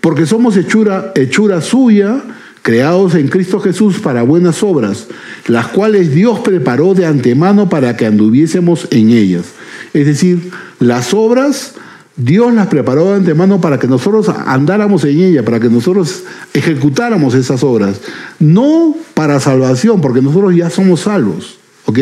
porque 0.00 0.24
somos 0.24 0.56
hechura, 0.56 1.12
hechura 1.14 1.60
suya, 1.60 2.22
creados 2.62 3.14
en 3.14 3.28
Cristo 3.28 3.60
Jesús 3.60 4.00
para 4.00 4.22
buenas 4.22 4.62
obras, 4.62 5.08
las 5.46 5.68
cuales 5.68 6.14
Dios 6.14 6.40
preparó 6.40 6.94
de 6.94 7.04
antemano 7.04 7.68
para 7.68 7.96
que 7.96 8.06
anduviésemos 8.06 8.88
en 8.90 9.10
ellas. 9.10 9.44
Es 9.92 10.06
decir, 10.06 10.50
las 10.78 11.14
obras 11.14 11.74
Dios 12.16 12.54
las 12.54 12.68
preparó 12.68 13.10
de 13.10 13.16
antemano 13.16 13.60
para 13.60 13.78
que 13.78 13.86
nosotros 13.86 14.28
andáramos 14.28 15.04
en 15.04 15.20
ellas, 15.20 15.44
para 15.44 15.60
que 15.60 15.68
nosotros 15.68 16.22
ejecutáramos 16.54 17.34
esas 17.34 17.62
obras, 17.62 18.00
no 18.38 18.96
para 19.12 19.38
salvación, 19.38 20.00
porque 20.00 20.22
nosotros 20.22 20.56
ya 20.56 20.70
somos 20.70 21.00
salvos. 21.00 21.58
¿ok? 21.84 21.98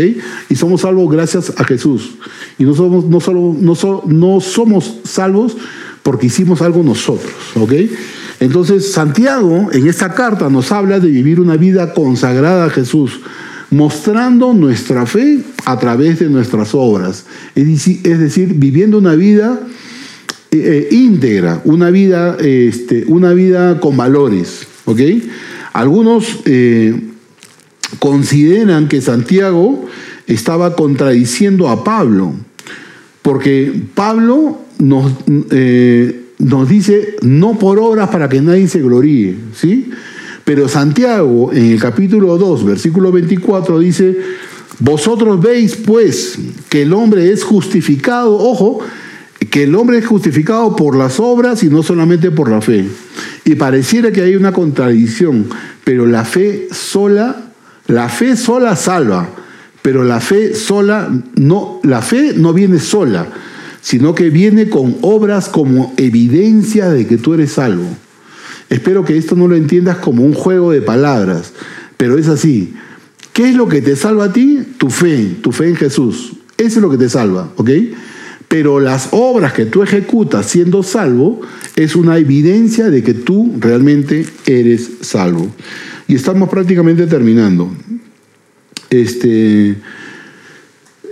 Y 0.49 0.57
somos 0.57 0.83
salvos 0.83 1.11
gracias 1.11 1.53
a 1.57 1.65
Jesús. 1.65 2.13
Y 2.59 2.65
no 2.65 2.75
somos, 2.75 3.05
no 3.05 3.21
solo, 3.21 3.57
no, 3.59 3.75
no 4.07 4.41
somos 4.41 4.99
salvos 5.05 5.57
porque 6.03 6.27
hicimos 6.27 6.63
algo 6.63 6.83
nosotros, 6.83 7.33
¿ok? 7.55 7.73
Entonces, 8.41 8.93
Santiago 8.93 9.71
en 9.73 9.89
esta 9.89 10.13
carta 10.13 10.51
nos 10.51 10.71
habla 10.71 11.01
de 11.01 11.09
vivir 11.09 11.41
una 11.41 11.57
vida 11.57 11.95
consagrada 11.95 12.67
a 12.67 12.71
Jesús, 12.71 13.21
mostrando 13.71 14.53
nuestra 14.53 15.07
fe 15.07 15.41
a 15.65 15.79
través 15.79 16.19
de 16.21 16.29
nuestras 16.29 16.75
obras. 16.75 17.27
Es 17.55 18.19
decir, 18.19 18.55
viviendo 18.55 18.99
una 18.99 19.15
vida 19.15 19.61
eh, 20.51 20.89
eh, 20.91 20.95
íntegra, 20.95 21.61
una 21.65 21.91
vida, 21.91 22.37
este, 22.41 23.05
una 23.09 23.33
vida 23.33 23.81
con 23.81 23.97
valores. 23.97 24.67
Algunos... 25.73 26.41
Eh, 26.45 27.11
consideran 27.99 28.89
que 28.89 29.01
Santiago 29.01 29.87
estaba 30.27 30.75
contradiciendo 30.75 31.69
a 31.69 31.85
Pablo, 31.85 32.35
porque 33.23 33.73
Pablo 33.95 34.59
nos, 34.79 35.13
nos 36.39 36.69
dice 36.69 37.15
no 37.23 37.57
por 37.57 37.79
obras 37.79 38.09
para 38.09 38.29
que 38.29 38.41
nadie 38.41 38.67
se 38.67 38.83
gloríe, 38.83 39.37
¿sí? 39.55 39.91
Pero 40.45 40.69
Santiago 40.69 41.53
en 41.53 41.73
el 41.73 41.81
capítulo 41.81 42.37
2, 42.37 42.65
versículo 42.65 43.13
24 43.13 43.79
dice, 43.79 44.19
vosotros 44.79 45.41
veis 45.41 45.77
pues 45.77 46.39
que 46.69 46.83
el 46.83 46.93
hombre 46.93 47.33
es 47.33 47.45
justificado, 47.45 48.37
ojo, 48.37 48.81
que 49.51 49.65
el 49.65 49.75
hombre 49.75 49.99
es 49.99 50.07
justificado 50.07 50.77
por 50.77 50.97
las 50.97 51.21
obras 51.21 51.63
y 51.63 51.69
no 51.69 51.83
solamente 51.83 52.31
por 52.31 52.51
la 52.51 52.61
fe. 52.61 52.87
Y 53.45 53.55
pareciera 53.55 54.13
que 54.13 54.23
hay 54.23 54.37
una 54.37 54.53
contradicción, 54.53 55.47
pero 55.85 56.07
la 56.07 56.25
fe 56.25 56.69
sola 56.73 57.45
la 57.87 58.09
fe 58.09 58.37
sola 58.37 58.77
salva, 58.77 59.29
pero 59.83 60.05
la 60.05 60.21
fe 60.21 60.55
sola 60.55 61.11
no, 61.37 61.81
la 61.83 62.01
fe 62.01 62.33
no 62.35 62.55
viene 62.55 62.79
sola, 62.79 63.27
sino 63.83 64.15
que 64.15 64.31
viene 64.31 64.71
con 64.71 64.97
obras 65.03 65.51
como 65.51 65.93
evidencia 65.99 66.89
de 66.89 67.07
que 67.07 67.19
tú 67.19 67.35
eres 67.35 67.53
salvo. 67.53 67.85
Espero 68.75 69.05
que 69.05 69.17
esto 69.17 69.37
no 69.37 69.47
lo 69.47 69.55
entiendas 69.55 69.99
como 69.99 70.25
un 70.25 70.35
juego 70.35 70.73
de 70.73 70.83
palabras, 70.83 71.53
pero 71.97 72.19
es 72.19 72.27
así. 72.27 72.75
¿Qué 73.33 73.51
es 73.51 73.55
lo 73.55 73.69
que 73.69 73.81
te 73.81 73.95
salva 73.95 74.25
a 74.25 74.33
ti? 74.33 74.67
Tu 74.79 74.91
fe, 74.91 75.37
tu 75.41 75.53
fe 75.53 75.69
en 75.69 75.77
Jesús. 75.77 76.33
Eso 76.59 76.79
es 76.79 76.83
lo 76.83 76.91
que 76.91 76.99
te 76.99 77.09
salva, 77.09 77.53
¿ok? 77.55 77.71
Pero 78.49 78.81
las 78.81 79.11
obras 79.13 79.53
que 79.53 79.67
tú 79.67 79.85
ejecutas 79.85 80.47
siendo 80.47 80.83
salvo 80.83 81.41
es 81.77 81.95
una 81.95 82.19
evidencia 82.19 82.91
de 82.91 83.05
que 83.05 83.15
tú 83.15 83.55
realmente 83.61 84.27
eres 84.45 84.91
salvo. 85.03 85.49
Y 86.09 86.17
estamos 86.17 86.49
prácticamente 86.49 87.07
terminando. 87.07 87.71
Este, 88.91 89.77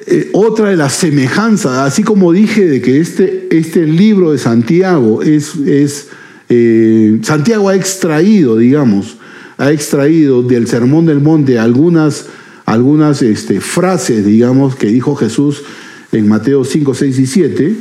eh, 0.08 0.30
otra 0.32 0.70
de 0.70 0.76
las 0.76 0.94
semejanzas, 0.94 1.78
así 1.78 2.02
como 2.02 2.32
dije 2.32 2.66
de 2.66 2.82
que 2.82 2.98
este, 2.98 3.46
este 3.52 3.86
libro 3.86 4.32
de 4.32 4.38
Santiago 4.38 5.22
es, 5.22 5.54
es 5.54 6.08
eh, 6.54 7.18
Santiago 7.22 7.70
ha 7.70 7.74
extraído, 7.74 8.58
digamos, 8.58 9.16
ha 9.56 9.72
extraído 9.72 10.42
del 10.42 10.66
Sermón 10.66 11.06
del 11.06 11.20
Monte 11.20 11.58
algunas, 11.58 12.26
algunas 12.66 13.22
este, 13.22 13.62
frases, 13.62 14.26
digamos, 14.26 14.76
que 14.76 14.88
dijo 14.88 15.14
Jesús 15.16 15.62
en 16.12 16.28
Mateo 16.28 16.64
5, 16.64 16.92
6 16.92 17.18
y 17.18 17.26
7. 17.26 17.76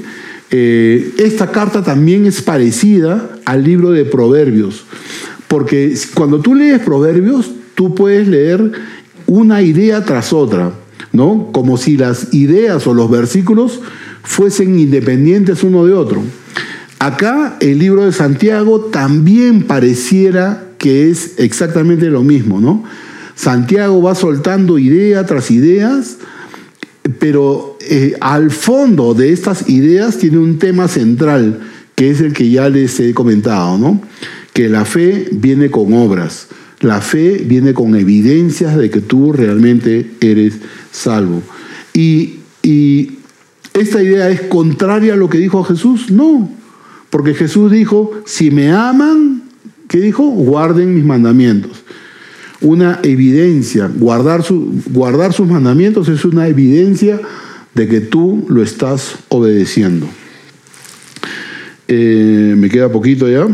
Eh, 0.51 1.13
esta 1.17 1.51
carta 1.51 1.83
también 1.83 2.25
es 2.25 2.41
parecida 2.41 3.29
al 3.43 3.65
libro 3.65 3.91
de 3.91 4.05
Proverbios. 4.05 4.85
Porque 5.49 5.93
cuando 6.13 6.39
tú 6.39 6.55
lees 6.55 6.79
proverbios, 6.79 7.51
tú 7.75 7.93
puedes 7.93 8.25
leer 8.29 8.71
una 9.27 9.61
idea 9.61 10.05
tras 10.05 10.31
otra, 10.31 10.71
¿no? 11.11 11.49
Como 11.51 11.75
si 11.75 11.97
las 11.97 12.33
ideas 12.33 12.87
o 12.87 12.93
los 12.93 13.11
versículos 13.11 13.81
fuesen 14.23 14.79
independientes 14.79 15.61
uno 15.63 15.85
de 15.85 15.93
otro. 15.93 16.23
Acá 17.01 17.57
el 17.61 17.79
libro 17.79 18.05
de 18.05 18.11
Santiago 18.11 18.79
también 18.91 19.63
pareciera 19.63 20.67
que 20.77 21.09
es 21.09 21.39
exactamente 21.39 22.11
lo 22.11 22.21
mismo, 22.21 22.61
¿no? 22.61 22.83
Santiago 23.33 24.03
va 24.03 24.13
soltando 24.13 24.77
idea 24.77 25.25
tras 25.25 25.49
ideas, 25.49 26.17
pero 27.17 27.75
eh, 27.89 28.13
al 28.21 28.51
fondo 28.51 29.15
de 29.15 29.33
estas 29.33 29.67
ideas 29.67 30.19
tiene 30.19 30.37
un 30.37 30.59
tema 30.59 30.87
central, 30.87 31.61
que 31.95 32.11
es 32.11 32.21
el 32.21 32.33
que 32.33 32.51
ya 32.51 32.69
les 32.69 32.99
he 32.99 33.15
comentado, 33.15 33.79
¿no? 33.79 33.99
que 34.53 34.69
la 34.69 34.85
fe 34.85 35.27
viene 35.31 35.71
con 35.71 35.93
obras. 35.93 36.49
La 36.81 37.01
fe 37.01 37.43
viene 37.43 37.73
con 37.73 37.95
evidencias 37.95 38.77
de 38.77 38.91
que 38.91 39.01
tú 39.01 39.33
realmente 39.33 40.11
eres 40.21 40.59
salvo. 40.91 41.41
Y, 41.95 42.41
y 42.61 43.13
esta 43.73 44.03
idea 44.03 44.29
es 44.29 44.41
contraria 44.41 45.13
a 45.13 45.17
lo 45.17 45.31
que 45.31 45.39
dijo 45.39 45.63
Jesús. 45.63 46.11
No, 46.11 46.60
porque 47.11 47.35
Jesús 47.35 47.71
dijo, 47.71 48.11
si 48.25 48.49
me 48.49 48.71
aman, 48.71 49.43
¿qué 49.87 49.99
dijo? 49.99 50.23
Guarden 50.23 50.95
mis 50.95 51.05
mandamientos. 51.05 51.83
Una 52.61 52.99
evidencia, 53.03 53.91
guardar, 53.93 54.43
su, 54.43 54.81
guardar 54.87 55.33
sus 55.33 55.47
mandamientos 55.47 56.07
es 56.09 56.25
una 56.25 56.47
evidencia 56.47 57.19
de 57.75 57.87
que 57.87 58.01
tú 58.01 58.45
lo 58.49 58.63
estás 58.63 59.15
obedeciendo. 59.29 60.07
Eh, 61.87 62.55
me 62.57 62.69
queda 62.69 62.89
poquito 62.89 63.27
ya. 63.27 63.45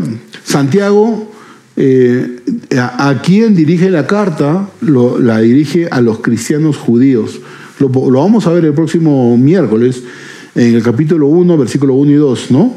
Santiago, 0.44 1.32
eh, 1.76 2.40
a, 2.78 3.20
quien 3.22 3.56
dirige 3.56 3.90
la 3.90 4.06
carta, 4.06 4.68
la 4.80 5.40
dirige 5.40 5.88
a 5.90 6.00
los 6.00 6.20
cristianos 6.20 6.76
judíos. 6.76 7.40
Lo, 7.80 7.88
vamos 7.88 8.46
a 8.46 8.52
ver 8.52 8.64
el 8.64 8.74
próximo 8.74 9.36
miércoles 9.36 10.02
en 10.54 10.76
el 10.76 10.82
capítulo 10.82 11.26
1, 11.26 11.58
versículo 11.58 11.94
1 11.94 12.12
y 12.12 12.14
2, 12.14 12.50
¿no? 12.50 12.76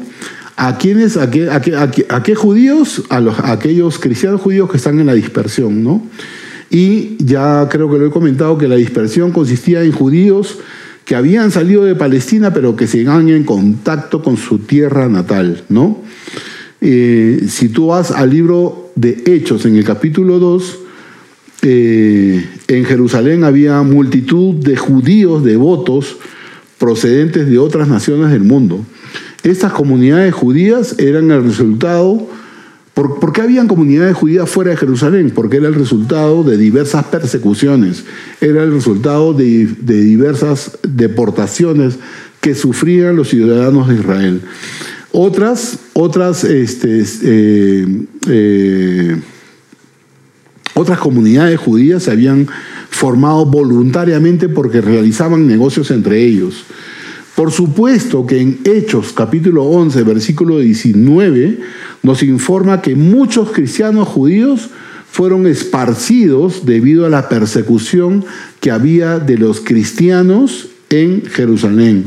¿A 0.56 0.76
quiénes, 0.78 1.16
a 1.16 1.30
qué, 1.30 1.48
a 1.48 2.22
qué, 2.22 2.34
judíos? 2.34 3.02
A, 3.08 3.20
los, 3.20 3.38
a 3.38 3.52
aquellos 3.52 3.98
cristianos 3.98 4.40
judíos 4.40 4.70
que 4.70 4.76
están 4.76 5.00
en 5.00 5.06
la 5.06 5.14
dispersión, 5.14 5.82
¿no? 5.82 6.06
Y 6.70 7.16
ya 7.24 7.68
creo 7.70 7.90
que 7.90 7.98
lo 7.98 8.06
he 8.06 8.10
comentado 8.10 8.58
que 8.58 8.68
la 8.68 8.76
dispersión 8.76 9.32
consistía 9.32 9.82
en 9.82 9.92
judíos 9.92 10.58
que 11.04 11.16
habían 11.16 11.50
salido 11.50 11.84
de 11.84 11.94
Palestina, 11.94 12.52
pero 12.52 12.76
que 12.76 12.86
seguían 12.86 13.28
en 13.28 13.44
contacto 13.44 14.22
con 14.22 14.36
su 14.36 14.58
tierra 14.58 15.08
natal, 15.08 15.64
¿no? 15.68 16.00
Eh, 16.80 17.46
si 17.48 17.68
tú 17.68 17.88
vas 17.88 18.10
al 18.10 18.30
libro 18.30 18.90
de 18.94 19.22
Hechos, 19.26 19.64
en 19.66 19.76
el 19.76 19.84
capítulo 19.84 20.38
2, 20.38 20.78
eh, 21.62 22.44
en 22.66 22.84
Jerusalén 22.84 23.44
había 23.44 23.82
multitud 23.82 24.54
de 24.54 24.76
judíos 24.76 25.44
devotos 25.44 26.16
procedentes 26.78 27.48
de 27.48 27.58
otras 27.58 27.86
naciones 27.86 28.30
del 28.30 28.42
mundo. 28.42 28.84
Estas 29.42 29.72
comunidades 29.72 30.34
judías 30.34 30.98
eran 30.98 31.30
el 31.30 31.44
resultado 31.44 32.28
¿Por, 32.94 33.32
qué 33.32 33.40
habían 33.40 33.68
comunidades 33.68 34.14
judías 34.14 34.50
fuera 34.50 34.72
de 34.72 34.76
Jerusalén? 34.76 35.32
Porque 35.34 35.56
era 35.56 35.68
el 35.68 35.74
resultado 35.74 36.44
de 36.44 36.58
diversas 36.58 37.06
persecuciones, 37.06 38.04
era 38.40 38.62
el 38.64 38.72
resultado 38.72 39.32
de, 39.32 39.66
diversas 39.66 40.78
deportaciones 40.86 41.98
que 42.42 42.54
sufrían 42.54 43.16
los 43.16 43.28
ciudadanos 43.28 43.88
de 43.88 43.94
Israel. 43.94 44.42
Otras, 45.10 45.78
otras, 45.94 46.44
este, 46.44 47.02
eh, 47.22 48.06
eh, 48.28 49.16
otras 50.74 50.98
comunidades 50.98 51.58
judías 51.58 52.02
se 52.02 52.10
habían 52.10 52.46
formado 52.90 53.46
voluntariamente 53.46 54.50
porque 54.50 54.82
realizaban 54.82 55.46
negocios 55.46 55.90
entre 55.90 56.22
ellos. 56.22 56.64
Por 57.34 57.50
supuesto 57.50 58.26
que 58.26 58.40
en 58.40 58.60
Hechos 58.64 59.12
capítulo 59.14 59.64
11, 59.64 60.02
versículo 60.02 60.58
19, 60.58 61.60
nos 62.02 62.22
informa 62.22 62.82
que 62.82 62.94
muchos 62.94 63.52
cristianos 63.52 64.06
judíos 64.08 64.68
fueron 65.10 65.46
esparcidos 65.46 66.66
debido 66.66 67.06
a 67.06 67.10
la 67.10 67.28
persecución 67.30 68.24
que 68.60 68.70
había 68.70 69.18
de 69.18 69.38
los 69.38 69.60
cristianos 69.60 70.68
en 70.90 71.24
Jerusalén. 71.24 72.04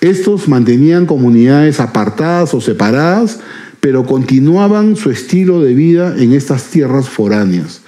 Estos 0.00 0.48
mantenían 0.48 1.04
comunidades 1.04 1.78
apartadas 1.78 2.54
o 2.54 2.60
separadas, 2.60 3.40
pero 3.80 4.06
continuaban 4.06 4.96
su 4.96 5.10
estilo 5.10 5.60
de 5.60 5.74
vida 5.74 6.14
en 6.18 6.32
estas 6.32 6.64
tierras 6.64 7.08
foráneas. 7.10 7.82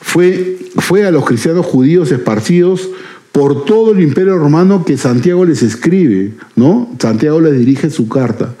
Fue, 0.00 0.58
fue 0.76 1.06
a 1.06 1.10
los 1.10 1.24
cristianos 1.24 1.64
judíos 1.64 2.12
esparcidos 2.12 2.90
por 3.32 3.64
todo 3.64 3.92
el 3.92 4.02
imperio 4.02 4.38
romano 4.38 4.84
que 4.84 4.96
Santiago 4.96 5.44
les 5.44 5.62
escribe, 5.62 6.32
¿no? 6.54 6.94
Santiago 6.98 7.40
les 7.40 7.58
dirige 7.58 7.90
su 7.90 8.08
carta. 8.08 8.54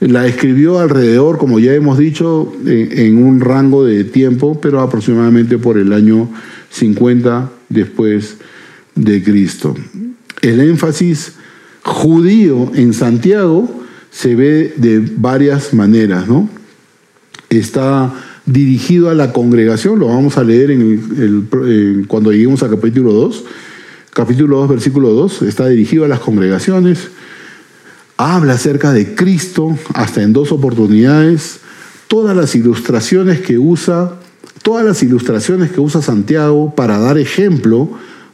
La 0.00 0.26
escribió 0.26 0.78
alrededor, 0.78 1.38
como 1.38 1.58
ya 1.58 1.72
hemos 1.72 1.96
dicho, 1.96 2.52
en 2.66 3.16
un 3.16 3.40
rango 3.40 3.84
de 3.84 4.04
tiempo, 4.04 4.60
pero 4.60 4.80
aproximadamente 4.80 5.56
por 5.56 5.78
el 5.78 5.94
año 5.94 6.28
50 6.70 7.50
después 7.70 8.36
de 8.94 9.22
Cristo. 9.22 9.74
El 10.42 10.60
énfasis 10.60 11.32
judío 11.82 12.72
en 12.74 12.92
Santiago 12.92 13.82
se 14.10 14.34
ve 14.34 14.74
de 14.76 15.00
varias 15.16 15.72
maneras, 15.72 16.28
¿no? 16.28 16.50
Está 17.48 18.12
dirigido 18.44 19.08
a 19.08 19.14
la 19.14 19.32
congregación, 19.32 19.98
lo 19.98 20.08
vamos 20.08 20.36
a 20.36 20.44
leer 20.44 20.76
cuando 22.08 22.30
lleguemos 22.30 22.62
al 22.62 22.70
capítulo 22.70 23.12
2, 23.12 23.44
capítulo 24.14 24.58
2, 24.58 24.68
versículo 24.68 25.10
2, 25.10 25.42
está 25.42 25.66
dirigido 25.66 26.04
a 26.04 26.08
las 26.08 26.20
congregaciones, 26.20 27.08
habla 28.16 28.54
acerca 28.54 28.92
de 28.92 29.16
Cristo 29.16 29.76
hasta 29.92 30.22
en 30.22 30.32
dos 30.32 30.52
oportunidades, 30.52 31.58
todas 32.06 32.36
las 32.36 32.54
ilustraciones 32.54 33.40
que 33.40 33.58
usa, 33.58 34.14
todas 34.62 34.86
las 34.86 35.02
ilustraciones 35.02 35.72
que 35.72 35.80
usa 35.80 36.00
Santiago 36.00 36.74
para 36.76 36.98
dar 36.98 37.18
ejemplo 37.18 37.90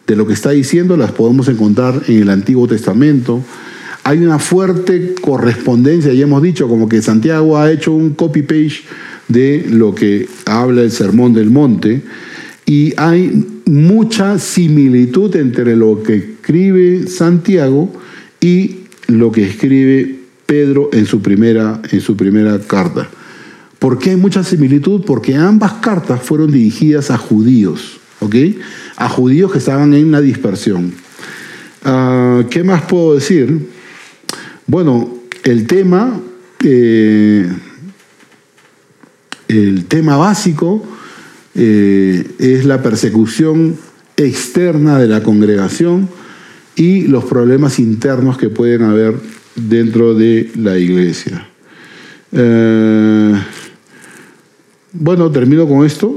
de 0.06 0.16
lo 0.16 0.26
que 0.26 0.34
está 0.34 0.50
diciendo 0.50 0.98
las 0.98 1.12
podemos 1.12 1.48
encontrar 1.48 2.02
en 2.08 2.20
el 2.22 2.28
Antiguo 2.28 2.68
Testamento. 2.68 3.42
Hay 4.04 4.18
una 4.18 4.38
fuerte 4.38 5.14
correspondencia, 5.20 6.12
ya 6.12 6.24
hemos 6.24 6.42
dicho, 6.42 6.68
como 6.68 6.90
que 6.90 7.00
Santiago 7.00 7.56
ha 7.56 7.72
hecho 7.72 7.92
un 7.92 8.10
copy-page 8.10 8.82
de 9.28 9.66
lo 9.70 9.94
que 9.94 10.28
habla 10.44 10.82
el 10.82 10.90
Sermón 10.90 11.32
del 11.32 11.48
Monte, 11.48 12.02
y 12.66 12.92
hay 12.98 13.59
mucha 13.70 14.38
similitud 14.40 15.34
entre 15.36 15.76
lo 15.76 16.02
que 16.02 16.16
escribe 16.16 17.06
Santiago 17.06 17.92
y 18.40 18.80
lo 19.06 19.30
que 19.30 19.44
escribe 19.44 20.16
Pedro 20.44 20.90
en 20.92 21.06
su 21.06 21.22
primera, 21.22 21.80
en 21.90 22.00
su 22.00 22.16
primera 22.16 22.58
carta. 22.58 23.08
¿Por 23.78 23.98
qué 23.98 24.10
hay 24.10 24.16
mucha 24.16 24.42
similitud? 24.42 25.04
Porque 25.06 25.36
ambas 25.36 25.74
cartas 25.74 26.20
fueron 26.20 26.50
dirigidas 26.50 27.12
a 27.12 27.16
judíos, 27.16 28.00
¿ok? 28.18 28.34
A 28.96 29.08
judíos 29.08 29.52
que 29.52 29.58
estaban 29.58 29.94
en 29.94 30.10
la 30.10 30.20
dispersión. 30.20 30.92
Ah, 31.84 32.42
¿Qué 32.50 32.64
más 32.64 32.82
puedo 32.82 33.14
decir? 33.14 33.68
Bueno, 34.66 35.14
el 35.44 35.68
tema, 35.68 36.20
eh, 36.64 37.48
el 39.46 39.84
tema 39.84 40.16
básico 40.16 40.84
eh, 41.54 42.30
es 42.38 42.64
la 42.64 42.82
persecución 42.82 43.76
externa 44.16 44.98
de 44.98 45.08
la 45.08 45.22
congregación 45.22 46.08
y 46.76 47.02
los 47.02 47.24
problemas 47.24 47.78
internos 47.78 48.38
que 48.38 48.48
pueden 48.48 48.82
haber 48.82 49.14
dentro 49.56 50.14
de 50.14 50.50
la 50.56 50.78
iglesia. 50.78 51.46
Eh, 52.32 53.34
bueno, 54.92 55.30
termino 55.30 55.66
con 55.66 55.84
esto. 55.84 56.16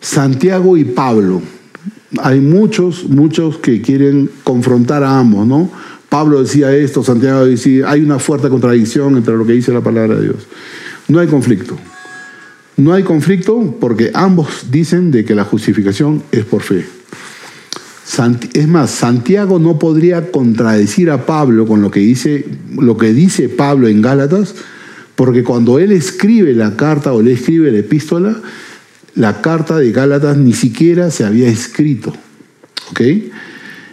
Santiago 0.00 0.76
y 0.76 0.84
Pablo. 0.84 1.42
Hay 2.18 2.40
muchos, 2.40 3.04
muchos 3.08 3.58
que 3.58 3.80
quieren 3.80 4.30
confrontar 4.44 5.02
a 5.02 5.18
ambos, 5.18 5.46
¿no? 5.46 5.70
Pablo 6.08 6.42
decía 6.42 6.72
esto, 6.76 7.02
Santiago 7.02 7.44
decía, 7.44 7.90
hay 7.90 8.02
una 8.02 8.20
fuerte 8.20 8.48
contradicción 8.48 9.16
entre 9.16 9.36
lo 9.36 9.44
que 9.44 9.54
dice 9.54 9.72
la 9.72 9.80
palabra 9.80 10.14
de 10.14 10.22
Dios. 10.22 10.46
No 11.08 11.18
hay 11.18 11.26
conflicto. 11.26 11.76
No 12.76 12.92
hay 12.92 13.04
conflicto 13.04 13.76
porque 13.80 14.10
ambos 14.14 14.66
dicen 14.70 15.10
de 15.10 15.24
que 15.24 15.34
la 15.34 15.44
justificación 15.44 16.22
es 16.32 16.44
por 16.44 16.62
fe. 16.62 16.84
Es 18.52 18.68
más, 18.68 18.90
Santiago 18.90 19.58
no 19.58 19.78
podría 19.78 20.30
contradecir 20.30 21.10
a 21.10 21.24
Pablo 21.24 21.66
con 21.66 21.82
lo 21.82 21.90
que 21.90 22.00
dice, 22.00 22.44
lo 22.76 22.96
que 22.96 23.12
dice 23.12 23.48
Pablo 23.48 23.88
en 23.88 24.02
Gálatas, 24.02 24.54
porque 25.14 25.42
cuando 25.42 25.78
él 25.78 25.90
escribe 25.90 26.52
la 26.52 26.76
carta 26.76 27.12
o 27.12 27.22
le 27.22 27.32
escribe 27.32 27.72
la 27.72 27.78
epístola, 27.78 28.36
la 29.14 29.40
carta 29.40 29.78
de 29.78 29.90
Gálatas 29.90 30.36
ni 30.36 30.52
siquiera 30.52 31.10
se 31.10 31.24
había 31.24 31.48
escrito. 31.48 32.12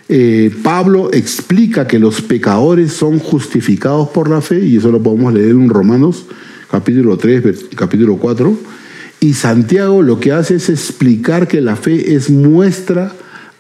Eh, 0.09 0.51
Pablo 0.61 1.09
explica 1.13 1.88
que 1.88 1.97
los 1.97 2.21
pecadores 2.21 2.91
son 2.91 3.17
justificados 3.17 4.09
por 4.09 4.29
la 4.29 4.41
fe, 4.41 4.59
y 4.59 4.77
eso 4.77 4.91
lo 4.91 5.01
podemos 5.01 5.34
leer 5.34 5.51
en 5.51 5.69
Romanos 5.69 6.25
capítulo 6.72 7.17
3, 7.17 7.65
capítulo 7.76 8.15
4. 8.15 8.57
Y 9.19 9.34
Santiago 9.34 10.01
lo 10.01 10.19
que 10.19 10.32
hace 10.32 10.55
es 10.55 10.69
explicar 10.69 11.47
que 11.47 11.61
la 11.61 11.76
fe 11.76 12.15
es 12.15 12.30
muestra 12.30 13.11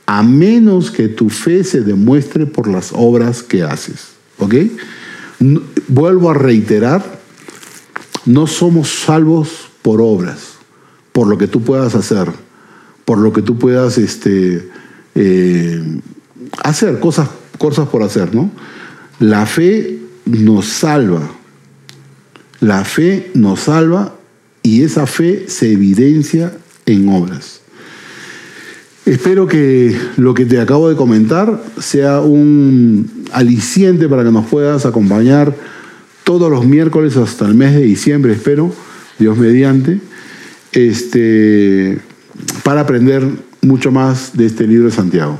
a 0.05 0.23
menos 0.23 0.91
que 0.91 1.09
tu 1.09 1.29
fe 1.29 1.63
se 1.63 1.81
demuestre 1.81 2.45
por 2.45 2.67
las 2.67 2.91
obras 2.93 3.43
que 3.43 3.63
haces. 3.63 4.13
¿Ok? 4.39 4.55
Vuelvo 5.87 6.31
a 6.31 6.33
reiterar, 6.33 7.19
no 8.25 8.47
somos 8.47 8.89
salvos 8.89 9.69
por 9.81 10.01
obras, 10.01 10.53
por 11.11 11.27
lo 11.27 11.37
que 11.37 11.47
tú 11.47 11.61
puedas 11.61 11.95
hacer, 11.95 12.27
por 13.05 13.17
lo 13.17 13.33
que 13.33 13.41
tú 13.41 13.59
puedas 13.59 13.97
este, 13.97 14.69
eh, 15.15 15.99
hacer, 16.63 16.99
cosas, 16.99 17.29
cosas 17.57 17.87
por 17.89 18.03
hacer, 18.03 18.33
¿no? 18.33 18.51
La 19.19 19.45
fe 19.45 19.99
nos 20.25 20.65
salva 20.65 21.40
la 22.61 22.85
fe 22.85 23.31
nos 23.33 23.61
salva 23.61 24.15
y 24.63 24.83
esa 24.83 25.05
fe 25.07 25.45
se 25.47 25.73
evidencia 25.73 26.53
en 26.85 27.09
obras. 27.09 27.61
Espero 29.05 29.47
que 29.47 29.97
lo 30.17 30.35
que 30.35 30.45
te 30.45 30.61
acabo 30.61 30.87
de 30.87 30.95
comentar 30.95 31.61
sea 31.79 32.21
un 32.21 33.25
aliciente 33.33 34.07
para 34.07 34.23
que 34.23 34.31
nos 34.31 34.45
puedas 34.45 34.85
acompañar 34.85 35.55
todos 36.23 36.51
los 36.51 36.65
miércoles 36.65 37.17
hasta 37.17 37.47
el 37.47 37.55
mes 37.55 37.73
de 37.73 37.81
diciembre, 37.81 38.33
espero, 38.33 38.71
Dios 39.17 39.37
mediante, 39.37 39.99
este, 40.71 41.99
para 42.63 42.81
aprender 42.81 43.27
mucho 43.61 43.91
más 43.91 44.37
de 44.37 44.45
este 44.45 44.67
libro 44.67 44.85
de 44.85 44.91
Santiago. 44.91 45.39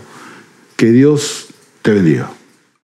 Que 0.76 0.92
Dios 0.92 1.48
te 1.84 1.92
bendiga. 1.92 2.41